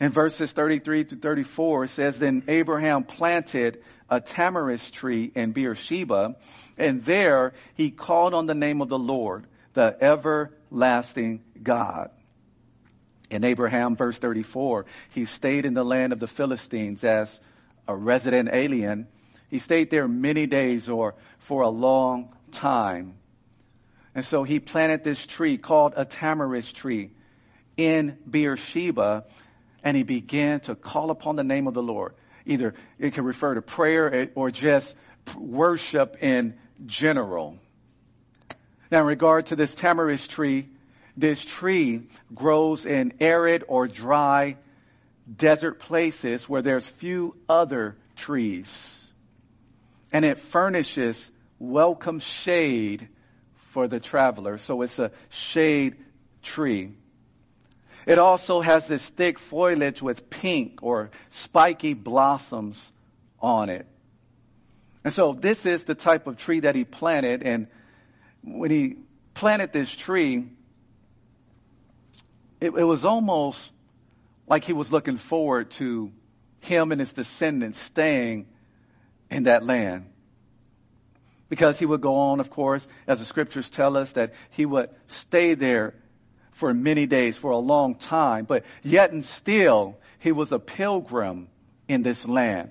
In 0.01 0.11
verses 0.11 0.51
33 0.51 1.05
to 1.05 1.17
34, 1.17 1.85
it 1.85 1.89
says, 1.89 2.19
Then 2.19 2.43
Abraham 2.49 3.05
planted 3.05 3.83
a 4.11 4.21
tamarisk 4.21 4.91
tree 4.91 5.31
in 5.33 5.53
Beersheba, 5.53 6.35
and 6.77 7.05
there 7.05 7.53
he 7.75 7.93
called 7.93 8.35
on 8.35 8.47
the 8.47 8.55
name 8.55 8.83
of 8.83 8.89
the 8.89 8.99
Lord, 8.99 9.47
the 9.75 9.97
everlasting 10.01 11.45
God. 11.63 12.11
In 13.31 13.45
Abraham, 13.45 13.95
verse 13.95 14.19
34, 14.19 14.87
he 15.11 15.25
stayed 15.25 15.67
in 15.67 15.75
the 15.75 15.85
land 15.85 16.13
of 16.13 16.19
the 16.19 16.27
Philistines 16.27 17.05
as 17.05 17.41
a 17.87 17.95
resident 17.95 18.49
alien. 18.53 19.07
He 19.49 19.61
stayed 19.61 19.91
there 19.91 20.09
many 20.09 20.47
days 20.49 20.89
or 20.89 21.15
for 21.39 21.63
a 21.63 21.69
long 21.69 22.35
time. 22.51 23.15
And 24.15 24.25
so 24.25 24.43
he 24.43 24.61
planted 24.61 25.05
this 25.05 25.25
tree 25.25 25.57
called 25.57 25.95
a 25.97 26.05
tamarisk 26.05 26.75
tree 26.75 27.11
in 27.77 28.19
Beersheba, 28.29 29.25
and 29.83 29.97
he 29.97 30.03
began 30.03 30.61
to 30.61 30.75
call 30.75 31.11
upon 31.11 31.37
the 31.37 31.45
name 31.45 31.67
of 31.67 31.75
the 31.75 31.83
Lord. 31.83 32.15
Either 32.45 32.75
it 32.99 33.15
can 33.15 33.25
refer 33.25 33.55
to 33.55 33.63
prayer 33.63 34.31
or 34.35 34.51
just 34.51 34.95
worship 35.37 36.17
in 36.23 36.55
general. 36.87 37.59
Now, 38.91 39.01
in 39.01 39.07
regard 39.07 39.47
to 39.47 39.57
this 39.57 39.75
tamarisk 39.75 40.29
tree, 40.29 40.69
this 41.17 41.45
tree 41.45 42.09
grows 42.35 42.87
in 42.87 43.15
arid 43.21 43.65
or 43.69 43.87
dry 43.87 44.57
desert 45.37 45.79
places 45.79 46.49
where 46.49 46.63
there's 46.63 46.87
few 46.87 47.37
other 47.49 47.97
trees. 48.17 49.01
And 50.13 50.25
it 50.25 50.39
furnishes 50.39 51.31
welcome 51.59 52.19
shade 52.19 53.09
for 53.71 53.87
the 53.87 54.01
traveler. 54.01 54.59
So 54.59 54.83
it's 54.83 54.99
a 54.99 55.13
shade 55.29 55.97
tree. 56.43 56.93
It 58.05 58.19
also 58.19 58.61
has 58.61 58.87
this 58.89 59.07
thick 59.07 59.39
foliage 59.39 60.03
with 60.03 60.29
pink 60.29 60.81
or 60.83 61.11
spiky 61.29 61.95
blossoms 61.95 62.91
on 63.39 63.71
it. 63.71 63.87
And 65.05 65.13
so 65.13 65.33
this 65.33 65.67
is 65.67 65.85
the 65.85 65.95
type 65.95 66.27
of 66.27 66.37
tree 66.37 66.61
that 66.61 66.75
he 66.75 66.85
planted. 66.85 67.45
And 67.45 67.69
when 68.43 68.73
he 68.73 68.97
planted 69.35 69.73
this 69.73 69.95
tree, 69.95 70.49
it, 72.61 72.71
it 72.71 72.85
was 72.85 73.05
almost 73.05 73.71
like 74.49 74.65
he 74.65 74.73
was 74.73 74.91
looking 74.91 75.17
forward 75.17 75.71
to 75.73 76.11
him 76.59 76.91
and 76.91 77.01
his 77.01 77.13
descendants 77.13 77.79
staying 77.79 78.47
in 79.31 79.45
that 79.45 79.65
land. 79.65 80.10
Because 81.51 81.79
he 81.79 81.85
would 81.85 82.01
go 82.01 82.15
on, 82.17 82.41
of 82.41 82.49
course, 82.49 82.89
as 83.07 83.19
the 83.19 83.27
scriptures 83.27 83.69
tell 83.69 83.99
us, 83.99 84.13
that 84.13 84.33
he 84.49 84.65
would 84.65 84.89
stay 85.09 85.53
there 85.53 85.95
for 86.53 86.73
many 86.73 87.07
days, 87.07 87.37
for 87.37 87.51
a 87.51 87.59
long 87.59 87.95
time, 87.97 88.47
but 88.47 88.65
yet 88.83 89.13
and 89.13 89.25
still, 89.25 89.99
he 90.19 90.33
was 90.33 90.53
a 90.53 90.59
pilgrim 90.59 91.49
in 91.89 92.03
this 92.03 92.27
land. 92.27 92.71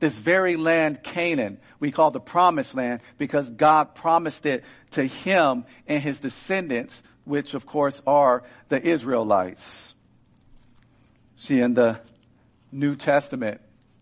This 0.00 0.16
very 0.16 0.56
land, 0.56 1.02
Canaan, 1.02 1.58
we 1.80 1.90
call 1.90 2.10
the 2.10 2.20
promised 2.20 2.74
land 2.74 3.00
because 3.16 3.50
God 3.50 3.94
promised 3.94 4.46
it 4.46 4.64
to 4.92 5.04
him 5.04 5.64
and 5.86 6.02
his 6.02 6.20
descendants 6.20 7.02
which 7.24 7.54
of 7.54 7.66
course 7.66 8.00
are 8.06 8.42
the 8.68 8.82
Israelites. 8.82 9.94
See, 11.36 11.60
in 11.60 11.74
the 11.74 12.00
New 12.72 12.96
Testament, 12.96 13.60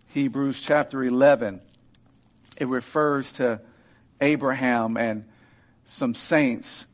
Hebrews 0.08 0.60
chapter 0.60 1.02
11, 1.02 1.60
it 2.56 2.68
refers 2.68 3.32
to 3.34 3.60
Abraham 4.20 4.96
and 4.96 5.24
some 5.84 6.14
saints, 6.14 6.86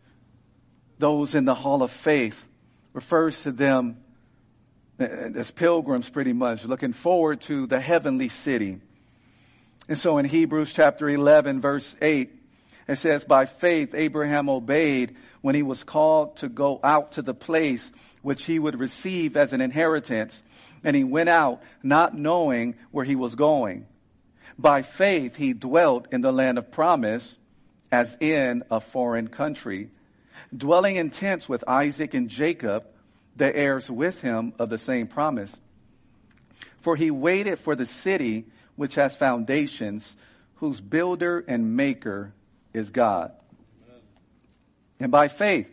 those 0.99 1.35
in 1.35 1.45
the 1.45 1.55
hall 1.55 1.83
of 1.83 1.91
faith, 1.91 2.47
refers 2.93 3.43
to 3.43 3.53
them 3.53 3.97
as 4.99 5.51
pilgrims 5.51 6.09
pretty 6.09 6.33
much, 6.33 6.65
looking 6.65 6.93
forward 6.93 7.41
to 7.43 7.67
the 7.67 7.81
heavenly 7.81 8.29
city. 8.29 8.81
And 9.89 9.99
so 9.99 10.19
in 10.19 10.27
Hebrews 10.27 10.73
chapter 10.73 11.09
11 11.09 11.61
verse 11.61 11.97
8, 12.01 12.31
it 12.89 12.97
says, 12.97 13.25
by 13.25 13.47
faith 13.47 13.95
Abraham 13.95 14.49
obeyed 14.49 15.17
when 15.41 15.55
he 15.55 15.63
was 15.63 15.83
called 15.85 16.37
to 16.37 16.49
go 16.49 16.81
out 16.83 17.13
to 17.13 17.23
the 17.23 17.35
place 17.35 17.91
which 18.23 18.45
he 18.45 18.59
would 18.59 18.79
receive 18.79 19.37
as 19.37 19.53
an 19.53 19.61
inheritance. 19.61 20.41
And 20.85 20.95
he 20.95 21.05
went 21.05 21.29
out 21.29 21.63
not 21.83 22.17
knowing 22.17 22.77
where 22.91 23.05
he 23.05 23.17
was 23.17 23.35
going. 23.35 23.87
By 24.59 24.83
faith 24.83 25.37
he 25.37 25.53
dwelt 25.53 26.09
in 26.13 26.21
the 26.21 26.33
land 26.33 26.59
of 26.59 26.71
promise 26.71 27.39
as 27.91 28.17
in 28.21 28.65
a 28.71 28.81
foreign 28.81 29.29
country, 29.29 29.91
dwelling 30.57 30.97
in 30.97 31.11
tents 31.11 31.49
with 31.49 31.65
Isaac 31.69 32.15
and 32.15 32.29
Jacob, 32.29 32.87
the 33.37 33.55
heirs 33.55 33.91
with 33.91 34.21
him 34.21 34.53
of 34.59 34.71
the 34.71 34.79
same 34.79 35.07
promise. 35.07 35.59
For 36.81 36.97
he 36.97 37.11
waited 37.11 37.59
for 37.59 37.77
the 37.77 37.87
city 37.87 38.47
which 38.77 38.95
has 38.97 39.15
foundations, 39.15 40.17
whose 40.57 40.81
builder 40.81 41.45
and 41.47 41.77
maker 41.77 42.33
is 42.73 42.91
God. 42.91 43.33
And 44.99 45.11
by 45.11 45.29
faith, 45.29 45.69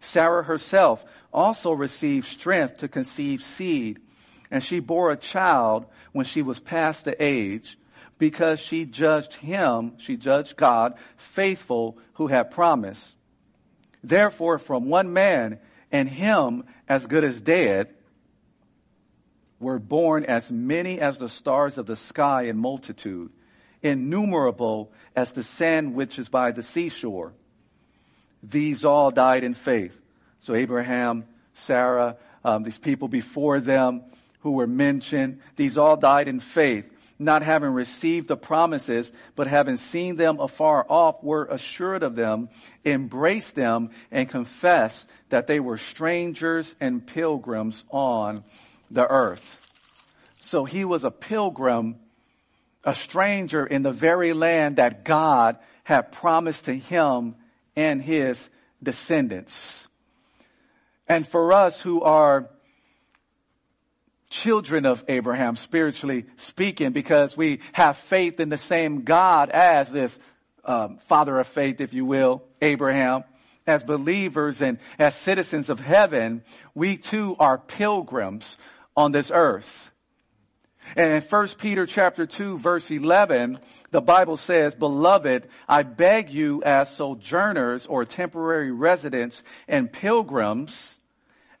Sarah 0.00 0.44
herself 0.44 1.04
also 1.32 1.72
received 1.72 2.26
strength 2.26 2.78
to 2.78 2.88
conceive 2.88 3.42
seed, 3.42 4.00
and 4.50 4.62
she 4.62 4.80
bore 4.80 5.10
a 5.10 5.16
child 5.16 5.86
when 6.12 6.26
she 6.26 6.42
was 6.42 6.58
past 6.58 7.04
the 7.04 7.22
age, 7.22 7.78
because 8.24 8.58
she 8.58 8.86
judged 8.86 9.34
him, 9.34 9.92
she 9.98 10.16
judged 10.16 10.56
God, 10.56 10.94
faithful 11.18 11.98
who 12.14 12.26
had 12.26 12.50
promised. 12.50 13.14
Therefore, 14.02 14.58
from 14.58 14.86
one 14.86 15.12
man, 15.12 15.58
and 15.92 16.08
him 16.08 16.64
as 16.88 17.04
good 17.04 17.22
as 17.22 17.38
dead, 17.38 17.92
were 19.60 19.78
born 19.78 20.24
as 20.24 20.50
many 20.50 21.00
as 21.00 21.18
the 21.18 21.28
stars 21.28 21.76
of 21.76 21.84
the 21.84 21.96
sky 21.96 22.44
in 22.44 22.56
multitude, 22.56 23.30
innumerable 23.82 24.90
as 25.14 25.32
the 25.32 25.44
sand 25.44 25.94
which 25.94 26.18
is 26.18 26.30
by 26.30 26.50
the 26.50 26.62
seashore. 26.62 27.34
These 28.42 28.86
all 28.86 29.10
died 29.10 29.44
in 29.44 29.52
faith. 29.52 30.00
So 30.40 30.54
Abraham, 30.54 31.26
Sarah, 31.52 32.16
um, 32.42 32.62
these 32.62 32.78
people 32.78 33.08
before 33.08 33.60
them 33.60 34.00
who 34.40 34.52
were 34.52 34.66
mentioned, 34.66 35.40
these 35.56 35.76
all 35.76 35.98
died 35.98 36.26
in 36.26 36.40
faith, 36.40 36.90
not 37.18 37.42
having 37.42 37.70
received 37.70 38.28
the 38.28 38.36
promises, 38.36 39.10
but 39.36 39.46
having 39.46 39.76
seen 39.76 40.16
them 40.16 40.40
afar 40.40 40.84
off, 40.88 41.22
were 41.22 41.46
assured 41.46 42.02
of 42.02 42.16
them, 42.16 42.48
embraced 42.84 43.54
them, 43.54 43.90
and 44.10 44.28
confessed 44.28 45.08
that 45.28 45.46
they 45.46 45.60
were 45.60 45.78
strangers 45.78 46.74
and 46.80 47.06
pilgrims 47.06 47.84
on 47.90 48.44
the 48.90 49.06
earth. 49.08 49.58
So 50.40 50.64
he 50.64 50.84
was 50.84 51.04
a 51.04 51.10
pilgrim, 51.10 51.96
a 52.84 52.94
stranger 52.94 53.64
in 53.64 53.82
the 53.82 53.92
very 53.92 54.32
land 54.32 54.76
that 54.76 55.04
God 55.04 55.58
had 55.84 56.12
promised 56.12 56.66
to 56.66 56.74
him 56.74 57.36
and 57.76 58.02
his 58.02 58.48
descendants. 58.82 59.86
And 61.08 61.26
for 61.26 61.52
us 61.52 61.80
who 61.80 62.02
are 62.02 62.50
children 64.34 64.84
of 64.84 65.04
Abraham, 65.08 65.56
spiritually 65.56 66.26
speaking, 66.36 66.92
because 66.92 67.36
we 67.36 67.60
have 67.72 67.96
faith 67.96 68.40
in 68.40 68.48
the 68.48 68.58
same 68.58 69.02
God 69.02 69.50
as 69.50 69.90
this 69.90 70.18
um, 70.64 70.98
father 71.06 71.38
of 71.38 71.46
faith, 71.46 71.80
if 71.80 71.94
you 71.94 72.04
will, 72.04 72.42
Abraham, 72.60 73.24
as 73.66 73.84
believers 73.84 74.60
and 74.60 74.78
as 74.98 75.14
citizens 75.14 75.70
of 75.70 75.78
heaven, 75.78 76.42
we 76.74 76.96
too 76.96 77.36
are 77.38 77.58
pilgrims 77.58 78.58
on 78.96 79.12
this 79.12 79.30
earth. 79.32 79.90
And 80.96 81.14
in 81.14 81.22
1 81.22 81.48
Peter 81.58 81.86
chapter 81.86 82.26
2 82.26 82.58
verse 82.58 82.90
11, 82.90 83.58
the 83.90 84.02
Bible 84.02 84.36
says, 84.36 84.74
Beloved, 84.74 85.48
I 85.68 85.82
beg 85.82 86.30
you 86.30 86.62
as 86.62 86.94
sojourners 86.94 87.86
or 87.86 88.04
temporary 88.04 88.70
residents 88.70 89.42
and 89.66 89.90
pilgrims, 89.90 90.98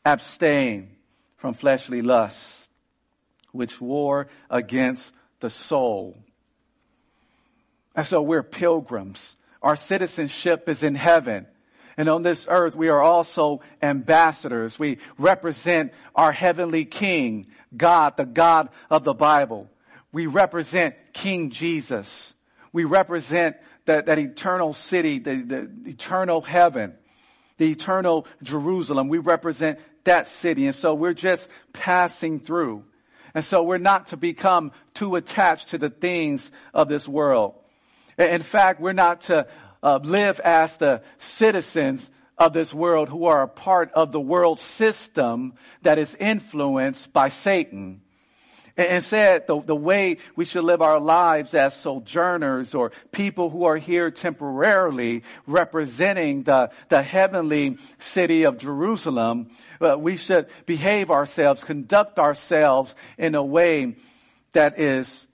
abstain 0.04 0.90
from 1.44 1.52
fleshly 1.52 2.00
lusts, 2.00 2.63
which 3.54 3.80
war 3.80 4.26
against 4.50 5.12
the 5.40 5.48
soul. 5.48 6.18
And 7.94 8.04
so 8.04 8.20
we're 8.20 8.42
pilgrims. 8.42 9.36
Our 9.62 9.76
citizenship 9.76 10.68
is 10.68 10.82
in 10.82 10.96
heaven. 10.96 11.46
And 11.96 12.08
on 12.08 12.22
this 12.22 12.46
earth, 12.50 12.74
we 12.74 12.88
are 12.88 13.00
also 13.00 13.60
ambassadors. 13.80 14.78
We 14.78 14.98
represent 15.16 15.92
our 16.14 16.32
heavenly 16.32 16.84
King, 16.84 17.46
God, 17.76 18.16
the 18.16 18.26
God 18.26 18.70
of 18.90 19.04
the 19.04 19.14
Bible. 19.14 19.70
We 20.12 20.26
represent 20.26 20.96
King 21.12 21.50
Jesus. 21.50 22.34
We 22.72 22.84
represent 22.84 23.56
that, 23.84 24.06
that 24.06 24.18
eternal 24.18 24.72
city, 24.72 25.20
the, 25.20 25.36
the 25.36 25.70
eternal 25.86 26.40
heaven, 26.40 26.94
the 27.58 27.70
eternal 27.70 28.26
Jerusalem. 28.42 29.08
We 29.08 29.18
represent 29.18 29.78
that 30.02 30.26
city. 30.26 30.66
And 30.66 30.74
so 30.74 30.94
we're 30.94 31.14
just 31.14 31.46
passing 31.72 32.40
through. 32.40 32.84
And 33.34 33.44
so 33.44 33.62
we're 33.62 33.78
not 33.78 34.08
to 34.08 34.16
become 34.16 34.72
too 34.94 35.16
attached 35.16 35.70
to 35.70 35.78
the 35.78 35.90
things 35.90 36.50
of 36.72 36.88
this 36.88 37.08
world. 37.08 37.54
In 38.16 38.42
fact, 38.42 38.80
we're 38.80 38.92
not 38.92 39.22
to 39.22 39.48
uh, 39.82 39.98
live 40.02 40.38
as 40.40 40.76
the 40.76 41.02
citizens 41.18 42.08
of 42.38 42.52
this 42.52 42.72
world 42.72 43.08
who 43.08 43.26
are 43.26 43.42
a 43.42 43.48
part 43.48 43.92
of 43.92 44.12
the 44.12 44.20
world 44.20 44.60
system 44.60 45.54
that 45.82 45.98
is 45.98 46.14
influenced 46.14 47.12
by 47.12 47.28
Satan. 47.28 48.02
And 48.76 49.04
said 49.04 49.46
the, 49.46 49.60
the 49.62 49.76
way 49.76 50.16
we 50.34 50.44
should 50.44 50.64
live 50.64 50.82
our 50.82 50.98
lives 50.98 51.54
as 51.54 51.76
sojourners 51.76 52.74
or 52.74 52.90
people 53.12 53.48
who 53.48 53.64
are 53.64 53.76
here 53.76 54.10
temporarily 54.10 55.22
representing 55.46 56.42
the, 56.42 56.70
the 56.88 57.00
heavenly 57.00 57.78
city 57.98 58.44
of 58.44 58.58
Jerusalem, 58.58 59.50
uh, 59.80 59.96
we 59.96 60.16
should 60.16 60.48
behave 60.66 61.12
ourselves, 61.12 61.62
conduct 61.62 62.18
ourselves 62.18 62.96
in 63.16 63.36
a 63.36 63.44
way 63.44 63.94
that 64.52 64.80
is 64.80 65.26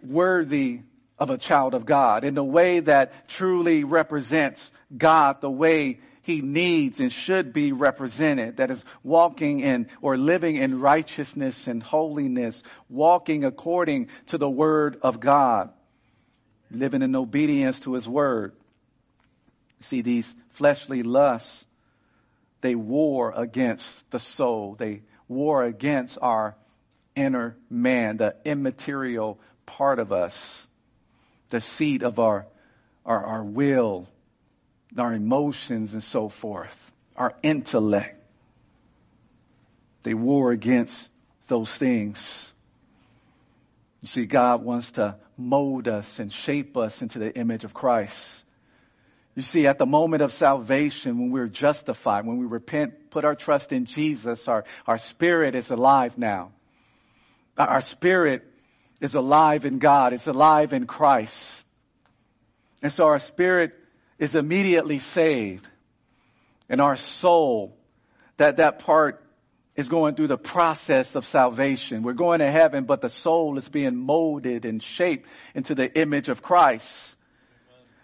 worthy 0.00 0.82
of 1.18 1.30
a 1.30 1.38
child 1.38 1.74
of 1.74 1.84
God 1.84 2.24
in 2.24 2.38
a 2.38 2.44
way 2.44 2.80
that 2.80 3.28
truly 3.28 3.84
represents 3.84 4.70
God 4.96 5.40
the 5.40 5.50
way 5.50 5.98
he 6.28 6.42
needs 6.42 7.00
and 7.00 7.10
should 7.10 7.54
be 7.54 7.72
represented. 7.72 8.58
That 8.58 8.70
is 8.70 8.84
walking 9.02 9.60
in 9.60 9.88
or 10.02 10.18
living 10.18 10.56
in 10.56 10.78
righteousness 10.78 11.66
and 11.66 11.82
holiness, 11.82 12.62
walking 12.90 13.46
according 13.46 14.10
to 14.26 14.36
the 14.36 14.50
word 14.50 14.98
of 15.00 15.20
God, 15.20 15.70
living 16.70 17.00
in 17.00 17.16
obedience 17.16 17.80
to 17.80 17.94
his 17.94 18.06
word. 18.06 18.52
See, 19.80 20.02
these 20.02 20.34
fleshly 20.50 21.02
lusts, 21.02 21.64
they 22.60 22.74
war 22.74 23.32
against 23.34 24.10
the 24.10 24.18
soul. 24.18 24.74
They 24.78 25.00
war 25.28 25.64
against 25.64 26.18
our 26.20 26.56
inner 27.16 27.56
man, 27.70 28.18
the 28.18 28.36
immaterial 28.44 29.40
part 29.64 29.98
of 29.98 30.12
us 30.12 30.66
the 31.50 31.60
seat 31.62 32.02
of 32.02 32.18
our, 32.18 32.46
our, 33.06 33.24
our 33.24 33.44
will, 33.44 34.06
our 34.96 35.12
emotions 35.12 35.92
and 35.92 36.02
so 36.02 36.28
forth, 36.28 36.92
our 37.16 37.34
intellect. 37.42 38.14
They 40.02 40.14
war 40.14 40.52
against 40.52 41.10
those 41.48 41.74
things. 41.74 42.52
You 44.00 44.08
see, 44.08 44.26
God 44.26 44.62
wants 44.62 44.92
to 44.92 45.16
mold 45.36 45.88
us 45.88 46.18
and 46.18 46.32
shape 46.32 46.76
us 46.76 47.02
into 47.02 47.18
the 47.18 47.36
image 47.36 47.64
of 47.64 47.74
Christ. 47.74 48.42
You 49.34 49.42
see, 49.42 49.66
at 49.66 49.78
the 49.78 49.86
moment 49.86 50.22
of 50.22 50.32
salvation, 50.32 51.18
when 51.18 51.30
we're 51.30 51.46
justified, 51.46 52.26
when 52.26 52.38
we 52.38 52.46
repent, 52.46 53.10
put 53.10 53.24
our 53.24 53.36
trust 53.36 53.72
in 53.72 53.84
Jesus, 53.84 54.48
our, 54.48 54.64
our 54.86 54.98
spirit 54.98 55.54
is 55.54 55.70
alive 55.70 56.18
now. 56.18 56.50
Our 57.56 57.80
spirit 57.80 58.44
is 59.00 59.14
alive 59.14 59.64
in 59.64 59.78
God, 59.78 60.12
it's 60.12 60.26
alive 60.26 60.72
in 60.72 60.86
Christ. 60.86 61.64
And 62.82 62.92
so 62.92 63.06
our 63.06 63.18
spirit 63.18 63.77
is 64.18 64.34
immediately 64.34 64.98
saved. 64.98 65.66
And 66.68 66.80
our 66.80 66.96
soul, 66.96 67.76
that, 68.36 68.58
that 68.58 68.80
part 68.80 69.24
is 69.74 69.88
going 69.88 70.16
through 70.16 70.26
the 70.26 70.36
process 70.36 71.14
of 71.14 71.24
salvation. 71.24 72.02
We're 72.02 72.12
going 72.12 72.40
to 72.40 72.50
heaven, 72.50 72.84
but 72.84 73.00
the 73.00 73.08
soul 73.08 73.56
is 73.58 73.68
being 73.68 73.96
molded 73.96 74.64
and 74.64 74.82
shaped 74.82 75.28
into 75.54 75.74
the 75.74 75.96
image 75.98 76.28
of 76.28 76.42
Christ. 76.42 77.16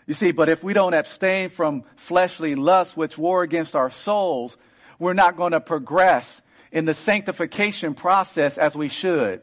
You 0.06 0.14
see, 0.14 0.32
but 0.32 0.48
if 0.48 0.62
we 0.62 0.72
don't 0.72 0.94
abstain 0.94 1.48
from 1.48 1.84
fleshly 1.96 2.54
lusts 2.54 2.96
which 2.96 3.18
war 3.18 3.42
against 3.42 3.74
our 3.74 3.90
souls, 3.90 4.56
we're 4.98 5.14
not 5.14 5.36
going 5.36 5.52
to 5.52 5.60
progress 5.60 6.40
in 6.70 6.84
the 6.84 6.94
sanctification 6.94 7.94
process 7.94 8.58
as 8.58 8.76
we 8.76 8.88
should. 8.88 9.42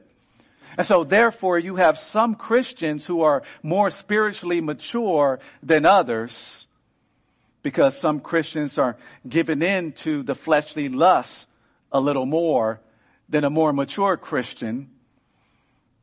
And 0.77 0.87
so 0.87 1.03
therefore 1.03 1.59
you 1.59 1.75
have 1.75 1.97
some 1.97 2.35
Christians 2.35 3.05
who 3.05 3.21
are 3.21 3.43
more 3.61 3.91
spiritually 3.91 4.61
mature 4.61 5.39
than 5.61 5.85
others 5.85 6.65
because 7.63 7.97
some 7.97 8.19
Christians 8.19 8.77
are 8.77 8.97
given 9.27 9.61
in 9.61 9.91
to 9.93 10.23
the 10.23 10.35
fleshly 10.35 10.89
lusts 10.89 11.45
a 11.91 11.99
little 11.99 12.25
more 12.25 12.79
than 13.29 13.43
a 13.43 13.49
more 13.49 13.73
mature 13.73 14.17
Christian. 14.17 14.89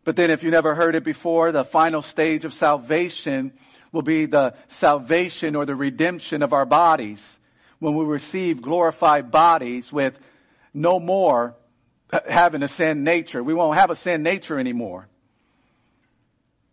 But 0.05 0.17
then 0.17 0.31
if 0.31 0.43
you 0.43 0.51
never 0.51 0.75
heard 0.75 0.95
it 0.95 1.05
before, 1.05 1.53
the 1.53 1.65
final 1.65 2.03
stage 2.03 2.45
of 2.45 2.55
salvation 2.55 3.53
will 3.93 4.03
be 4.03 4.27
the 4.27 4.55
salvation 4.69 5.57
or 5.57 5.67
the 5.67 5.75
redemption 5.75 6.43
of 6.43 6.53
our 6.53 6.67
bodies 6.67 7.39
when 7.79 7.95
we 7.95 8.05
receive 8.05 8.63
glorified 8.63 9.31
bodies 9.31 9.93
with 9.93 10.19
no 10.75 11.01
more 11.01 11.55
having 12.29 12.63
a 12.63 12.69
sin 12.69 13.05
nature. 13.05 13.43
We 13.43 13.55
won't 13.55 13.79
have 13.79 13.91
a 13.91 13.97
sin 13.97 14.23
nature 14.23 14.59
anymore. 14.59 15.09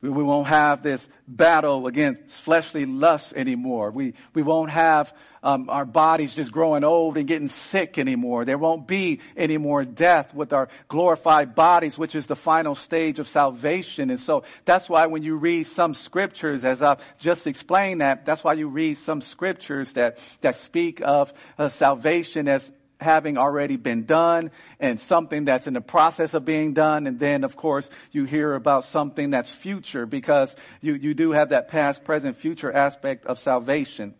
We 0.01 0.23
won't 0.23 0.47
have 0.47 0.83
this 0.83 1.07
battle 1.27 1.87
against 1.87 2.29
fleshly 2.29 2.85
lusts 2.85 3.33
anymore. 3.33 3.91
We, 3.91 4.13
we 4.33 4.43
won't 4.43 4.69
have 4.69 5.13
um, 5.41 5.69
our 5.69 5.85
bodies 5.85 6.35
just 6.35 6.51
growing 6.51 6.83
old 6.83 7.17
and 7.17 7.27
getting 7.27 7.47
sick 7.47 7.97
anymore. 7.97 8.45
There 8.45 8.57
won't 8.57 8.87
be 8.87 9.21
any 9.35 9.57
more 9.57 9.83
death 9.83 10.33
with 10.33 10.53
our 10.53 10.69
glorified 10.87 11.55
bodies, 11.55 11.97
which 11.97 12.15
is 12.15 12.27
the 12.27 12.35
final 12.35 12.75
stage 12.75 13.19
of 13.19 13.27
salvation. 13.27 14.09
And 14.09 14.19
so 14.19 14.43
that's 14.65 14.89
why 14.89 15.07
when 15.07 15.23
you 15.23 15.37
read 15.37 15.67
some 15.67 15.93
scriptures, 15.93 16.63
as 16.63 16.81
I've 16.81 16.99
just 17.19 17.47
explained 17.47 18.01
that, 18.01 18.25
that's 18.25 18.43
why 18.43 18.53
you 18.53 18.67
read 18.67 18.97
some 18.99 19.21
scriptures 19.21 19.93
that, 19.93 20.19
that 20.41 20.55
speak 20.55 21.01
of 21.01 21.33
uh, 21.57 21.69
salvation 21.69 22.47
as 22.47 22.69
having 22.99 23.37
already 23.37 23.75
been 23.75 24.05
done 24.05 24.51
and 24.79 24.99
something 24.99 25.45
that's 25.45 25.67
in 25.67 25.73
the 25.73 25.81
process 25.81 26.33
of 26.33 26.45
being 26.45 26.73
done. 26.73 27.07
And 27.07 27.19
then, 27.19 27.43
of 27.43 27.55
course, 27.55 27.89
you 28.11 28.25
hear 28.25 28.53
about 28.53 28.85
something 28.85 29.31
that's 29.31 29.53
future 29.53 30.05
because 30.05 30.55
you, 30.81 30.93
you 30.93 31.13
do 31.13 31.31
have 31.31 31.49
that 31.49 31.67
past, 31.67 32.03
present, 32.03 32.37
future 32.37 32.71
aspect 32.71 33.25
of 33.25 33.39
salvation. 33.39 34.13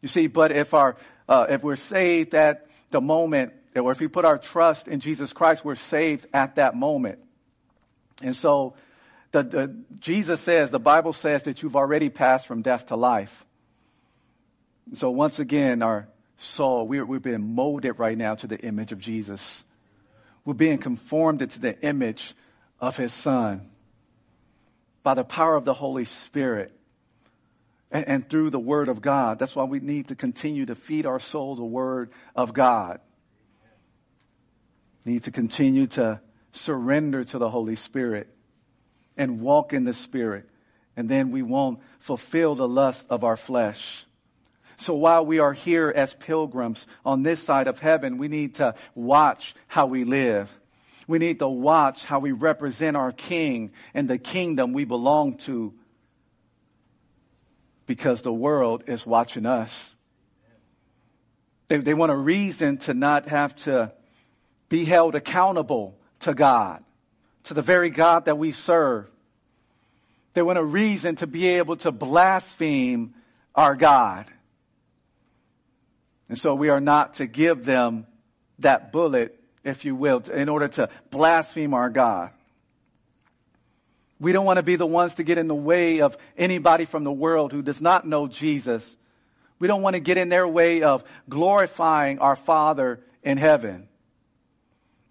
You 0.00 0.08
see, 0.08 0.26
but 0.26 0.52
if 0.52 0.74
our, 0.74 0.96
uh, 1.28 1.46
if 1.48 1.62
we're 1.62 1.76
saved 1.76 2.34
at 2.34 2.66
the 2.90 3.00
moment, 3.00 3.52
or 3.76 3.90
if 3.90 4.00
we 4.00 4.08
put 4.08 4.24
our 4.24 4.38
trust 4.38 4.88
in 4.88 5.00
Jesus 5.00 5.32
Christ, 5.32 5.64
we're 5.64 5.74
saved 5.74 6.26
at 6.32 6.56
that 6.56 6.76
moment. 6.76 7.18
And 8.22 8.36
so, 8.36 8.74
the, 9.32 9.42
the, 9.42 9.76
Jesus 9.98 10.40
says, 10.40 10.70
the 10.70 10.78
Bible 10.78 11.12
says 11.12 11.42
that 11.44 11.62
you've 11.62 11.74
already 11.74 12.08
passed 12.08 12.46
from 12.46 12.62
death 12.62 12.86
to 12.86 12.96
life. 12.96 13.44
So 14.92 15.10
once 15.10 15.40
again, 15.40 15.82
our 15.82 16.06
soul. 16.38 16.86
We're, 16.86 17.04
we're 17.04 17.20
being 17.20 17.54
molded 17.54 17.98
right 17.98 18.16
now 18.16 18.34
to 18.36 18.46
the 18.46 18.58
image 18.58 18.92
of 18.92 18.98
Jesus. 18.98 19.64
We're 20.44 20.54
being 20.54 20.78
conformed 20.78 21.42
into 21.42 21.60
the 21.60 21.80
image 21.80 22.34
of 22.80 22.96
his 22.96 23.12
son 23.12 23.70
by 25.02 25.14
the 25.14 25.24
power 25.24 25.56
of 25.56 25.64
the 25.64 25.74
Holy 25.74 26.04
Spirit 26.04 26.72
and, 27.90 28.06
and 28.06 28.28
through 28.28 28.50
the 28.50 28.58
word 28.58 28.88
of 28.88 29.00
God. 29.00 29.38
That's 29.38 29.56
why 29.56 29.64
we 29.64 29.80
need 29.80 30.08
to 30.08 30.16
continue 30.16 30.66
to 30.66 30.74
feed 30.74 31.06
our 31.06 31.20
souls 31.20 31.58
the 31.58 31.64
word 31.64 32.10
of 32.34 32.52
God. 32.52 33.00
Need 35.04 35.24
to 35.24 35.30
continue 35.30 35.86
to 35.88 36.20
surrender 36.52 37.24
to 37.24 37.38
the 37.38 37.48
Holy 37.48 37.76
Spirit 37.76 38.28
and 39.16 39.40
walk 39.40 39.72
in 39.72 39.84
the 39.84 39.92
Spirit. 39.92 40.48
And 40.96 41.08
then 41.08 41.30
we 41.30 41.42
won't 41.42 41.80
fulfill 42.00 42.54
the 42.54 42.68
lust 42.68 43.06
of 43.10 43.24
our 43.24 43.36
flesh. 43.36 44.04
So 44.76 44.94
while 44.94 45.24
we 45.24 45.38
are 45.38 45.52
here 45.52 45.92
as 45.94 46.14
pilgrims 46.14 46.86
on 47.04 47.22
this 47.22 47.42
side 47.42 47.66
of 47.66 47.78
heaven, 47.78 48.18
we 48.18 48.28
need 48.28 48.56
to 48.56 48.74
watch 48.94 49.54
how 49.66 49.86
we 49.86 50.04
live. 50.04 50.50
We 51.06 51.18
need 51.18 51.38
to 51.40 51.48
watch 51.48 52.04
how 52.04 52.18
we 52.18 52.32
represent 52.32 52.96
our 52.96 53.12
King 53.12 53.72
and 53.92 54.08
the 54.08 54.18
kingdom 54.18 54.72
we 54.72 54.84
belong 54.84 55.36
to 55.38 55.74
because 57.86 58.22
the 58.22 58.32
world 58.32 58.84
is 58.86 59.06
watching 59.06 59.46
us. 59.46 59.94
They, 61.68 61.78
they 61.78 61.94
want 61.94 62.12
a 62.12 62.16
reason 62.16 62.78
to 62.78 62.94
not 62.94 63.26
have 63.26 63.54
to 63.56 63.92
be 64.68 64.84
held 64.84 65.14
accountable 65.14 65.96
to 66.20 66.34
God, 66.34 66.82
to 67.44 67.54
the 67.54 67.62
very 67.62 67.90
God 67.90 68.26
that 68.26 68.38
we 68.38 68.52
serve. 68.52 69.10
They 70.32 70.42
want 70.42 70.58
a 70.58 70.64
reason 70.64 71.16
to 71.16 71.26
be 71.26 71.46
able 71.46 71.76
to 71.78 71.92
blaspheme 71.92 73.14
our 73.54 73.76
God. 73.76 74.26
And 76.28 76.38
so 76.38 76.54
we 76.54 76.68
are 76.68 76.80
not 76.80 77.14
to 77.14 77.26
give 77.26 77.64
them 77.64 78.06
that 78.60 78.92
bullet, 78.92 79.38
if 79.62 79.84
you 79.84 79.94
will, 79.94 80.18
in 80.32 80.48
order 80.48 80.68
to 80.68 80.88
blaspheme 81.10 81.74
our 81.74 81.90
God. 81.90 82.30
We 84.20 84.32
don't 84.32 84.46
want 84.46 84.58
to 84.58 84.62
be 84.62 84.76
the 84.76 84.86
ones 84.86 85.16
to 85.16 85.22
get 85.22 85.38
in 85.38 85.48
the 85.48 85.54
way 85.54 86.00
of 86.00 86.16
anybody 86.36 86.84
from 86.86 87.04
the 87.04 87.12
world 87.12 87.52
who 87.52 87.62
does 87.62 87.80
not 87.80 88.06
know 88.06 88.26
Jesus. 88.26 88.96
We 89.58 89.68
don't 89.68 89.82
want 89.82 89.94
to 89.94 90.00
get 90.00 90.16
in 90.16 90.28
their 90.28 90.48
way 90.48 90.82
of 90.82 91.04
glorifying 91.28 92.18
our 92.20 92.36
Father 92.36 93.00
in 93.22 93.38
heaven. 93.38 93.88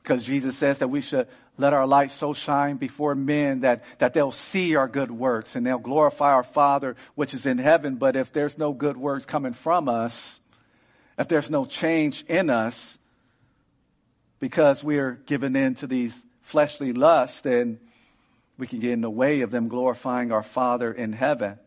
Because 0.02 0.24
Jesus 0.24 0.58
says 0.58 0.80
that 0.80 0.88
we 0.88 1.02
should 1.02 1.28
let 1.58 1.74
our 1.74 1.86
light 1.86 2.12
so 2.12 2.34
shine 2.34 2.78
before 2.78 3.14
men 3.16 3.62
that, 3.62 3.84
that 4.00 4.14
they'll 4.14 4.32
see 4.32 4.76
our 4.76 4.88
good 4.88 5.12
works 5.12 5.56
and 5.56 5.66
they'll 5.66 5.78
glorify 5.78 6.34
our 6.34 6.44
Father 6.44 6.96
which 7.16 7.34
is 7.34 7.46
in 7.46 7.58
heaven. 7.58 7.96
But 7.96 8.16
if 8.16 8.34
there's 8.34 8.58
no 8.58 8.74
good 8.74 8.98
works 8.98 9.26
coming 9.26 9.54
from 9.54 9.88
us, 9.88 10.40
if 11.18 11.28
there's 11.28 11.50
no 11.50 11.66
change 11.66 12.24
in 12.28 12.50
us 12.50 12.98
because 14.40 14.84
we're 14.84 15.14
given 15.26 15.56
in 15.56 15.76
to 15.76 15.88
these 15.88 16.16
fleshly 16.42 16.94
lusts, 16.94 17.42
then 17.42 17.80
we 18.58 18.68
can 18.68 18.80
get 18.80 18.92
in 18.92 19.02
the 19.02 19.10
way 19.10 19.42
of 19.42 19.52
them 19.52 19.68
glorifying 19.68 20.32
our 20.32 20.44
Father 20.44 20.92
in 20.92 21.14
heaven. 21.14 21.58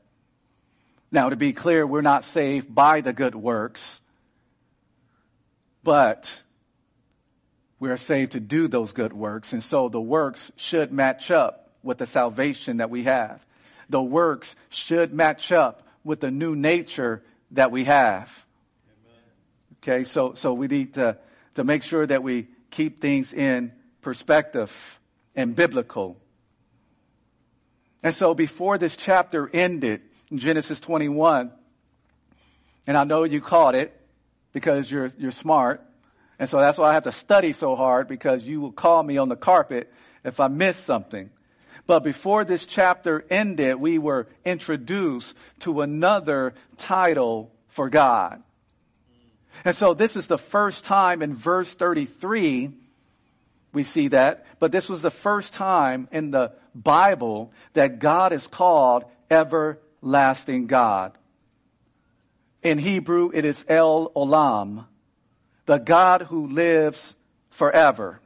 Now, 1.10 1.28
to 1.28 1.36
be 1.36 1.52
clear, 1.52 1.86
we're 1.86 2.02
not 2.02 2.24
saved 2.24 2.74
by 2.74 3.00
the 3.00 3.12
good 3.12 3.34
works, 3.34 4.00
but 5.82 6.42
we 7.78 7.90
are 7.90 7.96
saved 7.96 8.32
to 8.32 8.40
do 8.40 8.68
those 8.68 8.92
good 8.92 9.12
works. 9.12 9.52
And 9.52 9.62
so 9.62 9.88
the 9.88 10.00
works 10.00 10.50
should 10.56 10.92
match 10.92 11.30
up 11.30 11.70
with 11.82 11.98
the 11.98 12.06
salvation 12.06 12.78
that 12.78 12.90
we 12.90 13.04
have. 13.04 13.44
The 13.88 14.02
works 14.02 14.56
should 14.68 15.14
match 15.14 15.52
up 15.52 15.86
with 16.02 16.20
the 16.20 16.30
new 16.30 16.56
nature 16.56 17.22
that 17.52 17.70
we 17.70 17.84
have. 17.84 18.45
Okay, 19.88 20.02
so, 20.02 20.34
so 20.34 20.52
we 20.52 20.66
need 20.66 20.94
to, 20.94 21.16
to 21.54 21.62
make 21.62 21.84
sure 21.84 22.04
that 22.04 22.24
we 22.24 22.48
keep 22.70 23.00
things 23.00 23.32
in 23.32 23.70
perspective 24.02 25.00
and 25.36 25.54
biblical. 25.54 26.16
And 28.02 28.12
so 28.12 28.34
before 28.34 28.78
this 28.78 28.96
chapter 28.96 29.48
ended 29.52 30.02
Genesis 30.34 30.80
21, 30.80 31.52
and 32.88 32.96
I 32.96 33.04
know 33.04 33.22
you 33.22 33.40
caught 33.40 33.76
it 33.76 33.96
because 34.52 34.90
you're, 34.90 35.08
you're 35.18 35.30
smart. 35.30 35.86
And 36.40 36.48
so 36.48 36.58
that's 36.58 36.78
why 36.78 36.90
I 36.90 36.94
have 36.94 37.04
to 37.04 37.12
study 37.12 37.52
so 37.52 37.76
hard 37.76 38.08
because 38.08 38.42
you 38.42 38.60
will 38.60 38.72
call 38.72 39.00
me 39.04 39.18
on 39.18 39.28
the 39.28 39.36
carpet 39.36 39.92
if 40.24 40.40
I 40.40 40.48
miss 40.48 40.76
something. 40.76 41.30
But 41.86 42.00
before 42.00 42.44
this 42.44 42.66
chapter 42.66 43.24
ended, 43.30 43.76
we 43.76 43.98
were 43.98 44.26
introduced 44.44 45.36
to 45.60 45.82
another 45.82 46.54
title 46.76 47.52
for 47.68 47.88
God. 47.88 48.42
And 49.66 49.74
so 49.74 49.94
this 49.94 50.14
is 50.14 50.28
the 50.28 50.38
first 50.38 50.84
time 50.84 51.22
in 51.22 51.34
verse 51.34 51.74
33 51.74 52.70
we 53.72 53.82
see 53.82 54.08
that, 54.08 54.46
but 54.60 54.70
this 54.70 54.88
was 54.88 55.02
the 55.02 55.10
first 55.10 55.54
time 55.54 56.08
in 56.12 56.30
the 56.30 56.52
Bible 56.72 57.52
that 57.72 57.98
God 57.98 58.32
is 58.32 58.46
called 58.46 59.04
everlasting 59.28 60.68
God. 60.68 61.18
In 62.62 62.78
Hebrew, 62.78 63.32
it 63.34 63.44
is 63.44 63.64
El 63.68 64.10
Olam, 64.10 64.86
the 65.66 65.78
God 65.78 66.22
who 66.22 66.46
lives 66.46 67.16
forever. 67.50 68.20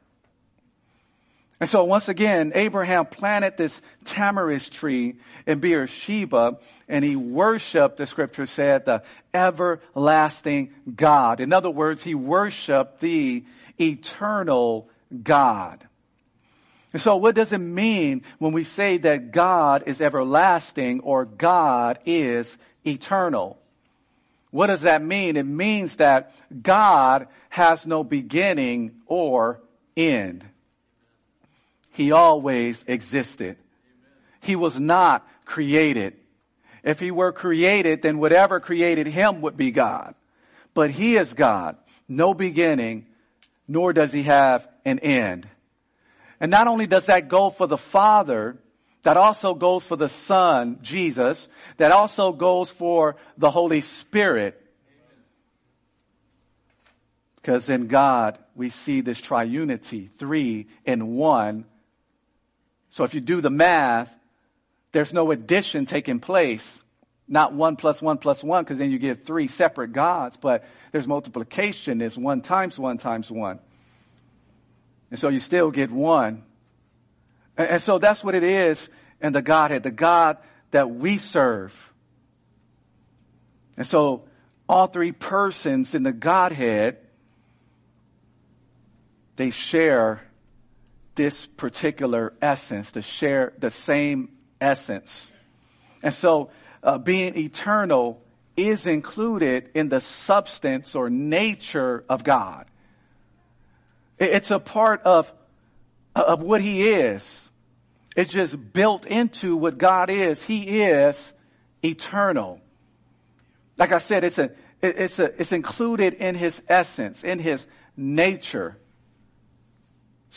And 1.61 1.69
so 1.69 1.83
once 1.83 2.09
again, 2.09 2.53
Abraham 2.55 3.05
planted 3.05 3.55
this 3.55 3.79
tamarisk 4.03 4.71
tree 4.71 5.17
in 5.45 5.59
Beersheba 5.59 6.57
and 6.89 7.05
he 7.05 7.15
worshiped, 7.15 7.97
the 7.97 8.07
scripture 8.07 8.47
said, 8.47 8.85
the 8.85 9.03
everlasting 9.31 10.73
God. 10.95 11.39
In 11.39 11.53
other 11.53 11.69
words, 11.69 12.03
he 12.03 12.15
worshiped 12.15 12.99
the 12.99 13.45
eternal 13.79 14.89
God. 15.21 15.87
And 16.93 17.01
so 17.01 17.17
what 17.17 17.35
does 17.35 17.51
it 17.51 17.59
mean 17.59 18.23
when 18.39 18.53
we 18.53 18.63
say 18.63 18.97
that 18.97 19.31
God 19.31 19.83
is 19.85 20.01
everlasting 20.01 21.01
or 21.01 21.25
God 21.25 21.99
is 22.07 22.57
eternal? 22.83 23.59
What 24.49 24.65
does 24.65 24.81
that 24.81 25.03
mean? 25.03 25.37
It 25.37 25.45
means 25.45 25.97
that 25.97 26.33
God 26.63 27.27
has 27.49 27.85
no 27.85 28.03
beginning 28.03 28.95
or 29.05 29.61
end. 29.95 30.43
He 31.91 32.11
always 32.11 32.83
existed. 32.87 33.57
He 34.41 34.55
was 34.55 34.79
not 34.79 35.27
created. 35.45 36.15
If 36.83 36.99
he 36.99 37.11
were 37.11 37.31
created, 37.31 38.01
then 38.01 38.17
whatever 38.17 38.59
created 38.59 39.07
him 39.07 39.41
would 39.41 39.57
be 39.57 39.71
God. 39.71 40.15
But 40.73 40.89
he 40.89 41.17
is 41.17 41.33
God, 41.33 41.77
no 42.07 42.33
beginning, 42.33 43.05
nor 43.67 43.93
does 43.93 44.11
he 44.11 44.23
have 44.23 44.67
an 44.85 44.99
end. 44.99 45.47
And 46.39 46.49
not 46.49 46.67
only 46.67 46.87
does 46.87 47.05
that 47.05 47.27
go 47.27 47.49
for 47.49 47.67
the 47.67 47.77
Father, 47.77 48.57
that 49.03 49.17
also 49.17 49.53
goes 49.53 49.85
for 49.85 49.95
the 49.95 50.09
Son, 50.09 50.79
Jesus, 50.81 51.47
that 51.77 51.91
also 51.91 52.31
goes 52.31 52.71
for 52.71 53.17
the 53.37 53.51
Holy 53.51 53.81
Spirit. 53.81 54.57
Because 57.35 57.69
in 57.69 57.87
God, 57.87 58.37
we 58.55 58.69
see 58.69 59.01
this 59.01 59.19
triunity, 59.19 60.11
three 60.11 60.67
in 60.85 61.15
one, 61.15 61.65
so 62.91 63.05
if 63.05 63.13
you 63.13 63.21
do 63.21 63.41
the 63.41 63.49
math, 63.49 64.13
there's 64.91 65.13
no 65.13 65.31
addition 65.31 65.85
taking 65.85 66.19
place. 66.19 66.83
Not 67.27 67.53
one 67.53 67.77
plus 67.77 68.01
one 68.01 68.17
plus 68.17 68.43
one, 68.43 68.63
because 68.63 68.77
then 68.77 68.91
you 68.91 68.99
get 68.99 69.25
three 69.25 69.47
separate 69.47 69.93
gods, 69.93 70.37
but 70.37 70.65
there's 70.91 71.07
multiplication. 71.07 72.01
It's 72.01 72.17
one 72.17 72.41
times 72.41 72.77
one 72.77 72.97
times 72.97 73.31
one. 73.31 73.59
And 75.09 75.19
so 75.19 75.29
you 75.29 75.39
still 75.39 75.71
get 75.71 75.91
one. 75.91 76.43
And, 77.57 77.81
so 77.81 77.99
that's 77.99 78.23
what 78.23 78.35
it 78.35 78.43
is 78.43 78.89
in 79.21 79.31
the 79.31 79.41
Godhead, 79.41 79.83
the 79.83 79.91
God 79.91 80.37
that 80.71 80.89
we 80.89 81.17
serve. 81.17 81.73
And 83.77 83.87
so 83.87 84.23
all 84.67 84.87
three 84.87 85.13
persons 85.13 85.95
in 85.95 86.03
the 86.03 86.11
Godhead, 86.11 86.97
they 89.37 89.51
share 89.51 90.21
this 91.21 91.45
particular 91.45 92.33
essence, 92.41 92.93
to 92.93 93.01
share 93.03 93.53
the 93.59 93.69
same 93.69 94.29
essence. 94.59 95.31
And 96.01 96.11
so 96.11 96.49
uh, 96.81 96.97
being 96.97 97.37
eternal 97.37 98.23
is 98.57 98.87
included 98.87 99.69
in 99.75 99.89
the 99.89 99.99
substance 99.99 100.95
or 100.95 101.11
nature 101.11 102.03
of 102.09 102.23
God. 102.23 102.65
It's 104.17 104.49
a 104.49 104.57
part 104.57 105.03
of, 105.03 105.31
of 106.15 106.41
what 106.41 106.59
He 106.59 106.89
is. 106.89 107.49
It's 108.15 108.31
just 108.31 108.73
built 108.73 109.05
into 109.05 109.55
what 109.55 109.77
God 109.77 110.09
is. 110.09 110.41
He 110.43 110.81
is 110.81 111.33
eternal. 111.83 112.61
Like 113.77 113.91
I 113.91 113.99
said, 113.99 114.23
it's 114.23 114.39
a, 114.39 114.49
it's 114.81 115.19
a, 115.19 115.39
it's 115.39 115.51
included 115.51 116.15
in 116.15 116.33
His 116.33 116.63
essence, 116.67 117.23
in 117.23 117.37
His 117.37 117.67
nature. 117.95 118.80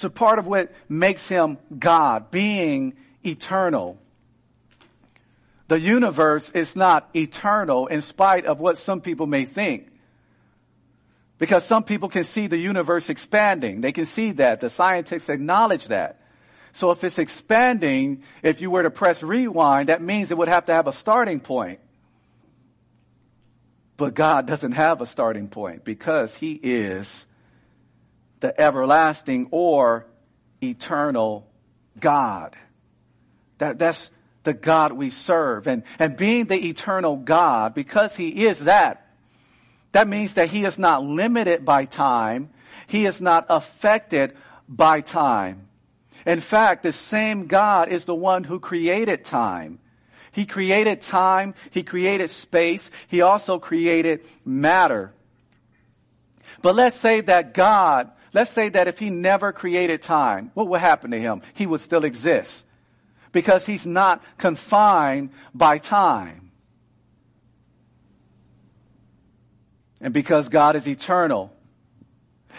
A 0.03 0.11
part 0.11 0.39
of 0.39 0.47
what 0.47 0.73
makes 0.89 1.29
Him 1.29 1.59
God, 1.79 2.31
being 2.31 2.95
eternal. 3.25 3.99
The 5.69 5.81
universe 5.81 6.51
is 6.51 6.77
not 6.77 7.09
eternal 7.15 7.87
in 7.87 8.03
spite 8.03 8.45
of 8.45 8.61
what 8.61 8.77
some 8.77 9.01
people 9.01 9.27
may 9.27 9.45
think. 9.45 9.89
Because 11.39 11.65
some 11.65 11.85
people 11.85 12.09
can 12.09 12.25
see 12.25 12.47
the 12.47 12.59
universe 12.59 13.09
expanding. 13.09 13.81
They 13.81 13.93
can 13.93 14.07
see 14.07 14.33
that. 14.33 14.61
The 14.61 14.71
scientists 14.71 15.29
acknowledge 15.29 15.89
that. 15.89 16.21
So 16.73 16.91
if 16.91 17.03
it's 17.03 17.19
expanding, 17.19 18.25
if 18.43 18.61
you 18.61 18.71
were 18.71 18.83
to 18.83 18.91
press 18.91 19.23
rewind, 19.23 19.89
that 19.89 20.03
means 20.03 20.31
it 20.31 20.37
would 20.37 20.49
have 20.49 20.67
to 20.67 20.75
have 20.75 20.87
a 20.87 20.93
starting 20.93 21.41
point. 21.41 21.81
But 23.97 24.15
God 24.15 24.47
doesn't 24.47 24.73
have 24.73 25.01
a 25.01 25.07
starting 25.07 25.49
point 25.49 25.85
because 25.85 26.35
He 26.35 26.53
is 26.53 27.27
the 28.45 28.61
everlasting 28.61 29.49
or 29.53 30.07
eternal 30.63 31.49
God. 31.99 32.55
That, 33.57 33.79
that's, 33.79 34.11
the 34.43 34.53
God 34.53 34.93
we 34.93 35.09
serve. 35.09 35.67
And, 35.67 35.83
and 35.99 36.19
being 36.19 36.45
the 36.45 36.69
eternal 36.69 37.17
God, 37.17 37.73
because 37.73 38.15
He 38.15 38.45
is 38.45 38.61
that, 38.61 39.09
that 39.93 40.07
means 40.07 40.35
that 40.35 40.51
He 40.51 40.67
is 40.67 40.79
not 40.79 41.03
limited 41.03 41.65
by 41.65 41.87
time. 41.87 42.51
He 42.87 43.07
is 43.07 43.23
not 43.23 43.47
affected 43.49 44.37
by 44.69 45.01
time. 45.01 45.69
In 46.27 46.41
fact, 46.41 46.83
the 46.83 46.93
same 46.93 47.47
God 47.47 47.89
is 47.89 48.05
the 48.05 48.15
one 48.15 48.45
who 48.45 48.61
created 48.61 49.25
time. 49.25 49.79
He 50.33 50.45
created 50.45 51.01
time. 51.01 51.55
He 51.71 51.83
created 51.83 52.29
space. 52.29 52.91
He 53.09 53.23
also 53.23 53.59
created 53.59 54.27
matter. 54.45 55.13
But 56.61 56.75
let's 56.75 56.99
say 56.99 57.21
that 57.23 57.55
God, 57.55 58.11
let's 58.35 58.51
say 58.51 58.69
that 58.69 58.89
if 58.89 58.99
he 58.99 59.09
never 59.09 59.53
created 59.53 60.03
time, 60.03 60.51
what 60.53 60.69
would 60.69 60.81
happen 60.81 61.13
to 61.13 61.21
him? 61.21 61.41
He 61.55 61.67
would 61.67 61.81
still 61.81 62.05
exist 62.05 62.65
because 63.33 63.65
he's 63.65 63.87
not 63.87 64.23
confined 64.37 65.31
by 65.55 65.79
time. 65.79 66.51
And 70.01 70.13
because 70.13 70.51
God 70.51 70.77
is 70.77 70.87
eternal, 70.87 71.51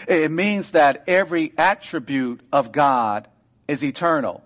it 0.08 0.30
means 0.30 0.72
that 0.72 1.04
every 1.06 1.52
attribute 1.56 2.40
of 2.52 2.72
God 2.72 3.28
is 3.68 3.84
eternal. 3.84 4.42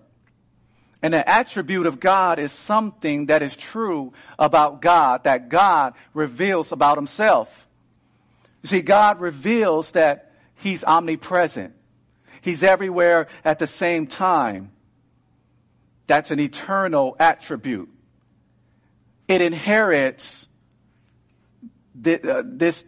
And 1.01 1.13
the 1.13 1.27
attribute 1.27 1.87
of 1.87 1.99
God 1.99 2.37
is 2.37 2.51
something 2.51 3.25
that 3.25 3.41
is 3.41 3.55
true 3.55 4.13
about 4.37 4.81
God, 4.81 5.23
that 5.23 5.49
God 5.49 5.95
reveals 6.13 6.71
about 6.71 6.97
himself. 6.97 7.67
You 8.61 8.69
see, 8.69 8.81
God 8.81 9.19
reveals 9.19 9.91
that 9.91 10.30
he's 10.61 10.83
omnipresent. 10.83 11.73
He's 12.41 12.63
everywhere 12.63 13.27
at 13.43 13.59
the 13.59 13.67
same 13.67 14.07
time. 14.07 14.71
That's 16.07 16.31
an 16.31 16.39
eternal 16.39 17.15
attribute. 17.19 17.89
It 19.27 19.41
inherits 19.41 20.47
uh, 22.05 22.43
this 22.45 22.83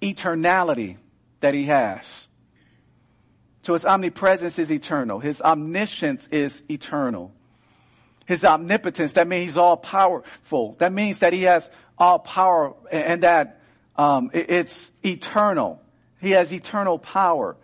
eternality 0.00 0.96
that 1.40 1.54
he 1.54 1.64
has. 1.64 2.26
So 3.62 3.72
his 3.74 3.84
omnipresence 3.84 4.58
is 4.58 4.70
eternal. 4.70 5.20
His 5.20 5.40
omniscience 5.40 6.28
is 6.30 6.62
eternal. 6.68 7.32
His 8.26 8.44
omnipotence, 8.44 9.12
that 9.14 9.28
means 9.28 9.44
he's 9.44 9.56
all 9.58 9.76
powerful. 9.76 10.76
That 10.78 10.92
means 10.92 11.18
that 11.20 11.32
he 11.32 11.42
has 11.42 11.68
all 11.98 12.18
power 12.18 12.74
and 12.90 13.22
that 13.22 13.60
um, 13.96 14.30
it's 14.32 14.90
eternal. 15.04 15.80
He 16.24 16.30
has 16.30 16.52
eternal 16.52 16.98
power. 16.98 17.56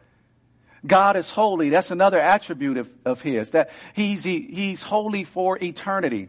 God 0.86 1.16
is 1.16 1.30
holy. 1.30 1.70
That's 1.70 1.90
another 1.90 2.20
attribute 2.20 2.76
of, 2.76 2.90
of 3.04 3.20
his, 3.20 3.50
that 3.50 3.70
he's, 3.94 4.22
he, 4.22 4.40
he's 4.40 4.82
holy 4.82 5.24
for 5.24 5.58
eternity. 5.62 6.28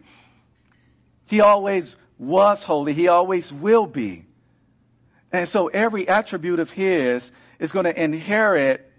He 1.25 1.41
always 1.41 1.95
was 2.17 2.63
holy. 2.63 2.93
He 2.93 3.07
always 3.07 3.51
will 3.51 3.85
be. 3.85 4.25
And 5.31 5.47
so 5.47 5.67
every 5.67 6.07
attribute 6.07 6.59
of 6.59 6.71
his 6.71 7.31
is 7.59 7.71
going 7.71 7.85
to 7.85 8.01
inherit 8.01 8.91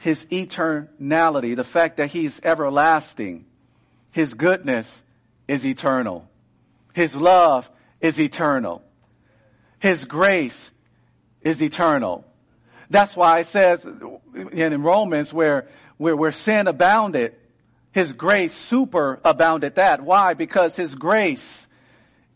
his 0.00 0.24
eternality, 0.26 1.54
the 1.54 1.64
fact 1.64 1.98
that 1.98 2.10
he's 2.10 2.40
everlasting. 2.42 3.46
His 4.10 4.34
goodness 4.34 5.02
is 5.48 5.64
eternal. 5.64 6.28
His 6.92 7.14
love 7.14 7.70
is 8.00 8.20
eternal. 8.20 8.82
His 9.78 10.04
grace 10.04 10.70
is 11.42 11.62
eternal. 11.62 12.24
That's 12.90 13.16
why 13.16 13.40
it 13.40 13.46
says 13.46 13.86
in 14.52 14.82
Romans 14.82 15.32
where, 15.32 15.68
where, 15.96 16.16
where 16.16 16.32
sin 16.32 16.66
abounded, 16.66 17.34
his 17.92 18.12
grace 18.12 18.54
super 18.54 19.20
abounded 19.24 19.76
that. 19.76 20.02
Why? 20.02 20.34
Because 20.34 20.76
his 20.76 20.94
grace 20.94 21.66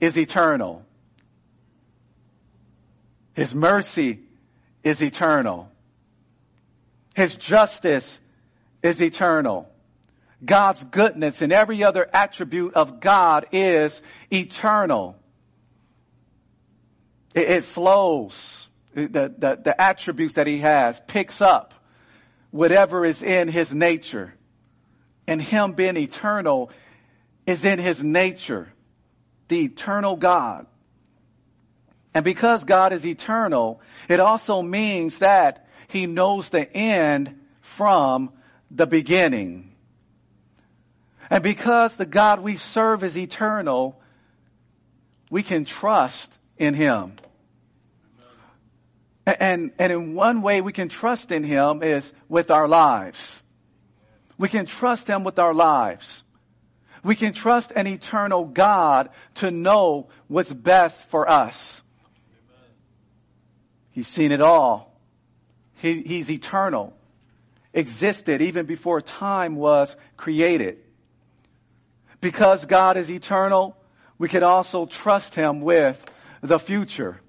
is 0.00 0.18
eternal. 0.18 0.84
His 3.34 3.54
mercy 3.54 4.20
is 4.82 5.02
eternal. 5.02 5.70
His 7.14 7.34
justice 7.34 8.20
is 8.82 9.00
eternal. 9.02 9.70
God's 10.44 10.84
goodness 10.84 11.42
and 11.42 11.52
every 11.52 11.82
other 11.82 12.08
attribute 12.12 12.74
of 12.74 13.00
God 13.00 13.46
is 13.52 14.00
eternal. 14.30 15.16
It, 17.34 17.48
it 17.48 17.64
flows 17.64 18.65
the, 18.96 19.34
the, 19.36 19.60
the 19.62 19.80
attributes 19.80 20.34
that 20.34 20.46
he 20.46 20.58
has, 20.58 21.00
picks 21.06 21.40
up 21.40 21.74
whatever 22.50 23.04
is 23.04 23.22
in 23.22 23.48
his 23.48 23.72
nature. 23.72 24.34
And 25.26 25.42
him 25.42 25.72
being 25.72 25.96
eternal 25.96 26.70
is 27.46 27.64
in 27.64 27.78
his 27.78 28.02
nature, 28.02 28.72
the 29.48 29.64
eternal 29.64 30.16
God. 30.16 30.66
And 32.14 32.24
because 32.24 32.64
God 32.64 32.92
is 32.92 33.04
eternal, 33.04 33.80
it 34.08 34.20
also 34.20 34.62
means 34.62 35.18
that 35.18 35.66
he 35.88 36.06
knows 36.06 36.48
the 36.48 36.72
end 36.74 37.38
from 37.60 38.32
the 38.70 38.86
beginning. 38.86 39.72
And 41.28 41.42
because 41.42 41.96
the 41.96 42.06
God 42.06 42.40
we 42.40 42.56
serve 42.56 43.04
is 43.04 43.18
eternal, 43.18 44.00
we 45.28 45.42
can 45.42 45.64
trust 45.64 46.32
in 46.56 46.72
him. 46.72 47.12
And, 49.26 49.72
and 49.78 49.92
in 49.92 50.14
one 50.14 50.40
way 50.40 50.60
we 50.60 50.72
can 50.72 50.88
trust 50.88 51.32
in 51.32 51.42
Him 51.42 51.82
is 51.82 52.12
with 52.28 52.50
our 52.50 52.68
lives. 52.68 53.42
We 54.38 54.48
can 54.48 54.66
trust 54.66 55.08
Him 55.08 55.24
with 55.24 55.38
our 55.38 55.52
lives. 55.52 56.22
We 57.02 57.16
can 57.16 57.32
trust 57.32 57.72
an 57.74 57.86
eternal 57.86 58.44
God 58.44 59.10
to 59.36 59.50
know 59.50 60.08
what's 60.28 60.52
best 60.52 61.08
for 61.08 61.28
us. 61.28 61.82
He's 63.90 64.08
seen 64.08 64.30
it 64.30 64.40
all. 64.40 65.00
He, 65.74 66.02
he's 66.02 66.30
eternal. 66.30 66.96
Existed 67.72 68.42
even 68.42 68.66
before 68.66 69.00
time 69.00 69.56
was 69.56 69.96
created. 70.16 70.78
Because 72.20 72.64
God 72.64 72.96
is 72.96 73.10
eternal, 73.10 73.76
we 74.18 74.28
can 74.28 74.42
also 74.42 74.86
trust 74.86 75.34
Him 75.34 75.60
with 75.60 76.02
the 76.40 76.58
future. 76.58 77.20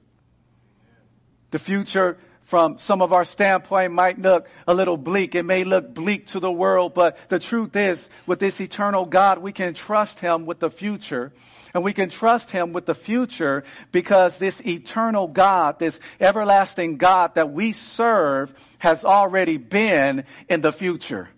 The 1.52 1.60
future 1.60 2.18
from 2.48 2.80
some 2.80 3.02
of 3.02 3.12
our 3.12 3.26
standpoint 3.26 3.92
might 3.92 4.20
look 4.20 4.48
a 4.68 4.74
little 4.74 4.96
bleak. 4.96 5.36
It 5.36 5.44
may 5.44 5.66
look 5.66 5.94
bleak 5.94 6.28
to 6.28 6.40
the 6.40 6.52
world, 6.52 6.94
but 6.94 7.18
the 7.28 7.40
truth 7.40 7.76
is 7.76 8.10
with 8.26 8.40
this 8.40 8.62
eternal 8.62 9.06
God, 9.06 9.40
we 9.40 9.52
can 9.52 9.74
trust 9.74 10.20
Him 10.20 10.46
with 10.46 10.60
the 10.60 10.70
future. 10.70 11.34
And 11.74 11.84
we 11.84 11.92
can 11.92 12.10
trust 12.10 12.50
Him 12.50 12.72
with 12.72 12.86
the 12.86 12.96
future 12.96 13.66
because 13.92 14.38
this 14.38 14.66
eternal 14.66 15.28
God, 15.28 15.78
this 15.78 16.00
everlasting 16.20 16.96
God 16.98 17.36
that 17.36 17.52
we 17.52 17.74
serve 17.74 18.54
has 18.80 19.04
already 19.04 19.58
been 19.58 20.24
in 20.48 20.62
the 20.62 20.72
future. 20.72 21.30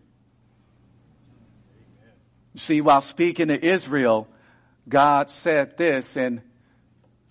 See, 2.55 2.82
while 2.82 3.01
speaking 3.01 3.47
to 3.47 3.66
Israel, 3.66 4.28
God 4.88 5.30
said 5.30 5.76
this 5.78 6.16
in 6.16 6.41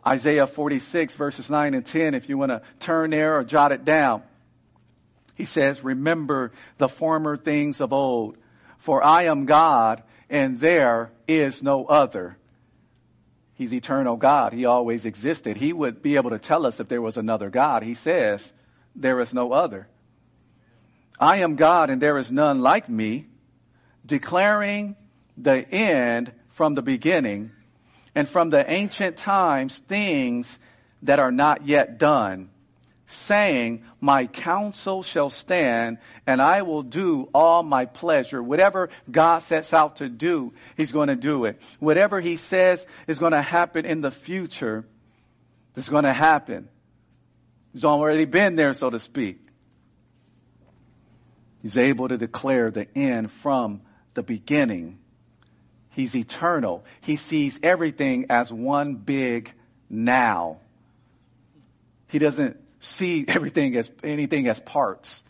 Isaiah 0.06 0.46
46 0.46 1.14
verses 1.16 1.50
9 1.50 1.74
and 1.74 1.84
10, 1.84 2.14
if 2.14 2.28
you 2.28 2.38
want 2.38 2.50
to 2.50 2.62
turn 2.80 3.10
there 3.10 3.38
or 3.38 3.44
jot 3.44 3.72
it 3.72 3.84
down. 3.84 4.22
He 5.34 5.44
says, 5.44 5.84
remember 5.84 6.52
the 6.78 6.88
former 6.88 7.36
things 7.36 7.80
of 7.80 7.92
old, 7.92 8.36
for 8.78 9.04
I 9.04 9.24
am 9.24 9.46
God 9.46 10.02
and 10.28 10.58
there 10.58 11.10
is 11.26 11.62
no 11.62 11.86
other. 11.86 12.36
He's 13.54 13.74
eternal 13.74 14.16
God. 14.16 14.52
He 14.52 14.66
always 14.66 15.04
existed. 15.04 15.56
He 15.56 15.72
would 15.72 16.02
be 16.02 16.16
able 16.16 16.30
to 16.30 16.38
tell 16.38 16.64
us 16.64 16.78
if 16.80 16.88
there 16.88 17.02
was 17.02 17.16
another 17.16 17.50
God. 17.50 17.82
He 17.82 17.94
says, 17.94 18.52
there 18.94 19.20
is 19.20 19.34
no 19.34 19.52
other. 19.52 19.88
I 21.18 21.38
am 21.38 21.56
God 21.56 21.90
and 21.90 22.00
there 22.00 22.18
is 22.18 22.30
none 22.30 22.60
like 22.60 22.88
me, 22.88 23.26
declaring 24.06 24.96
the 25.36 25.68
end 25.68 26.32
from 26.50 26.74
the 26.74 26.82
beginning 26.82 27.50
and 28.18 28.28
from 28.28 28.50
the 28.50 28.68
ancient 28.68 29.16
times 29.16 29.78
things 29.86 30.58
that 31.04 31.20
are 31.20 31.30
not 31.30 31.68
yet 31.68 31.98
done, 31.98 32.50
saying, 33.06 33.84
my 34.00 34.26
counsel 34.26 35.04
shall 35.04 35.30
stand 35.30 35.98
and 36.26 36.42
I 36.42 36.62
will 36.62 36.82
do 36.82 37.28
all 37.32 37.62
my 37.62 37.84
pleasure. 37.84 38.42
Whatever 38.42 38.88
God 39.08 39.44
sets 39.44 39.72
out 39.72 39.98
to 39.98 40.08
do, 40.08 40.52
He's 40.76 40.90
going 40.90 41.06
to 41.06 41.14
do 41.14 41.44
it. 41.44 41.60
Whatever 41.78 42.20
He 42.20 42.38
says 42.38 42.84
is 43.06 43.20
going 43.20 43.34
to 43.34 43.40
happen 43.40 43.84
in 43.84 44.00
the 44.00 44.10
future, 44.10 44.84
it's 45.76 45.88
going 45.88 46.02
to 46.02 46.12
happen. 46.12 46.68
He's 47.72 47.84
already 47.84 48.24
been 48.24 48.56
there, 48.56 48.74
so 48.74 48.90
to 48.90 48.98
speak. 48.98 49.38
He's 51.62 51.78
able 51.78 52.08
to 52.08 52.18
declare 52.18 52.72
the 52.72 52.88
end 52.98 53.30
from 53.30 53.82
the 54.14 54.24
beginning. 54.24 54.98
He's 55.90 56.14
eternal. 56.14 56.84
He 57.00 57.16
sees 57.16 57.58
everything 57.62 58.26
as 58.30 58.52
one 58.52 58.94
big 58.94 59.52
now. 59.88 60.58
He 62.08 62.18
doesn't 62.18 62.56
see 62.80 63.24
everything 63.28 63.76
as 63.76 63.90
anything 64.02 64.48
as 64.48 64.60
parts. 64.60 65.22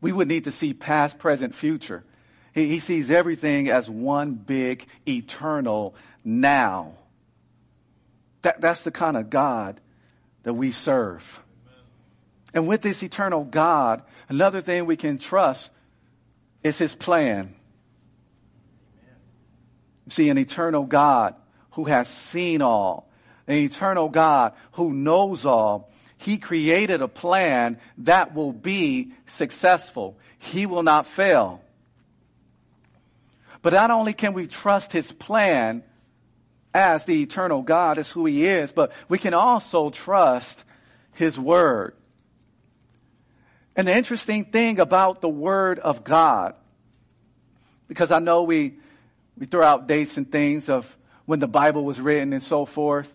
We 0.00 0.12
would 0.12 0.28
need 0.28 0.44
to 0.44 0.52
see 0.52 0.74
past, 0.74 1.18
present, 1.18 1.54
future. 1.54 2.04
He, 2.52 2.68
he 2.68 2.80
sees 2.80 3.10
everything 3.10 3.68
as 3.70 3.88
one 3.88 4.34
big 4.34 4.86
eternal 5.08 5.94
now. 6.24 6.94
That, 8.42 8.60
that's 8.60 8.82
the 8.82 8.90
kind 8.90 9.16
of 9.16 9.30
God 9.30 9.80
that 10.42 10.54
we 10.54 10.70
serve. 10.70 11.42
And 12.52 12.68
with 12.68 12.82
this 12.82 13.02
eternal 13.02 13.44
God, 13.44 14.02
another 14.28 14.60
thing 14.60 14.86
we 14.86 14.96
can 14.96 15.18
trust 15.18 15.72
is 16.62 16.78
His 16.78 16.94
plan. 16.94 17.54
See, 20.08 20.28
an 20.28 20.38
eternal 20.38 20.84
God 20.84 21.34
who 21.72 21.84
has 21.84 22.08
seen 22.08 22.62
all, 22.62 23.08
an 23.46 23.56
eternal 23.56 24.08
God 24.08 24.52
who 24.72 24.92
knows 24.92 25.46
all, 25.46 25.90
he 26.16 26.38
created 26.38 27.02
a 27.02 27.08
plan 27.08 27.78
that 27.98 28.34
will 28.34 28.52
be 28.52 29.12
successful. 29.26 30.18
He 30.38 30.66
will 30.66 30.82
not 30.82 31.06
fail. 31.06 31.62
But 33.62 33.72
not 33.72 33.90
only 33.90 34.12
can 34.12 34.34
we 34.34 34.46
trust 34.46 34.92
his 34.92 35.10
plan 35.10 35.82
as 36.74 37.04
the 37.04 37.22
eternal 37.22 37.62
God 37.62 37.98
is 37.98 38.10
who 38.10 38.26
he 38.26 38.46
is, 38.46 38.72
but 38.72 38.92
we 39.08 39.18
can 39.18 39.32
also 39.32 39.90
trust 39.90 40.64
his 41.12 41.38
word. 41.38 41.94
And 43.76 43.88
the 43.88 43.96
interesting 43.96 44.44
thing 44.46 44.80
about 44.80 45.20
the 45.20 45.28
word 45.28 45.78
of 45.78 46.04
God, 46.04 46.54
because 47.88 48.10
I 48.10 48.18
know 48.18 48.42
we 48.44 48.76
we 49.36 49.46
throw 49.46 49.64
out 49.64 49.86
dates 49.86 50.16
and 50.16 50.30
things 50.30 50.68
of 50.68 50.96
when 51.26 51.40
the 51.40 51.48
Bible 51.48 51.84
was 51.84 52.00
written 52.00 52.32
and 52.32 52.42
so 52.42 52.64
forth. 52.64 53.12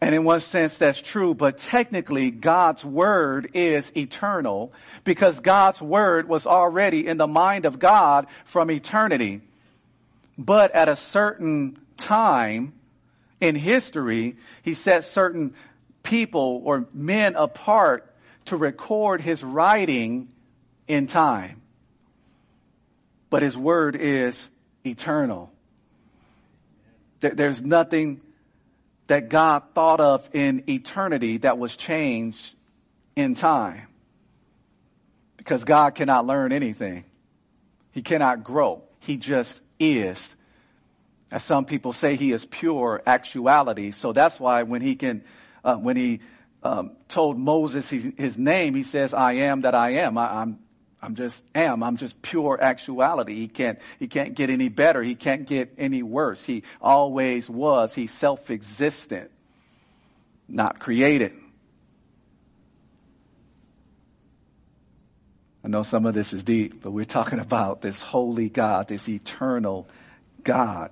And 0.00 0.14
in 0.14 0.24
one 0.24 0.40
sense, 0.40 0.78
that's 0.78 1.00
true, 1.00 1.34
but 1.34 1.58
technically, 1.58 2.30
God's 2.30 2.84
Word 2.84 3.50
is 3.52 3.90
eternal 3.94 4.72
because 5.04 5.40
God's 5.40 5.82
Word 5.82 6.26
was 6.26 6.46
already 6.46 7.06
in 7.06 7.18
the 7.18 7.26
mind 7.26 7.66
of 7.66 7.78
God 7.78 8.26
from 8.46 8.70
eternity. 8.70 9.42
But 10.38 10.74
at 10.74 10.88
a 10.88 10.96
certain 10.96 11.78
time 11.98 12.72
in 13.42 13.56
history, 13.56 14.36
He 14.62 14.72
set 14.72 15.04
certain 15.04 15.54
people 16.02 16.62
or 16.64 16.86
men 16.94 17.36
apart 17.36 18.10
to 18.46 18.56
record 18.56 19.20
His 19.20 19.44
writing 19.44 20.28
in 20.88 21.08
time 21.08 21.59
but 23.30 23.42
his 23.42 23.56
word 23.56 23.96
is 23.96 24.48
eternal. 24.84 25.52
There's 27.20 27.62
nothing 27.62 28.20
that 29.06 29.28
God 29.28 29.62
thought 29.74 30.00
of 30.00 30.28
in 30.32 30.64
eternity 30.68 31.38
that 31.38 31.58
was 31.58 31.76
changed 31.76 32.54
in 33.16 33.34
time. 33.34 33.86
Because 35.36 35.64
God 35.64 35.94
cannot 35.94 36.26
learn 36.26 36.52
anything. 36.52 37.04
He 37.92 38.02
cannot 38.02 38.44
grow. 38.44 38.82
He 39.00 39.16
just 39.16 39.60
is. 39.78 40.36
As 41.30 41.42
some 41.42 41.64
people 41.64 41.92
say, 41.92 42.16
he 42.16 42.32
is 42.32 42.44
pure 42.44 43.02
actuality. 43.06 43.92
So 43.92 44.12
that's 44.12 44.38
why 44.38 44.64
when 44.64 44.82
he 44.82 44.96
can, 44.96 45.24
uh, 45.64 45.76
when 45.76 45.96
he 45.96 46.20
um, 46.62 46.92
told 47.08 47.38
Moses 47.38 47.88
his, 47.88 48.12
his, 48.16 48.38
name, 48.38 48.74
he 48.74 48.82
says, 48.82 49.14
"I 49.14 49.32
am 49.34 49.62
that 49.62 49.74
I 49.74 49.90
am." 49.90 50.18
I, 50.18 50.42
I'm 50.42 50.58
I'm 51.02 51.14
just 51.14 51.42
am. 51.54 51.82
I'm 51.82 51.96
just 51.96 52.20
pure 52.20 52.58
actuality. 52.60 53.34
He 53.34 53.48
can't, 53.48 53.78
he 53.98 54.06
can't 54.06 54.34
get 54.34 54.50
any 54.50 54.68
better. 54.68 55.02
He 55.02 55.14
can't 55.14 55.46
get 55.46 55.72
any 55.78 56.02
worse. 56.02 56.44
He 56.44 56.62
always 56.80 57.48
was. 57.48 57.94
He's 57.94 58.12
self-existent, 58.12 59.30
not 60.48 60.78
created. 60.78 61.32
I 65.64 65.68
know 65.68 65.82
some 65.82 66.06
of 66.06 66.14
this 66.14 66.32
is 66.32 66.42
deep, 66.42 66.82
but 66.82 66.90
we're 66.90 67.04
talking 67.04 67.38
about 67.38 67.80
this 67.80 68.00
holy 68.00 68.48
God, 68.48 68.88
this 68.88 69.08
eternal 69.08 69.88
God. 70.42 70.90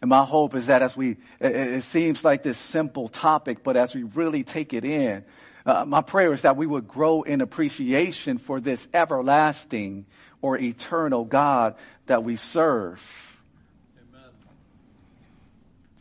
And 0.00 0.10
my 0.10 0.24
hope 0.24 0.54
is 0.54 0.66
that 0.66 0.82
as 0.82 0.96
we, 0.96 1.16
it, 1.40 1.82
seems 1.84 2.24
like 2.24 2.42
this 2.42 2.58
simple 2.58 3.08
topic, 3.08 3.62
but 3.62 3.76
as 3.76 3.94
we 3.94 4.02
really 4.02 4.44
take 4.44 4.74
it 4.74 4.84
in, 4.84 5.24
uh, 5.66 5.84
my 5.86 6.02
prayer 6.02 6.32
is 6.32 6.42
that 6.42 6.56
we 6.56 6.66
would 6.66 6.86
grow 6.86 7.22
in 7.22 7.40
appreciation 7.40 8.38
for 8.38 8.60
this 8.60 8.86
everlasting 8.92 10.04
or 10.42 10.58
eternal 10.58 11.24
God 11.24 11.76
that 12.06 12.22
we 12.22 12.36
serve. 12.36 13.02
Amen. 13.98 14.30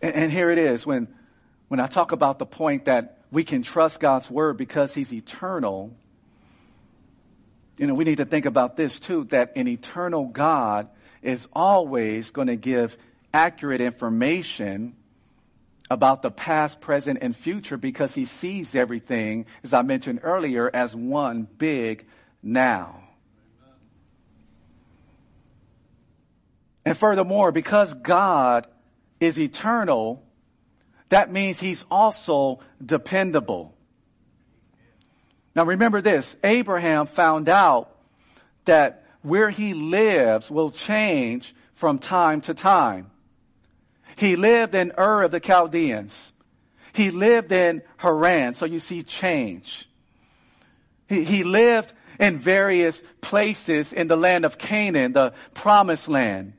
And, 0.01 0.15
and 0.15 0.31
here 0.31 0.49
it 0.49 0.57
is 0.57 0.85
when, 0.85 1.07
when 1.69 1.79
I 1.79 1.87
talk 1.87 2.11
about 2.11 2.39
the 2.39 2.45
point 2.45 2.85
that 2.85 3.19
we 3.31 3.45
can 3.45 3.63
trust 3.63 4.01
God's 4.01 4.29
word 4.29 4.57
because 4.57 4.93
he's 4.93 5.13
eternal. 5.13 5.95
You 7.77 7.87
know, 7.87 7.93
we 7.93 8.03
need 8.03 8.17
to 8.17 8.25
think 8.25 8.45
about 8.45 8.75
this 8.75 8.99
too, 8.99 9.23
that 9.25 9.53
an 9.55 9.69
eternal 9.69 10.25
God 10.25 10.89
is 11.21 11.47
always 11.53 12.31
going 12.31 12.47
to 12.47 12.57
give 12.57 12.97
accurate 13.33 13.79
information 13.79 14.95
about 15.89 16.21
the 16.21 16.31
past, 16.31 16.81
present, 16.81 17.19
and 17.21 17.35
future 17.35 17.77
because 17.77 18.13
he 18.13 18.25
sees 18.25 18.75
everything, 18.75 19.45
as 19.63 19.73
I 19.73 19.81
mentioned 19.81 20.21
earlier, 20.23 20.69
as 20.73 20.95
one 20.95 21.47
big 21.57 22.05
now. 22.41 23.03
And 26.85 26.97
furthermore, 26.97 27.51
because 27.51 27.93
God 27.93 28.67
is 29.19 29.39
eternal, 29.39 30.23
that 31.09 31.31
means 31.31 31.59
he's 31.59 31.85
also 31.89 32.59
dependable. 32.83 33.73
Now 35.55 35.65
remember 35.65 36.01
this, 36.01 36.35
Abraham 36.43 37.05
found 37.05 37.47
out 37.47 37.95
that 38.65 39.05
where 39.21 39.49
he 39.49 39.73
lives 39.73 40.49
will 40.49 40.71
change 40.71 41.53
from 41.73 41.99
time 41.99 42.41
to 42.41 42.53
time. 42.53 43.11
He 44.23 44.37
lived 44.37 44.73
in 44.73 44.93
Ur 44.97 45.23
of 45.23 45.31
the 45.31 45.41
Chaldeans. 45.41 46.31
He 46.93 47.11
lived 47.11 47.51
in 47.51 47.81
Haran, 47.97 48.53
so 48.53 48.65
you 48.65 48.79
see 48.79 49.03
change. 49.03 49.85
He, 51.09 51.25
he 51.25 51.43
lived 51.43 51.91
in 52.21 52.39
various 52.39 53.03
places 53.19 53.91
in 53.91 54.07
the 54.07 54.15
land 54.15 54.45
of 54.45 54.57
Canaan, 54.57 55.11
the 55.11 55.33
promised 55.53 56.07
land. 56.07 56.53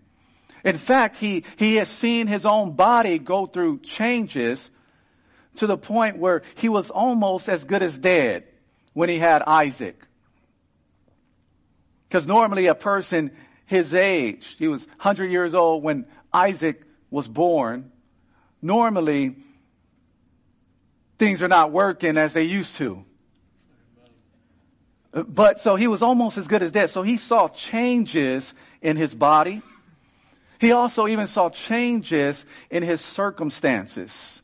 In 0.62 0.76
fact, 0.76 1.16
he, 1.16 1.44
he 1.56 1.76
has 1.76 1.88
seen 1.88 2.26
his 2.26 2.44
own 2.44 2.72
body 2.72 3.18
go 3.18 3.46
through 3.46 3.78
changes 3.78 4.68
to 5.54 5.66
the 5.66 5.78
point 5.78 6.18
where 6.18 6.42
he 6.56 6.68
was 6.68 6.90
almost 6.90 7.48
as 7.48 7.64
good 7.64 7.82
as 7.82 7.98
dead 7.98 8.44
when 8.92 9.08
he 9.08 9.18
had 9.18 9.40
Isaac. 9.40 10.06
Because 12.10 12.26
normally 12.26 12.66
a 12.66 12.74
person 12.74 13.30
his 13.64 13.94
age, 13.94 14.54
he 14.58 14.68
was 14.68 14.84
100 14.84 15.30
years 15.30 15.54
old 15.54 15.82
when 15.82 16.04
Isaac 16.30 16.82
was 17.14 17.28
born, 17.28 17.92
normally 18.60 19.36
things 21.16 21.40
are 21.40 21.48
not 21.48 21.70
working 21.70 22.18
as 22.18 22.32
they 22.32 22.42
used 22.42 22.76
to. 22.76 23.04
But 25.12 25.60
so 25.60 25.76
he 25.76 25.86
was 25.86 26.02
almost 26.02 26.38
as 26.38 26.48
good 26.48 26.62
as 26.62 26.72
dead. 26.72 26.90
So 26.90 27.02
he 27.02 27.16
saw 27.16 27.46
changes 27.48 28.52
in 28.82 28.96
his 28.96 29.14
body. 29.14 29.62
He 30.58 30.72
also 30.72 31.06
even 31.06 31.28
saw 31.28 31.50
changes 31.50 32.44
in 32.68 32.82
his 32.82 33.00
circumstances. 33.00 34.42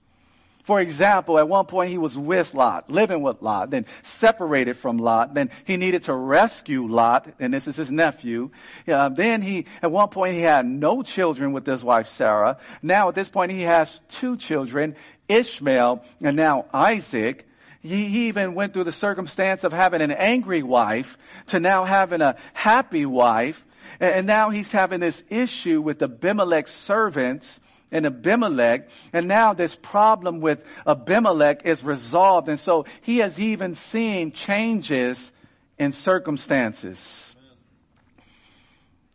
For 0.64 0.80
example, 0.80 1.38
at 1.38 1.48
one 1.48 1.66
point 1.66 1.90
he 1.90 1.98
was 1.98 2.16
with 2.16 2.54
Lot, 2.54 2.90
living 2.90 3.22
with 3.22 3.40
Lot, 3.40 3.70
then 3.70 3.86
separated 4.02 4.76
from 4.76 4.98
Lot. 4.98 5.34
Then 5.34 5.50
he 5.64 5.76
needed 5.76 6.04
to 6.04 6.14
rescue 6.14 6.86
Lot, 6.86 7.32
and 7.38 7.52
this 7.52 7.66
is 7.66 7.76
his 7.76 7.90
nephew. 7.90 8.50
Uh, 8.86 9.08
then 9.08 9.40
he, 9.42 9.66
at 9.82 9.90
one 9.90 10.08
point 10.08 10.34
he 10.34 10.40
had 10.42 10.66
no 10.66 11.02
children 11.02 11.52
with 11.52 11.66
his 11.66 11.82
wife 11.82 12.08
Sarah. 12.08 12.58
Now 12.82 13.08
at 13.08 13.14
this 13.14 13.28
point 13.28 13.52
he 13.52 13.62
has 13.62 14.00
two 14.08 14.36
children, 14.36 14.96
Ishmael 15.28 16.04
and 16.20 16.36
now 16.36 16.66
Isaac. 16.72 17.46
He, 17.82 18.28
even 18.28 18.54
went 18.54 18.74
through 18.74 18.84
the 18.84 18.92
circumstance 18.92 19.64
of 19.64 19.72
having 19.72 20.02
an 20.02 20.11
angry 20.11 20.62
wife 20.62 21.16
to 21.46 21.61
now 21.61 21.86
having 21.86 22.20
a 22.20 22.36
happy 22.52 23.06
wife. 23.06 23.64
And, 23.98 24.12
and 24.12 24.26
now 24.26 24.50
he's 24.50 24.70
having 24.70 25.00
this 25.00 25.24
issue 25.30 25.80
with 25.80 26.02
Abimelech's 26.02 26.72
servants 26.72 27.58
and 27.93 28.07
Abimelech. 28.07 28.88
And 29.12 29.26
now 29.26 29.53
this 29.53 29.76
problem 29.76 30.41
with 30.41 30.64
Abimelech 30.86 31.66
is 31.66 31.82
resolved. 31.82 32.49
And 32.49 32.59
so 32.59 32.86
he 33.03 33.18
has 33.18 33.38
even 33.38 33.74
seen 33.74 34.32
changes 34.32 35.32
in 35.78 35.93
circumstances. 35.93 37.34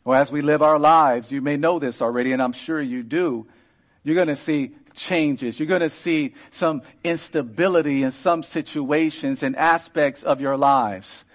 Well, 0.04 0.22
as 0.22 0.32
we 0.32 0.42
live 0.42 0.62
our 0.62 0.78
lives, 0.78 1.32
you 1.32 1.42
may 1.42 1.58
know 1.58 1.80
this 1.80 2.02
already, 2.02 2.32
and 2.32 2.42
I'm 2.42 2.54
sure 2.54 2.80
you 2.80 3.02
do. 3.02 3.48
You're 4.04 4.16
going 4.16 4.28
to 4.28 4.36
see 4.36 4.76
changes. 4.94 5.60
You're 5.60 5.68
going 5.68 5.82
to 5.82 5.90
see 5.90 6.36
some 6.52 6.84
instability 7.04 8.04
in 8.04 8.12
some 8.12 8.44
situations 8.44 9.42
and 9.42 9.56
aspects 9.56 10.24
of 10.24 10.42
your 10.42 10.58
lives. 10.58 11.26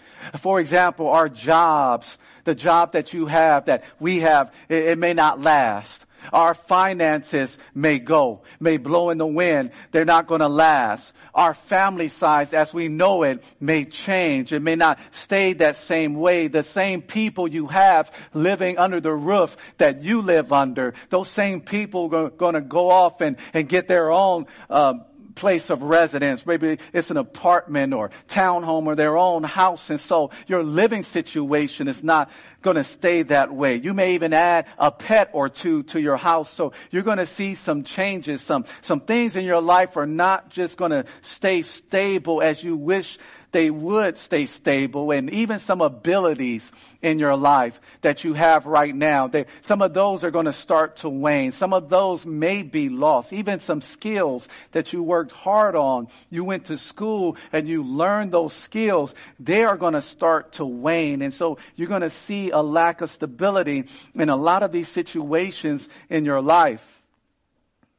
For 0.40 0.60
example, 0.60 1.08
our 1.08 1.28
jobs, 1.28 2.16
the 2.44 2.54
job 2.54 2.92
that 2.92 3.12
you 3.12 3.26
have, 3.26 3.64
that 3.64 3.84
we 3.98 4.20
have, 4.20 4.52
it, 4.68 4.84
it 4.84 4.98
may 4.98 5.14
not 5.14 5.40
last. 5.40 6.06
Our 6.32 6.54
finances 6.54 7.56
may 7.74 7.98
go, 7.98 8.42
may 8.58 8.76
blow 8.76 9.10
in 9.10 9.18
the 9.18 9.26
wind. 9.26 9.70
They're 9.90 10.04
not 10.04 10.26
going 10.26 10.40
to 10.40 10.48
last. 10.48 11.12
Our 11.34 11.54
family 11.54 12.08
size 12.08 12.54
as 12.54 12.74
we 12.74 12.88
know 12.88 13.22
it 13.22 13.42
may 13.60 13.84
change. 13.84 14.52
It 14.52 14.60
may 14.60 14.76
not 14.76 14.98
stay 15.10 15.52
that 15.54 15.76
same 15.76 16.14
way. 16.14 16.48
The 16.48 16.62
same 16.62 17.02
people 17.02 17.48
you 17.48 17.66
have 17.68 18.12
living 18.34 18.78
under 18.78 19.00
the 19.00 19.12
roof 19.12 19.56
that 19.78 20.02
you 20.02 20.22
live 20.22 20.52
under, 20.52 20.94
those 21.08 21.28
same 21.28 21.60
people 21.60 22.14
are 22.14 22.30
going 22.30 22.54
to 22.54 22.60
go 22.60 22.90
off 22.90 23.20
and, 23.20 23.36
and 23.54 23.68
get 23.68 23.88
their 23.88 24.10
own 24.10 24.46
um, 24.68 25.04
place 25.34 25.70
of 25.70 25.82
residence. 25.82 26.46
Maybe 26.46 26.78
it's 26.92 27.10
an 27.10 27.16
apartment 27.16 27.94
or 27.94 28.10
townhome 28.28 28.86
or 28.86 28.94
their 28.94 29.16
own 29.16 29.42
house. 29.42 29.90
And 29.90 30.00
so 30.00 30.30
your 30.46 30.62
living 30.62 31.02
situation 31.02 31.88
is 31.88 32.02
not 32.02 32.30
going 32.62 32.76
to 32.76 32.84
stay 32.84 33.22
that 33.22 33.52
way. 33.52 33.76
You 33.76 33.94
may 33.94 34.14
even 34.14 34.32
add 34.32 34.66
a 34.78 34.90
pet 34.90 35.30
or 35.32 35.48
two 35.48 35.82
to 35.84 36.00
your 36.00 36.16
house. 36.16 36.52
So 36.52 36.72
you're 36.90 37.02
going 37.02 37.18
to 37.18 37.26
see 37.26 37.54
some 37.54 37.84
changes. 37.84 38.42
Some, 38.42 38.64
some 38.82 39.00
things 39.00 39.36
in 39.36 39.44
your 39.44 39.60
life 39.60 39.96
are 39.96 40.06
not 40.06 40.50
just 40.50 40.76
going 40.76 40.90
to 40.90 41.04
stay 41.22 41.62
stable 41.62 42.42
as 42.42 42.62
you 42.62 42.76
wish 42.76 43.18
they 43.52 43.70
would 43.70 44.18
stay 44.18 44.46
stable 44.46 45.10
and 45.10 45.30
even 45.30 45.58
some 45.58 45.80
abilities 45.80 46.70
in 47.02 47.18
your 47.18 47.36
life 47.36 47.80
that 48.02 48.24
you 48.24 48.34
have 48.34 48.66
right 48.66 48.94
now. 48.94 49.26
They, 49.26 49.46
some 49.62 49.82
of 49.82 49.94
those 49.94 50.24
are 50.24 50.30
going 50.30 50.46
to 50.46 50.52
start 50.52 50.96
to 50.96 51.08
wane. 51.08 51.52
Some 51.52 51.72
of 51.72 51.88
those 51.88 52.24
may 52.24 52.62
be 52.62 52.88
lost. 52.88 53.32
Even 53.32 53.60
some 53.60 53.80
skills 53.80 54.48
that 54.72 54.92
you 54.92 55.02
worked 55.02 55.32
hard 55.32 55.74
on. 55.74 56.08
You 56.28 56.44
went 56.44 56.66
to 56.66 56.78
school 56.78 57.36
and 57.52 57.66
you 57.66 57.82
learned 57.82 58.32
those 58.32 58.52
skills. 58.52 59.14
They 59.38 59.64
are 59.64 59.76
going 59.76 59.94
to 59.94 60.02
start 60.02 60.52
to 60.52 60.64
wane. 60.64 61.22
And 61.22 61.34
so 61.34 61.58
you're 61.76 61.88
going 61.88 62.02
to 62.02 62.10
see 62.10 62.50
a 62.50 62.60
lack 62.60 63.00
of 63.00 63.10
stability 63.10 63.86
in 64.14 64.28
a 64.28 64.36
lot 64.36 64.62
of 64.62 64.72
these 64.72 64.88
situations 64.88 65.88
in 66.08 66.24
your 66.24 66.40
life. 66.40 66.86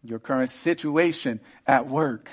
Your 0.04 0.20
current 0.20 0.50
situation 0.50 1.40
at 1.68 1.88
work 1.88 2.30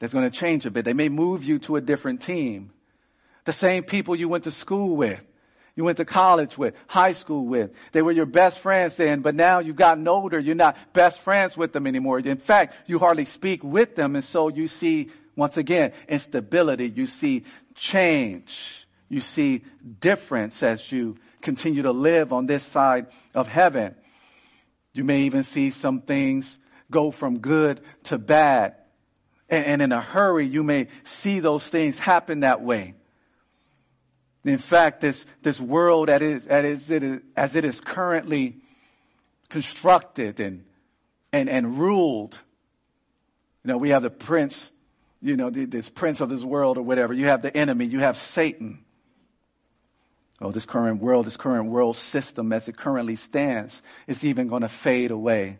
that's 0.00 0.14
going 0.14 0.28
to 0.28 0.36
change 0.36 0.66
a 0.66 0.70
bit. 0.70 0.84
They 0.84 0.94
may 0.94 1.08
move 1.08 1.44
you 1.44 1.60
to 1.60 1.76
a 1.76 1.80
different 1.80 2.22
team. 2.22 2.72
The 3.44 3.52
same 3.52 3.84
people 3.84 4.16
you 4.16 4.28
went 4.28 4.44
to 4.44 4.50
school 4.50 4.96
with, 4.96 5.24
you 5.76 5.84
went 5.84 5.98
to 5.98 6.04
college 6.04 6.58
with, 6.58 6.74
high 6.88 7.12
school 7.12 7.46
with. 7.46 7.72
They 7.92 8.02
were 8.02 8.10
your 8.10 8.26
best 8.26 8.58
friends 8.58 8.96
then, 8.96 9.20
but 9.20 9.34
now 9.34 9.60
you've 9.60 9.76
gotten 9.76 10.08
older. 10.08 10.38
You're 10.38 10.54
not 10.56 10.76
best 10.92 11.20
friends 11.20 11.56
with 11.56 11.72
them 11.72 11.86
anymore. 11.86 12.18
In 12.18 12.38
fact, 12.38 12.74
you 12.86 12.98
hardly 12.98 13.24
speak 13.24 13.62
with 13.62 13.94
them. 13.94 14.16
And 14.16 14.24
so 14.24 14.48
you 14.48 14.68
see, 14.68 15.10
once 15.36 15.56
again, 15.56 15.92
instability. 16.08 16.88
You 16.88 17.06
see 17.06 17.44
change. 17.74 18.86
You 19.08 19.20
see 19.20 19.62
difference 20.00 20.62
as 20.62 20.90
you 20.90 21.16
continue 21.40 21.82
to 21.82 21.92
live 21.92 22.32
on 22.32 22.46
this 22.46 22.62
side 22.62 23.06
of 23.34 23.48
heaven. 23.48 23.94
You 24.92 25.04
may 25.04 25.20
even 25.22 25.42
see 25.42 25.70
some 25.70 26.00
things 26.00 26.58
go 26.90 27.10
from 27.10 27.38
good 27.38 27.80
to 28.04 28.18
bad 28.18 28.74
and, 29.50 29.66
and 29.66 29.82
in 29.82 29.92
a 29.92 30.00
hurry, 30.00 30.46
you 30.46 30.62
may 30.62 30.86
see 31.04 31.40
those 31.40 31.66
things 31.66 31.98
happen 31.98 32.40
that 32.40 32.62
way. 32.62 32.94
In 34.44 34.58
fact, 34.58 35.00
this, 35.00 35.26
this 35.42 35.60
world 35.60 36.08
that 36.08 36.22
is 36.22 36.46
as 36.46 36.90
it 36.90 37.02
is, 37.02 37.20
as 37.36 37.54
it 37.54 37.64
is 37.64 37.80
currently 37.80 38.56
constructed 39.50 40.40
and, 40.40 40.64
and, 41.32 41.50
and 41.50 41.78
ruled, 41.78 42.38
you 43.64 43.68
know, 43.68 43.76
we 43.76 43.90
have 43.90 44.02
the 44.02 44.10
prince, 44.10 44.70
you 45.20 45.36
know, 45.36 45.50
this 45.50 45.90
prince 45.90 46.22
of 46.22 46.30
this 46.30 46.42
world 46.42 46.78
or 46.78 46.82
whatever. 46.82 47.12
You 47.12 47.26
have 47.26 47.42
the 47.42 47.54
enemy, 47.54 47.84
you 47.84 47.98
have 47.98 48.16
Satan. 48.16 48.82
Oh, 50.40 50.52
this 50.52 50.64
current 50.64 51.02
world, 51.02 51.26
this 51.26 51.36
current 51.36 51.66
world 51.66 51.96
system 51.96 52.50
as 52.54 52.66
it 52.66 52.76
currently 52.78 53.16
stands 53.16 53.82
is 54.06 54.24
even 54.24 54.48
going 54.48 54.62
to 54.62 54.68
fade 54.68 55.10
away. 55.10 55.58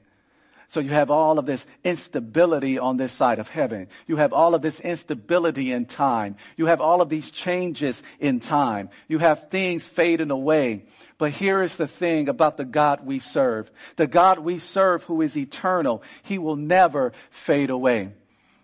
So 0.71 0.79
you 0.79 0.91
have 0.91 1.11
all 1.11 1.41
of 1.41 1.47
this 1.47 1.67
instability 1.83 2.79
on 2.79 2.97
this 2.97 3.11
side 3.11 3.41
of 3.41 3.49
heaven. 3.49 3.89
You 4.07 4.15
have 4.19 4.33
all 4.33 4.55
of 4.55 4.63
this 4.63 4.79
instability 4.79 5.73
in 5.73 5.85
time. 5.85 6.37
You 6.57 6.67
have 6.67 6.81
all 6.81 7.03
of 7.03 7.09
these 7.09 7.33
changes 7.33 8.01
in 8.21 8.39
time. 8.39 8.89
You 9.09 9.19
have 9.19 9.51
things 9.51 9.85
fading 9.85 10.31
away. 10.31 10.85
But 11.19 11.33
here 11.33 11.61
is 11.61 11.77
the 11.77 11.89
thing 11.89 12.29
about 12.29 12.57
the 12.57 12.65
God 12.65 13.05
we 13.05 13.19
serve. 13.19 13.69
The 13.97 14.07
God 14.07 14.39
we 14.39 14.61
serve 14.61 15.03
who 15.03 15.23
is 15.23 15.37
eternal, 15.37 16.05
He 16.23 16.39
will 16.39 16.55
never 16.55 17.15
fade 17.31 17.71
away. 17.71 18.13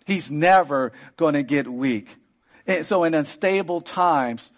He's 0.04 0.30
never 0.30 0.92
going 1.16 1.34
to 1.34 1.42
get 1.42 1.66
weak. 1.66 2.14
And 2.68 2.86
so 2.86 3.02
in 3.02 3.14
unstable 3.14 3.80
times, 3.80 4.52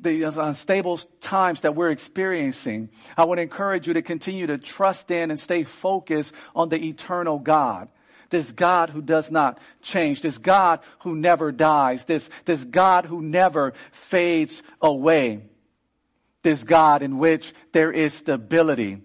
the 0.00 0.22
unstable 0.22 0.98
times 1.20 1.62
that 1.62 1.74
we're 1.74 1.90
experiencing, 1.90 2.90
I 3.16 3.24
would 3.24 3.38
encourage 3.38 3.86
you 3.86 3.94
to 3.94 4.02
continue 4.02 4.46
to 4.46 4.58
trust 4.58 5.10
in 5.10 5.30
and 5.30 5.38
stay 5.38 5.64
focused 5.64 6.32
on 6.54 6.68
the 6.68 6.82
eternal 6.88 7.38
God. 7.38 7.88
This 8.30 8.50
God 8.52 8.90
who 8.90 9.02
does 9.02 9.30
not 9.30 9.58
change. 9.82 10.22
This 10.22 10.38
God 10.38 10.80
who 11.00 11.16
never 11.16 11.50
dies. 11.52 12.04
This, 12.04 12.28
this 12.44 12.62
God 12.62 13.04
who 13.04 13.20
never 13.20 13.74
fades 13.90 14.62
away. 14.80 15.42
This 16.42 16.64
God 16.64 17.02
in 17.02 17.18
which 17.18 17.52
there 17.72 17.92
is 17.92 18.14
stability 18.14 19.02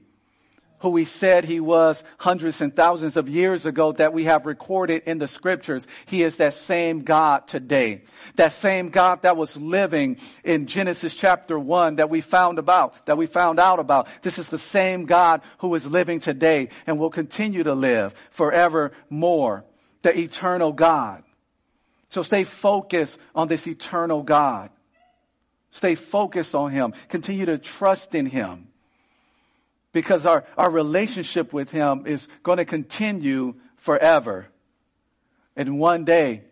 who 0.85 0.95
he 0.95 1.03
said 1.03 1.45
he 1.45 1.59
was 1.59 2.03
hundreds 2.19 2.61
and 2.61 2.75
thousands 2.75 3.17
of 3.17 3.27
years 3.27 3.65
ago 3.65 3.91
that 3.93 4.13
we 4.13 4.25
have 4.25 4.45
recorded 4.45 5.01
in 5.07 5.17
the 5.17 5.27
scriptures. 5.27 5.87
He 6.05 6.21
is 6.21 6.37
that 6.37 6.53
same 6.53 7.01
God 7.01 7.47
today. 7.47 8.03
That 8.35 8.51
same 8.51 8.89
God 8.89 9.23
that 9.23 9.35
was 9.35 9.57
living 9.57 10.17
in 10.43 10.67
Genesis 10.67 11.15
chapter 11.15 11.57
one 11.57 11.95
that 11.95 12.11
we 12.11 12.21
found 12.21 12.59
about, 12.59 13.07
that 13.07 13.17
we 13.17 13.25
found 13.25 13.59
out 13.59 13.79
about. 13.79 14.07
This 14.21 14.37
is 14.37 14.49
the 14.49 14.59
same 14.59 15.07
God 15.07 15.41
who 15.57 15.73
is 15.73 15.87
living 15.87 16.19
today 16.19 16.69
and 16.85 16.99
will 16.99 17.09
continue 17.09 17.63
to 17.63 17.73
live 17.73 18.13
forevermore. 18.29 19.65
The 20.03 20.15
eternal 20.15 20.71
God. 20.71 21.23
So 22.09 22.21
stay 22.21 22.43
focused 22.43 23.17
on 23.33 23.47
this 23.47 23.65
eternal 23.65 24.21
God. 24.21 24.69
Stay 25.71 25.95
focused 25.95 26.53
on 26.53 26.69
Him. 26.69 26.93
Continue 27.09 27.47
to 27.47 27.57
trust 27.57 28.13
in 28.13 28.27
Him 28.27 28.67
because 29.95 30.25
our, 30.25 30.43
our 30.57 30.69
relationship 30.69 31.53
with 31.53 31.71
Him 31.71 32.05
is 32.05 32.27
going 32.43 32.57
to 32.57 32.65
continue 32.65 33.55
forever. 33.77 34.45
And 35.55 35.79
one 35.79 36.03
day, 36.03 36.43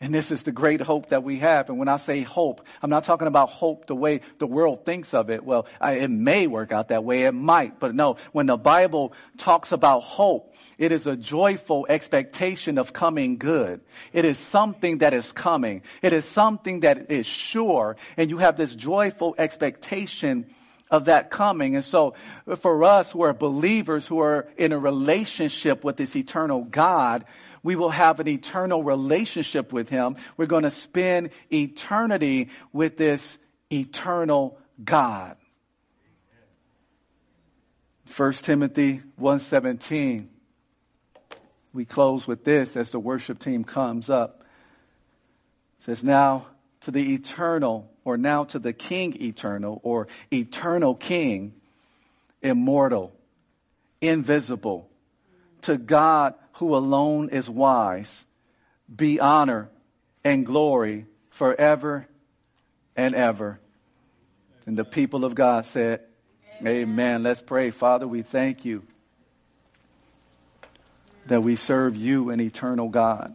and 0.00 0.14
this 0.14 0.30
is 0.30 0.44
the 0.44 0.52
great 0.52 0.80
hope 0.80 1.06
that 1.06 1.24
we 1.24 1.40
have. 1.40 1.68
And 1.70 1.80
when 1.80 1.88
I 1.88 1.96
say 1.96 2.20
hope, 2.20 2.64
I'm 2.80 2.90
not 2.90 3.02
talking 3.02 3.26
about 3.26 3.48
hope 3.48 3.88
the 3.88 3.96
way 3.96 4.20
the 4.38 4.46
world 4.46 4.84
thinks 4.84 5.12
of 5.12 5.28
it. 5.28 5.42
Well, 5.44 5.66
I, 5.80 5.94
it 5.94 6.08
may 6.08 6.46
work 6.46 6.70
out 6.70 6.90
that 6.90 7.02
way. 7.02 7.24
It 7.24 7.32
might. 7.32 7.80
But 7.80 7.96
no, 7.96 8.14
when 8.30 8.46
the 8.46 8.56
Bible 8.56 9.12
talks 9.38 9.72
about 9.72 10.04
hope, 10.04 10.54
it 10.78 10.92
is 10.92 11.08
a 11.08 11.16
joyful 11.16 11.86
expectation 11.88 12.78
of 12.78 12.92
coming 12.92 13.38
good. 13.38 13.80
It 14.12 14.24
is 14.24 14.38
something 14.38 14.98
that 14.98 15.14
is 15.14 15.32
coming. 15.32 15.82
It 16.00 16.12
is 16.12 16.24
something 16.26 16.80
that 16.80 17.10
is 17.10 17.26
sure. 17.26 17.96
And 18.16 18.30
you 18.30 18.38
have 18.38 18.56
this 18.56 18.72
joyful 18.72 19.34
expectation 19.36 20.46
of 20.90 21.06
that 21.06 21.30
coming. 21.30 21.76
And 21.76 21.84
so 21.84 22.14
for 22.56 22.84
us 22.84 23.10
who 23.10 23.22
are 23.22 23.34
believers 23.34 24.06
who 24.06 24.20
are 24.20 24.48
in 24.56 24.72
a 24.72 24.78
relationship 24.78 25.84
with 25.84 25.96
this 25.96 26.14
eternal 26.14 26.62
God, 26.62 27.24
we 27.62 27.76
will 27.76 27.90
have 27.90 28.20
an 28.20 28.28
eternal 28.28 28.82
relationship 28.84 29.72
with 29.72 29.88
Him. 29.88 30.16
We're 30.36 30.46
going 30.46 30.64
to 30.64 30.70
spend 30.70 31.30
eternity 31.50 32.50
with 32.72 32.96
this 32.96 33.38
eternal 33.72 34.58
God. 34.82 35.36
1 38.16 38.32
Timothy 38.34 39.02
117. 39.16 40.28
We 41.72 41.84
close 41.84 42.26
with 42.26 42.44
this 42.44 42.76
as 42.76 42.92
the 42.92 43.00
worship 43.00 43.40
team 43.40 43.64
comes 43.64 44.08
up. 44.08 44.44
It 45.80 45.84
says, 45.84 46.04
Now 46.04 46.46
to 46.82 46.90
the 46.90 47.14
eternal, 47.14 47.90
or 48.04 48.16
now 48.16 48.44
to 48.44 48.58
the 48.58 48.72
King 48.72 49.20
eternal, 49.22 49.80
or 49.82 50.08
eternal 50.32 50.94
King, 50.94 51.54
immortal, 52.42 53.12
invisible, 54.00 54.88
to 55.62 55.78
God 55.78 56.34
who 56.54 56.76
alone 56.76 57.30
is 57.30 57.48
wise, 57.48 58.24
be 58.94 59.18
honor 59.18 59.70
and 60.22 60.44
glory 60.44 61.06
forever 61.30 62.06
and 62.96 63.14
ever. 63.14 63.58
And 64.66 64.76
the 64.76 64.84
people 64.84 65.24
of 65.24 65.34
God 65.34 65.66
said, 65.66 66.00
Amen. 66.60 66.76
Amen. 66.76 67.22
Let's 67.22 67.42
pray. 67.42 67.70
Father, 67.70 68.06
we 68.06 68.22
thank 68.22 68.64
you 68.64 68.82
that 71.26 71.42
we 71.42 71.56
serve 71.56 71.96
you, 71.96 72.30
an 72.30 72.40
eternal 72.40 72.88
God. 72.88 73.34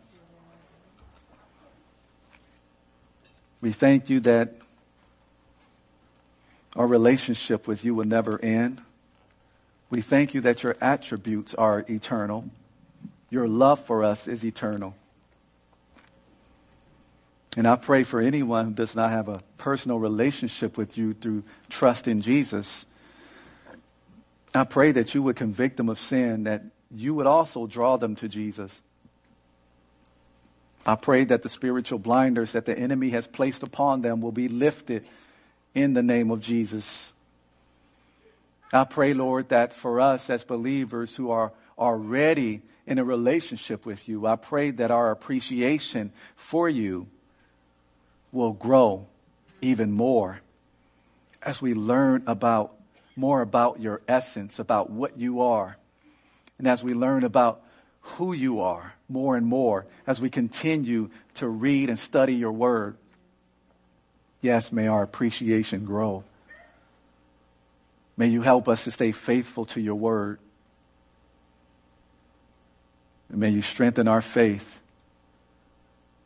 We 3.62 3.72
thank 3.72 4.10
you 4.10 4.22
that 4.22 4.56
our 6.76 6.88
relationship 6.88 7.68
with 7.68 7.84
you 7.84 7.94
will 7.96 8.06
never 8.06 8.40
end. 8.42 8.82
We 9.90 10.02
thank 10.02 10.34
you 10.34 10.42
that 10.42 10.64
your 10.64 10.76
attributes 10.80 11.54
are 11.56 11.84
eternal. 11.90 12.50
Your 13.30 13.48
love 13.48 13.84
for 13.86 14.04
us 14.04 14.28
is 14.28 14.46
eternal. 14.46 14.96
And 17.58 17.68
I 17.68 17.76
pray 17.76 18.04
for 18.04 18.22
anyone 18.22 18.66
who 18.66 18.72
does 18.72 18.96
not 18.96 19.10
have 19.12 19.28
a 19.28 19.42
personal 19.58 20.00
relationship 20.00 20.78
with 20.78 20.98
you 20.98 21.14
through 21.14 21.44
trust 21.70 22.08
in 22.08 22.22
Jesus. 22.22 22.86
I 24.54 24.64
pray 24.64 24.92
that 24.94 25.14
you 25.14 25.24
would 25.24 25.36
convict 25.36 25.78
them 25.78 25.90
of 25.90 26.00
sin, 26.00 26.44
that 26.44 26.64
you 26.92 27.14
would 27.16 27.28
also 27.28 27.68
draw 27.68 27.98
them 27.98 28.16
to 28.18 28.28
Jesus. 28.28 28.80
I 30.86 30.96
pray 30.96 31.26
that 31.26 31.42
the 31.42 31.50
spiritual 31.50 32.00
blinders 32.00 32.54
that 32.54 32.66
the 32.66 32.78
enemy 32.78 33.10
has 33.10 33.28
placed 33.28 33.64
upon 33.64 34.02
them 34.02 34.22
will 34.22 34.32
be 34.32 34.48
lifted 34.48 35.06
in 35.74 35.94
the 35.94 36.04
name 36.04 36.32
of 36.32 36.42
Jesus. 36.42 37.12
I 38.72 38.84
pray, 38.86 39.14
Lord, 39.14 39.50
that 39.50 39.74
for 39.74 40.00
us 40.00 40.30
as 40.30 40.44
believers 40.44 41.16
who 41.16 41.32
are 41.32 41.52
already 41.78 42.62
in 42.86 43.00
a 43.00 43.04
relationship 43.04 43.86
with 43.86 44.08
you, 44.08 44.26
I 44.26 44.36
pray 44.36 44.72
that 44.72 44.92
our 44.92 45.12
appreciation 45.12 46.12
for 46.36 46.70
you 46.70 47.08
will 48.32 48.54
grow 48.54 49.08
even 49.62 49.92
more 49.92 50.40
as 51.42 51.62
we 51.62 51.74
learn 51.74 52.24
about 52.28 52.76
more 53.16 53.42
about 53.42 53.82
your 53.82 54.02
essence, 54.08 54.60
about 54.60 54.90
what 54.90 55.20
you 55.20 55.42
are. 55.42 55.78
And 56.58 56.68
as 56.68 56.84
we 56.84 56.94
learn 56.94 57.26
about 57.26 57.62
who 58.02 58.32
you 58.32 58.62
are 58.62 58.94
more 59.10 59.36
and 59.36 59.46
more 59.46 59.86
as 60.08 60.22
we 60.22 60.30
continue 60.30 61.10
to 61.36 61.48
read 61.48 61.90
and 61.90 61.98
study 61.98 62.36
your 62.36 62.52
word. 62.52 62.96
Yes, 64.42 64.72
may 64.72 64.88
our 64.88 65.04
appreciation 65.04 65.84
grow. 65.84 66.24
May 68.16 68.28
you 68.28 68.42
help 68.42 68.70
us 68.70 68.84
to 68.84 68.92
stay 68.92 69.12
faithful 69.12 69.66
to 69.68 69.82
your 69.82 69.96
word. 69.96 70.40
And 73.30 73.40
may 73.40 73.50
you 73.50 73.62
strengthen 73.62 74.08
our 74.08 74.22
faith 74.22 74.80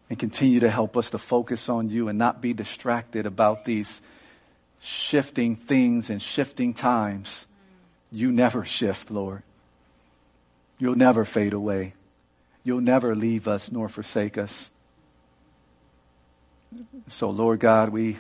and 0.10 0.20
continue 0.20 0.60
to 0.62 0.70
help 0.70 0.98
us 0.98 1.12
to 1.12 1.18
focus 1.18 1.70
on 1.70 1.90
you 1.90 2.08
and 2.08 2.20
not 2.20 2.42
be 2.42 2.54
distracted 2.54 3.26
about 3.26 3.66
these 3.66 4.02
shifting 4.80 5.56
things 5.56 6.10
and 6.10 6.22
shifting 6.22 6.74
times. 6.74 7.48
You 8.12 8.32
never 8.32 8.66
shift, 8.66 9.10
Lord. 9.10 9.44
You'll 10.78 10.96
never 10.96 11.26
fade 11.26 11.54
away. 11.54 11.94
You'll 12.64 12.82
never 12.82 13.16
leave 13.16 13.48
us 13.48 13.72
nor 13.72 13.90
forsake 13.90 14.38
us. 14.38 14.70
So, 17.08 17.30
Lord 17.30 17.60
God, 17.60 17.90
we 17.90 18.18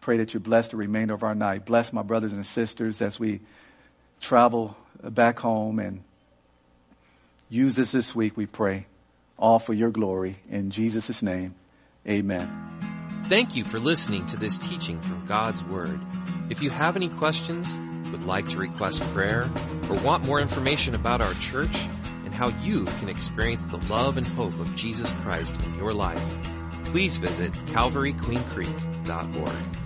pray 0.00 0.18
that 0.18 0.34
you 0.34 0.40
bless 0.40 0.68
the 0.68 0.76
remainder 0.76 1.14
of 1.14 1.22
our 1.22 1.34
night. 1.34 1.64
Bless 1.64 1.92
my 1.92 2.02
brothers 2.02 2.32
and 2.32 2.44
sisters 2.44 3.00
as 3.00 3.18
we 3.18 3.40
travel 4.20 4.76
back 5.02 5.38
home 5.38 5.78
and 5.78 6.02
use 7.48 7.76
this 7.76 7.92
this 7.92 8.14
week, 8.14 8.36
we 8.36 8.46
pray. 8.46 8.86
All 9.38 9.58
for 9.58 9.72
your 9.72 9.90
glory. 9.90 10.36
In 10.50 10.70
Jesus' 10.70 11.22
name, 11.22 11.54
amen. 12.08 12.50
Thank 13.28 13.56
you 13.56 13.64
for 13.64 13.78
listening 13.78 14.26
to 14.26 14.36
this 14.36 14.58
teaching 14.58 15.00
from 15.00 15.24
God's 15.24 15.62
Word. 15.64 16.00
If 16.50 16.62
you 16.62 16.70
have 16.70 16.96
any 16.96 17.08
questions, 17.08 17.80
would 18.10 18.24
like 18.24 18.48
to 18.50 18.58
request 18.58 19.02
prayer, 19.12 19.50
or 19.88 19.96
want 19.98 20.24
more 20.24 20.40
information 20.40 20.94
about 20.94 21.20
our 21.20 21.34
church 21.34 21.88
and 22.34 22.40
how 22.40 22.48
you 22.64 22.84
can 22.98 23.08
experience 23.08 23.64
the 23.66 23.76
love 23.88 24.16
and 24.16 24.26
hope 24.26 24.58
of 24.58 24.74
Jesus 24.74 25.12
Christ 25.22 25.54
in 25.64 25.76
your 25.76 25.94
life, 25.94 26.36
please 26.86 27.16
visit 27.16 27.52
calvaryqueencreek.org. 27.66 29.83